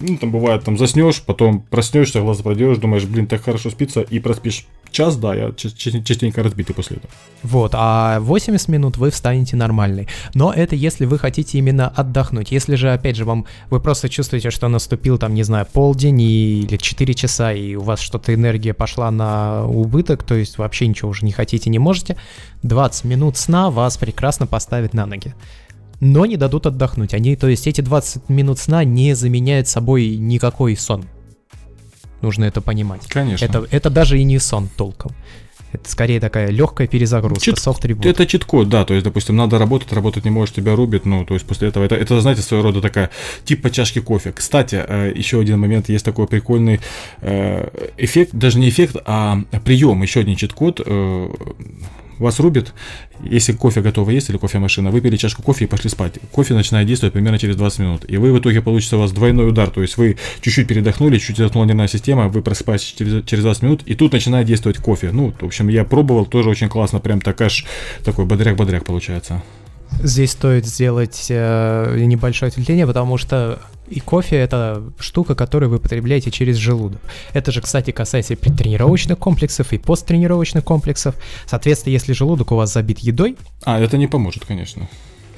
ну, 0.00 0.16
там 0.18 0.30
бывает, 0.30 0.64
там 0.64 0.76
заснешь, 0.76 1.22
потом 1.22 1.60
проснешься, 1.62 2.20
глаза 2.20 2.42
проделаешь, 2.42 2.78
думаешь, 2.78 3.04
блин, 3.04 3.26
так 3.26 3.42
хорошо 3.42 3.70
спится, 3.70 4.02
и 4.02 4.18
проспишь 4.18 4.66
час, 4.90 5.16
да, 5.16 5.34
я 5.34 5.52
частенько 5.52 6.42
разбитый 6.42 6.74
после 6.74 6.96
этого. 6.96 7.12
Вот, 7.42 7.72
а 7.74 8.20
80 8.20 8.68
минут 8.68 8.96
вы 8.96 9.10
встанете 9.10 9.56
нормальный. 9.56 10.08
Но 10.34 10.52
это 10.52 10.74
если 10.74 11.04
вы 11.04 11.18
хотите 11.18 11.58
именно 11.58 11.88
отдохнуть. 11.88 12.50
Если 12.50 12.74
же, 12.76 12.92
опять 12.92 13.16
же, 13.16 13.24
вам 13.24 13.46
вы 13.70 13.80
просто 13.80 14.08
чувствуете, 14.08 14.50
что 14.50 14.68
наступил 14.68 15.18
там, 15.18 15.34
не 15.34 15.42
знаю, 15.42 15.66
полдень 15.72 16.20
или 16.20 16.76
4 16.76 17.14
часа, 17.14 17.52
и 17.52 17.74
у 17.74 17.82
вас 17.82 18.00
что-то 18.00 18.34
энергия 18.34 18.74
пошла 18.74 19.10
на 19.10 19.64
убыток, 19.66 20.22
то 20.22 20.34
есть 20.34 20.58
вообще 20.58 20.86
ничего 20.86 21.10
уже 21.10 21.24
не 21.24 21.32
хотите, 21.32 21.70
не 21.70 21.78
можете, 21.78 22.16
20 22.62 23.04
минут 23.04 23.36
сна 23.36 23.70
вас 23.70 23.96
прекрасно 23.96 24.46
поставит 24.46 24.94
на 24.94 25.06
ноги 25.06 25.34
но 26.00 26.26
не 26.26 26.36
дадут 26.36 26.66
отдохнуть. 26.66 27.14
Они, 27.14 27.36
то 27.36 27.48
есть 27.48 27.66
эти 27.66 27.80
20 27.80 28.28
минут 28.28 28.58
сна 28.58 28.84
не 28.84 29.14
заменяют 29.14 29.68
собой 29.68 30.16
никакой 30.16 30.76
сон. 30.76 31.06
Нужно 32.22 32.44
это 32.44 32.60
понимать. 32.60 33.06
Конечно. 33.08 33.44
Это, 33.44 33.66
это 33.70 33.90
даже 33.90 34.18
и 34.18 34.24
не 34.24 34.38
сон 34.38 34.68
толком. 34.76 35.12
Это 35.72 35.90
скорее 35.90 36.20
такая 36.20 36.50
легкая 36.50 36.86
перезагрузка, 36.86 37.44
Чит, 37.44 37.58
софт 37.58 37.84
-ребут. 37.84 38.08
Это 38.08 38.24
чит-код, 38.26 38.68
да, 38.68 38.84
то 38.84 38.94
есть, 38.94 39.04
допустим, 39.04 39.36
надо 39.36 39.58
работать, 39.58 39.92
работать 39.92 40.24
не 40.24 40.30
можешь, 40.30 40.54
тебя 40.54 40.74
рубит, 40.74 41.04
ну, 41.04 41.24
то 41.24 41.34
есть 41.34 41.46
после 41.46 41.68
этого, 41.68 41.84
это, 41.84 41.96
это 41.96 42.20
знаете, 42.20 42.42
своего 42.42 42.64
рода 42.68 42.80
такая, 42.80 43.10
типа 43.44 43.70
чашки 43.70 44.00
кофе. 44.00 44.32
Кстати, 44.32 44.82
э, 44.86 45.12
еще 45.14 45.40
один 45.40 45.58
момент, 45.58 45.88
есть 45.88 46.04
такой 46.04 46.26
прикольный 46.26 46.80
э, 47.20 47.68
эффект, 47.98 48.30
даже 48.32 48.58
не 48.58 48.68
эффект, 48.68 48.96
а 49.04 49.42
прием, 49.64 50.02
еще 50.02 50.20
один 50.20 50.36
чит-код, 50.36 50.80
э, 50.86 51.28
вас 52.18 52.40
рубит, 52.40 52.72
если 53.22 53.52
кофе 53.52 53.80
готово 53.80 54.10
есть 54.10 54.30
или 54.30 54.36
кофемашина, 54.36 54.90
вы 54.90 55.00
пили 55.00 55.16
чашку 55.16 55.42
кофе 55.42 55.64
и 55.64 55.68
пошли 55.68 55.90
спать. 55.90 56.14
Кофе 56.32 56.54
начинает 56.54 56.86
действовать 56.86 57.12
примерно 57.12 57.38
через 57.38 57.56
20 57.56 57.78
минут. 57.80 58.04
И 58.08 58.16
вы 58.16 58.32
в 58.32 58.38
итоге 58.38 58.62
получится 58.62 58.96
у 58.96 59.00
вас 59.00 59.12
двойной 59.12 59.48
удар. 59.48 59.70
То 59.70 59.82
есть 59.82 59.96
вы 59.96 60.16
чуть-чуть 60.40 60.68
передохнули, 60.68 61.18
чуть 61.18 61.38
отдохнула 61.38 61.64
нервная 61.66 61.88
система, 61.88 62.28
вы 62.28 62.42
просыпаетесь 62.42 62.94
через, 62.96 63.24
через 63.24 63.42
20 63.44 63.62
минут, 63.62 63.82
и 63.86 63.94
тут 63.94 64.12
начинает 64.12 64.46
действовать 64.46 64.78
кофе. 64.78 65.10
Ну, 65.12 65.32
в 65.38 65.44
общем, 65.44 65.68
я 65.68 65.84
пробовал, 65.84 66.26
тоже 66.26 66.50
очень 66.50 66.68
классно, 66.68 67.00
прям 67.00 67.20
так 67.20 67.40
аж 67.40 67.66
такой 68.04 68.24
бодряк-бодряк 68.24 68.84
получается. 68.84 69.42
Здесь 70.02 70.32
стоит 70.32 70.66
сделать 70.66 71.26
э, 71.30 71.96
небольшое 71.98 72.50
отвлечение, 72.50 72.86
потому 72.86 73.16
что 73.18 73.58
и 73.88 74.00
кофе 74.00 74.36
это 74.36 74.82
штука, 74.98 75.34
которую 75.34 75.70
вы 75.70 75.78
потребляете 75.78 76.30
через 76.30 76.56
желудок. 76.56 77.00
Это 77.32 77.52
же, 77.52 77.60
кстати, 77.60 77.92
касается 77.92 78.32
и 78.32 78.36
предтренировочных 78.36 79.18
комплексов, 79.18 79.72
и 79.72 79.78
посттренировочных 79.78 80.64
комплексов. 80.64 81.14
Соответственно, 81.46 81.92
если 81.92 82.12
желудок 82.12 82.52
у 82.52 82.56
вас 82.56 82.72
забит 82.72 82.98
едой... 82.98 83.36
А, 83.64 83.78
это 83.78 83.96
не 83.96 84.06
поможет, 84.06 84.44
конечно. 84.44 84.88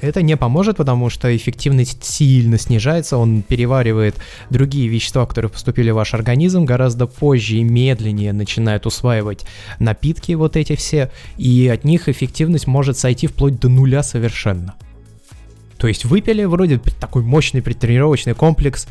Это 0.01 0.21
не 0.21 0.37
поможет, 0.37 0.77
потому 0.77 1.09
что 1.09 1.35
эффективность 1.35 2.03
сильно 2.03 2.57
снижается, 2.57 3.17
он 3.17 3.41
переваривает 3.41 4.15
другие 4.49 4.87
вещества, 4.87 5.25
которые 5.25 5.51
поступили 5.51 5.91
в 5.91 5.95
ваш 5.95 6.13
организм, 6.13 6.65
гораздо 6.65 7.05
позже 7.05 7.57
и 7.57 7.63
медленнее 7.63 8.31
начинает 8.31 8.85
усваивать 8.85 9.45
напитки 9.79 10.33
вот 10.33 10.55
эти 10.55 10.75
все, 10.75 11.11
и 11.37 11.67
от 11.67 11.83
них 11.83 12.07
эффективность 12.07 12.67
может 12.67 12.97
сойти 12.97 13.27
вплоть 13.27 13.59
до 13.59 13.67
нуля 13.67 14.03
совершенно. 14.03 14.75
То 15.77 15.87
есть 15.87 16.05
выпили 16.05 16.43
вроде 16.43 16.77
такой 16.77 17.23
мощный 17.23 17.61
предтренировочный 17.61 18.33
комплекс, 18.33 18.87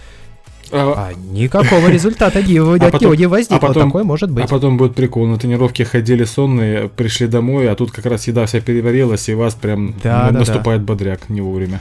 а, 0.73 1.11
а 1.11 1.15
никакого 1.33 1.89
результата 1.89 2.43
не, 2.43 2.59
а 2.59 2.87
от 2.87 3.01
него 3.01 3.15
не 3.15 3.27
возникло, 3.27 3.57
а 3.57 3.61
потом, 3.61 3.89
такое 3.89 4.05
может 4.05 4.31
быть. 4.31 4.45
А 4.45 4.49
потом 4.49 4.77
будет 4.77 4.95
прикол, 4.95 5.27
на 5.27 5.39
тренировке 5.39 5.85
ходили 5.85 6.25
сонные, 6.25 6.89
пришли 6.89 7.27
домой, 7.27 7.71
а 7.71 7.75
тут 7.75 7.91
как 7.91 8.07
раз 8.07 8.27
еда 8.27 8.47
вся 8.47 8.61
переварилась, 8.61 9.29
и 9.29 9.35
вас 9.35 9.55
прям 9.55 9.95
наступает 10.03 10.83
бодряк 10.83 11.29
не 11.29 11.41
вовремя. 11.41 11.81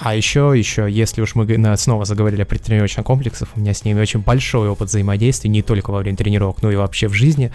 А 0.00 0.14
еще, 0.14 0.52
еще, 0.54 0.88
если 0.90 1.22
уж 1.22 1.34
мы 1.34 1.76
снова 1.76 2.04
заговорили 2.04 2.42
о 2.42 2.44
предтренировочных 2.44 3.06
комплексах, 3.06 3.48
у 3.54 3.60
меня 3.60 3.72
с 3.72 3.84
ними 3.84 4.00
очень 4.00 4.20
большой 4.20 4.68
опыт 4.68 4.88
взаимодействия, 4.88 5.48
не 5.48 5.62
только 5.62 5.90
во 5.90 6.00
время 6.00 6.16
тренировок, 6.16 6.60
но 6.62 6.70
и 6.70 6.76
вообще 6.76 7.08
в 7.08 7.12
жизни. 7.12 7.52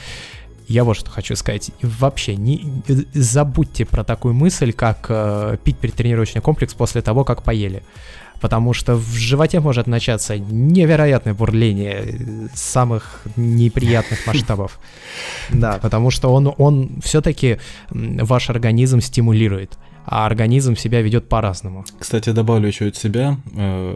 Я 0.72 0.86
вот 0.86 0.96
что 0.96 1.12
хочу 1.12 1.36
сказать. 1.36 1.72
Вообще, 1.82 2.38
не, 2.38 2.82
забудьте 3.14 3.86
про 3.86 4.06
такую 4.06 4.34
мысль, 4.34 4.72
как 4.72 5.08
э, 5.10 5.58
пить 5.62 5.78
предтренировочный 5.78 6.42
комплекс 6.42 6.74
после 6.74 7.02
того, 7.02 7.26
как 7.26 7.44
поели. 7.44 7.84
Потому 8.40 8.74
что 8.74 8.96
в 8.96 9.14
животе 9.14 9.60
может 9.60 9.86
начаться 9.86 10.38
невероятное 10.38 11.34
бурление 11.34 12.50
самых 12.54 13.22
неприятных 13.36 14.26
масштабов. 14.26 14.80
Да, 15.50 15.78
потому 15.82 16.10
что 16.10 16.34
он, 16.34 16.54
он 16.58 17.02
все-таки 17.04 17.58
ваш 17.90 18.50
организм 18.50 19.02
стимулирует 19.02 19.78
а 20.06 20.26
организм 20.26 20.76
себя 20.76 21.02
ведет 21.02 21.30
по-разному. 21.30 21.86
Кстати, 22.00 22.32
добавлю 22.32 22.68
еще 22.68 22.88
от 22.88 22.96
себя, 22.96 23.38
э, 23.56 23.96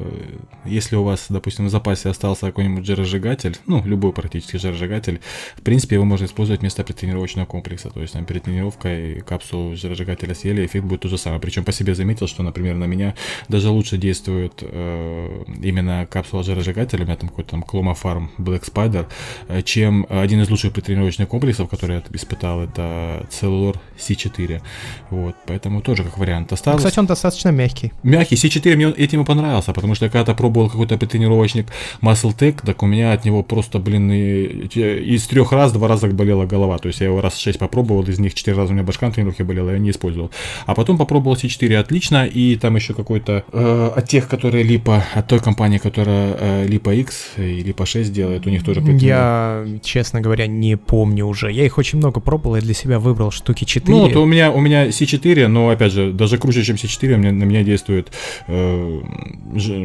если 0.65 0.95
у 0.95 1.03
вас, 1.03 1.25
допустим, 1.29 1.65
в 1.67 1.69
запасе 1.69 2.09
остался 2.09 2.47
какой-нибудь 2.47 2.85
жиросжигатель, 2.85 3.57
ну, 3.67 3.83
любой 3.85 4.13
практически 4.13 4.57
жиросжигатель, 4.57 5.19
в 5.55 5.61
принципе, 5.61 5.95
его 5.95 6.05
можно 6.05 6.25
использовать 6.25 6.61
вместо 6.61 6.83
предтренировочного 6.83 7.45
комплекса, 7.45 7.89
то 7.89 8.01
есть 8.01 8.13
там 8.13 8.25
перед 8.25 8.43
тренировкой 8.43 9.21
капсулу 9.21 9.75
жиросжигателя 9.75 10.33
съели, 10.35 10.65
эффект 10.65 10.85
будет 10.85 11.01
тот 11.01 11.11
же 11.11 11.17
самый. 11.17 11.39
Причем 11.39 11.63
по 11.63 11.71
себе 11.71 11.95
заметил, 11.95 12.27
что, 12.27 12.43
например, 12.43 12.75
на 12.75 12.85
меня 12.85 13.15
даже 13.47 13.69
лучше 13.69 13.97
действует 13.97 14.59
э, 14.61 15.43
именно 15.61 16.07
капсула 16.09 16.43
жиросжигателя, 16.43 17.03
у 17.03 17.05
меня 17.05 17.15
там 17.15 17.29
какой-то 17.29 17.51
там 17.51 17.63
Farm 17.63 18.29
Black 18.37 18.63
Spider, 18.63 19.07
э, 19.47 19.61
чем 19.61 20.05
один 20.09 20.41
из 20.41 20.49
лучших 20.49 20.73
предтренировочных 20.73 21.27
комплексов, 21.27 21.69
который 21.69 21.97
я 21.97 22.03
испытал, 22.13 22.61
это 22.61 23.25
Cellulor 23.29 23.77
C4. 23.97 24.61
Вот, 25.09 25.35
поэтому 25.47 25.81
тоже 25.81 25.94
тоже 25.95 26.09
как 26.09 26.17
вариант 26.17 26.51
осталось. 26.51 26.79
Кстати, 26.79 26.99
он 26.99 27.05
достаточно 27.05 27.49
мягкий. 27.49 27.91
Мягкий. 28.03 28.35
C4 28.35 28.75
мне 28.75 28.89
этим 28.89 29.21
и 29.21 29.25
понравился, 29.25 29.73
потому 29.73 29.95
что 29.95 30.05
я 30.05 30.11
когда-то 30.11 30.35
пробовал 30.35 30.69
какой-то 30.69 30.97
тренировочник 30.97 31.67
Muscle 32.01 32.35
Tech, 32.37 32.65
так 32.65 32.83
у 32.83 32.85
меня 32.85 33.13
от 33.13 33.25
него 33.25 33.43
просто, 33.43 33.79
блин, 33.79 34.11
и, 34.11 34.67
из 35.15 35.27
трех 35.27 35.51
раз 35.51 35.71
два 35.71 35.87
раза 35.87 36.07
болела 36.07 36.45
голова. 36.45 36.77
То 36.77 36.87
есть 36.87 36.99
я 36.99 37.07
его 37.07 37.21
раз 37.21 37.37
шесть 37.37 37.59
попробовал, 37.59 38.03
из 38.03 38.19
них 38.19 38.33
четыре 38.33 38.57
раза 38.57 38.71
у 38.71 38.73
меня 38.73 38.83
башка 38.83 39.07
на 39.07 39.13
тренировке 39.13 39.43
болела, 39.43 39.71
я 39.71 39.77
не 39.77 39.89
использовал. 39.89 40.31
А 40.65 40.75
потом 40.75 40.97
попробовал 40.97 41.35
C4 41.35 41.75
отлично, 41.75 42.25
и 42.25 42.55
там 42.57 42.75
еще 42.75 42.93
какой-то 42.93 43.43
э, 43.51 43.91
от 43.95 44.07
тех, 44.07 44.27
которые 44.27 44.63
Липа, 44.63 45.03
от 45.13 45.27
той 45.27 45.39
компании, 45.39 45.77
которая 45.77 46.35
э, 46.39 46.65
Липа 46.67 46.93
X 46.93 47.37
и 47.37 47.63
Липа 47.63 47.85
6 47.85 48.11
делает, 48.11 48.45
у 48.47 48.49
них 48.49 48.63
тоже 48.63 48.81
Я, 48.81 49.65
честно 49.81 50.21
говоря, 50.21 50.47
не 50.47 50.75
помню 50.75 51.25
уже. 51.25 51.51
Я 51.51 51.65
их 51.65 51.77
очень 51.77 51.99
много 51.99 52.19
пробовал, 52.19 52.57
и 52.57 52.61
для 52.61 52.73
себя 52.73 52.99
выбрал 52.99 53.31
штуки 53.31 53.63
4. 53.63 53.97
Ну, 53.97 54.09
то 54.09 54.21
у 54.21 54.25
меня, 54.25 54.51
у 54.51 54.59
меня 54.59 54.87
C4, 54.87 55.47
но 55.47 55.69
опять 55.69 55.84
опять 55.85 55.93
же, 55.93 56.11
даже 56.11 56.37
круче, 56.37 56.63
чем 56.63 56.75
C4, 56.75 57.17
на 57.17 57.43
меня 57.43 57.63
действует 57.63 58.11
э, 58.47 59.01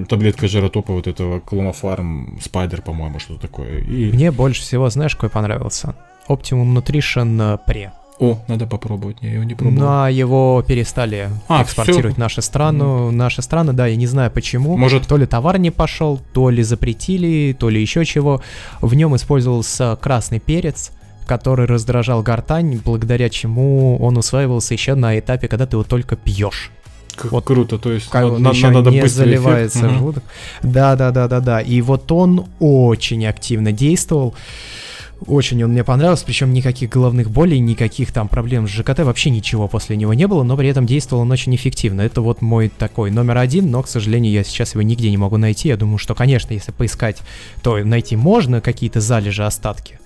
таблетка 0.09 0.49
жиротопа 0.49 0.93
вот 0.93 1.07
этого 1.07 1.41
Клонофарм 1.41 2.39
Spider, 2.41 2.83
по-моему, 2.83 3.19
что 3.19 3.37
такое. 3.37 3.79
И... 3.81 4.13
Мне 4.13 4.31
больше 4.31 4.63
всего, 4.63 4.91
знаешь, 4.91 5.15
какой 5.15 5.29
понравился? 5.29 5.95
Optimum 6.29 6.75
Nutrition 6.75 7.59
Pre. 7.67 7.91
О, 8.19 8.39
надо 8.49 8.67
попробовать, 8.67 9.17
я 9.23 9.33
его 9.33 9.45
не 9.45 9.55
пробовал. 9.55 9.81
Ну, 9.81 9.87
а 9.89 10.11
его 10.11 10.63
перестали 10.69 11.31
а, 11.49 11.63
экспортировать 11.63 12.17
в 12.17 12.19
нашу 12.19 12.43
страну. 12.43 13.09
Mm. 13.09 13.13
Наши 13.13 13.41
страны, 13.41 13.73
да, 13.73 13.87
я 13.87 13.97
не 13.97 14.07
знаю 14.07 14.31
почему. 14.31 14.77
Может... 14.77 15.07
То 15.07 15.17
ли 15.17 15.25
товар 15.27 15.59
не 15.59 15.71
пошел, 15.71 16.21
то 16.35 16.51
ли 16.51 16.63
запретили, 16.63 17.57
то 17.59 17.71
ли 17.71 17.81
еще 17.81 18.05
чего. 18.05 18.43
В 18.83 18.95
нем 18.95 19.17
использовался 19.17 19.97
красный 20.01 20.39
перец, 20.39 20.93
который 21.31 21.67
раздражал 21.67 22.25
гортань, 22.25 22.81
благодаря 22.85 23.31
чему 23.31 23.97
он 23.99 24.17
усваивался 24.17 24.75
еще 24.75 24.97
на 24.97 25.17
этапе, 25.17 25.47
когда 25.47 25.65
ты 25.65 25.77
его 25.77 25.85
только 25.85 26.17
пьешь. 26.17 26.73
Как 27.15 27.31
вот 27.31 27.45
круто, 27.45 27.79
то 27.79 27.93
есть 27.93 28.09
как 28.09 28.25
надо, 28.25 28.57
еще 28.57 28.71
надо 28.71 28.91
не 28.91 29.07
заливается 29.07 29.79
эффект. 29.79 29.93
желудок. 29.93 30.25
Да, 30.65 30.97
да, 30.97 31.13
да, 31.13 31.29
да, 31.29 31.39
да. 31.39 31.61
И 31.61 31.83
вот 31.83 32.11
он 32.11 32.49
очень 32.59 33.25
активно 33.27 33.71
действовал. 33.71 34.35
Очень 35.25 35.63
он 35.63 35.71
мне 35.71 35.85
понравился, 35.85 36.25
причем 36.27 36.53
никаких 36.53 36.91
головных 36.91 37.31
болей, 37.31 37.61
никаких 37.61 38.11
там 38.11 38.27
проблем 38.27 38.67
с 38.67 38.71
ЖКТ, 38.73 39.01
вообще 39.01 39.31
ничего 39.31 39.69
после 39.69 39.97
него 39.97 40.13
не 40.13 40.27
было, 40.27 40.43
но 40.43 40.57
при 40.57 40.67
этом 40.69 40.87
действовал 40.87 41.23
он 41.23 41.31
очень 41.31 41.55
эффективно. 41.55 42.01
Это 42.01 42.23
вот 42.23 42.43
мой 42.43 42.73
такой 42.77 43.13
номер 43.13 43.39
один, 43.39 43.71
но, 43.71 43.85
к 43.85 43.89
сожалению, 43.89 44.33
я 44.33 44.43
сейчас 44.43 44.75
его 44.75 44.83
нигде 44.83 45.11
не 45.11 45.17
могу 45.17 45.37
найти. 45.37 45.69
Я 45.69 45.77
думаю, 45.77 45.99
что, 45.99 46.17
конечно, 46.17 46.53
если 46.55 46.73
поискать, 46.73 47.19
то 47.63 47.79
найти 47.85 48.17
можно 48.17 48.61
какие-то 48.61 49.01
залежи, 49.01 49.45
остатки 49.45 50.01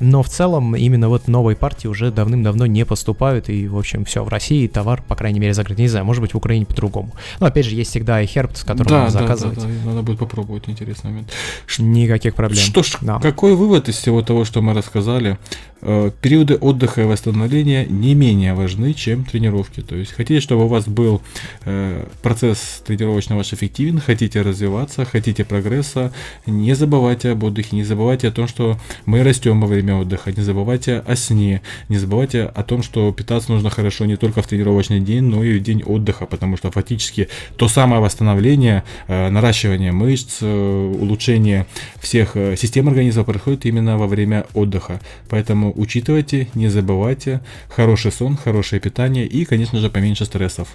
но 0.00 0.22
в 0.22 0.28
целом 0.28 0.74
именно 0.74 1.08
вот 1.08 1.28
новые 1.28 1.56
партии 1.56 1.86
уже 1.86 2.10
давным-давно 2.10 2.66
не 2.66 2.84
поступают, 2.84 3.48
и, 3.48 3.68
в 3.68 3.76
общем, 3.76 4.04
все, 4.04 4.24
в 4.24 4.28
России 4.28 4.66
товар, 4.66 5.02
по 5.06 5.14
крайней 5.14 5.38
мере, 5.38 5.54
закрыт. 5.54 5.78
Не 5.78 5.88
знаю, 5.88 6.04
может 6.06 6.22
быть, 6.22 6.32
в 6.32 6.36
Украине 6.36 6.66
по-другому. 6.66 7.12
Но, 7.38 7.46
опять 7.46 7.66
же, 7.66 7.74
есть 7.74 7.90
всегда 7.90 8.22
и 8.22 8.26
Herb, 8.26 8.56
с 8.56 8.64
которым 8.64 8.88
да, 8.88 9.02
можно 9.02 9.20
да, 9.20 9.26
заказывать. 9.26 9.58
Да, 9.58 9.66
да, 9.66 9.90
надо 9.90 10.02
будет 10.02 10.18
попробовать, 10.18 10.64
интересный 10.68 11.10
момент. 11.10 11.30
Никаких 11.78 12.34
проблем. 12.34 12.62
Что 12.62 12.82
ж, 12.82 12.96
да. 13.02 13.20
какой 13.20 13.54
вывод 13.54 13.88
из 13.88 13.96
всего 13.96 14.22
того, 14.22 14.44
что 14.44 14.62
мы 14.62 14.72
рассказали? 14.74 15.38
Э, 15.82 16.10
периоды 16.20 16.56
отдыха 16.56 17.02
и 17.02 17.04
восстановления 17.04 17.86
не 17.86 18.14
менее 18.14 18.54
важны, 18.54 18.92
чем 18.92 19.24
тренировки. 19.24 19.80
То 19.80 19.96
есть 19.96 20.12
хотите, 20.12 20.40
чтобы 20.40 20.64
у 20.64 20.68
вас 20.68 20.86
был 20.86 21.22
э, 21.64 22.06
процесс 22.22 22.82
тренировочный 22.86 23.36
ваш 23.36 23.52
эффективен, 23.52 23.98
хотите 23.98 24.42
развиваться, 24.42 25.04
хотите 25.04 25.44
прогресса, 25.44 26.12
не 26.44 26.74
забывайте 26.74 27.30
об 27.30 27.44
отдыхе, 27.44 27.76
не 27.76 27.84
забывайте 27.84 28.28
о 28.28 28.30
том, 28.30 28.46
что 28.46 28.78
мы 29.06 29.22
растем 29.22 29.60
во 29.60 29.66
время 29.66 29.89
отдыха, 29.94 30.32
не 30.32 30.42
забывайте 30.42 30.98
о 31.06 31.16
сне, 31.16 31.62
не 31.88 31.98
забывайте 31.98 32.44
о 32.44 32.62
том, 32.62 32.82
что 32.82 33.12
питаться 33.12 33.52
нужно 33.52 33.70
хорошо 33.70 34.04
не 34.06 34.16
только 34.16 34.42
в 34.42 34.46
тренировочный 34.46 35.00
день, 35.00 35.24
но 35.24 35.42
и 35.44 35.58
в 35.58 35.62
день 35.62 35.82
отдыха, 35.82 36.26
потому 36.26 36.56
что 36.56 36.70
фактически 36.70 37.28
то 37.56 37.68
самое 37.68 38.00
восстановление, 38.00 38.84
э, 39.08 39.28
наращивание 39.30 39.92
мышц, 39.92 40.42
улучшение 40.42 41.66
всех 42.00 42.34
систем 42.56 42.88
организма 42.88 43.24
происходит 43.24 43.66
именно 43.66 43.98
во 43.98 44.06
время 44.06 44.46
отдыха. 44.54 45.00
Поэтому 45.28 45.72
учитывайте, 45.76 46.48
не 46.54 46.68
забывайте, 46.68 47.40
хороший 47.68 48.12
сон, 48.12 48.36
хорошее 48.36 48.80
питание 48.80 49.26
и, 49.26 49.44
конечно 49.44 49.78
же, 49.78 49.90
поменьше 49.90 50.24
стрессов. 50.24 50.68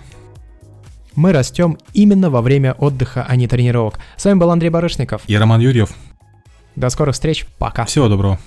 Мы 1.15 1.31
растем 1.31 1.77
именно 1.93 2.29
во 2.29 2.41
время 2.41 2.73
отдыха, 2.73 3.25
а 3.27 3.35
не 3.35 3.47
тренировок. 3.47 3.99
С 4.17 4.25
вами 4.25 4.37
был 4.37 4.51
Андрей 4.51 4.69
Барышников. 4.69 5.21
И 5.27 5.37
Роман 5.37 5.61
Юрьев. 5.61 5.91
До 6.75 6.89
скорых 6.89 7.15
встреч. 7.15 7.45
Пока. 7.57 7.85
Всего 7.85 8.09
доброго. 8.09 8.37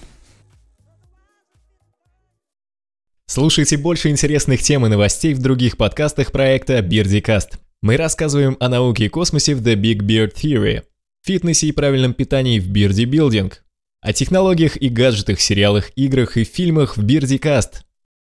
Слушайте 3.31 3.77
больше 3.77 4.09
интересных 4.09 4.63
тем 4.63 4.87
и 4.87 4.89
новостей 4.89 5.35
в 5.35 5.39
других 5.39 5.77
подкастах 5.77 6.33
проекта 6.33 6.79
BeardyCast. 6.79 7.59
Мы 7.83 7.99
рассказываем 7.99 8.57
о 8.59 8.71
науке 8.71 9.05
и 9.05 9.09
космосе 9.11 9.55
в 9.55 9.61
The 9.61 9.75
Big 9.75 9.99
Beard 9.99 10.33
Theory, 10.35 10.85
фитнесе 11.23 11.67
и 11.67 11.73
правильном 11.73 12.15
питании 12.15 12.59
в 12.59 12.73
Beardy 12.73 13.05
Building, 13.05 13.53
о 14.01 14.15
технологиях 14.15 14.79
и 14.79 14.89
гаджетах, 14.89 15.41
сериалах, 15.43 15.91
играх 15.95 16.39
и 16.39 16.45
фильмах 16.45 16.97
в 16.97 17.03
Бирдикаст. 17.03 17.85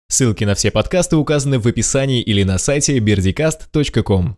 Ссылки 0.09 0.43
на 0.43 0.53
все 0.53 0.69
подкасты 0.69 1.15
указаны 1.15 1.57
в 1.57 1.65
описании 1.65 2.21
или 2.21 2.43
на 2.43 2.59
сайте 2.59 2.99
birdicast.com. 2.99 4.37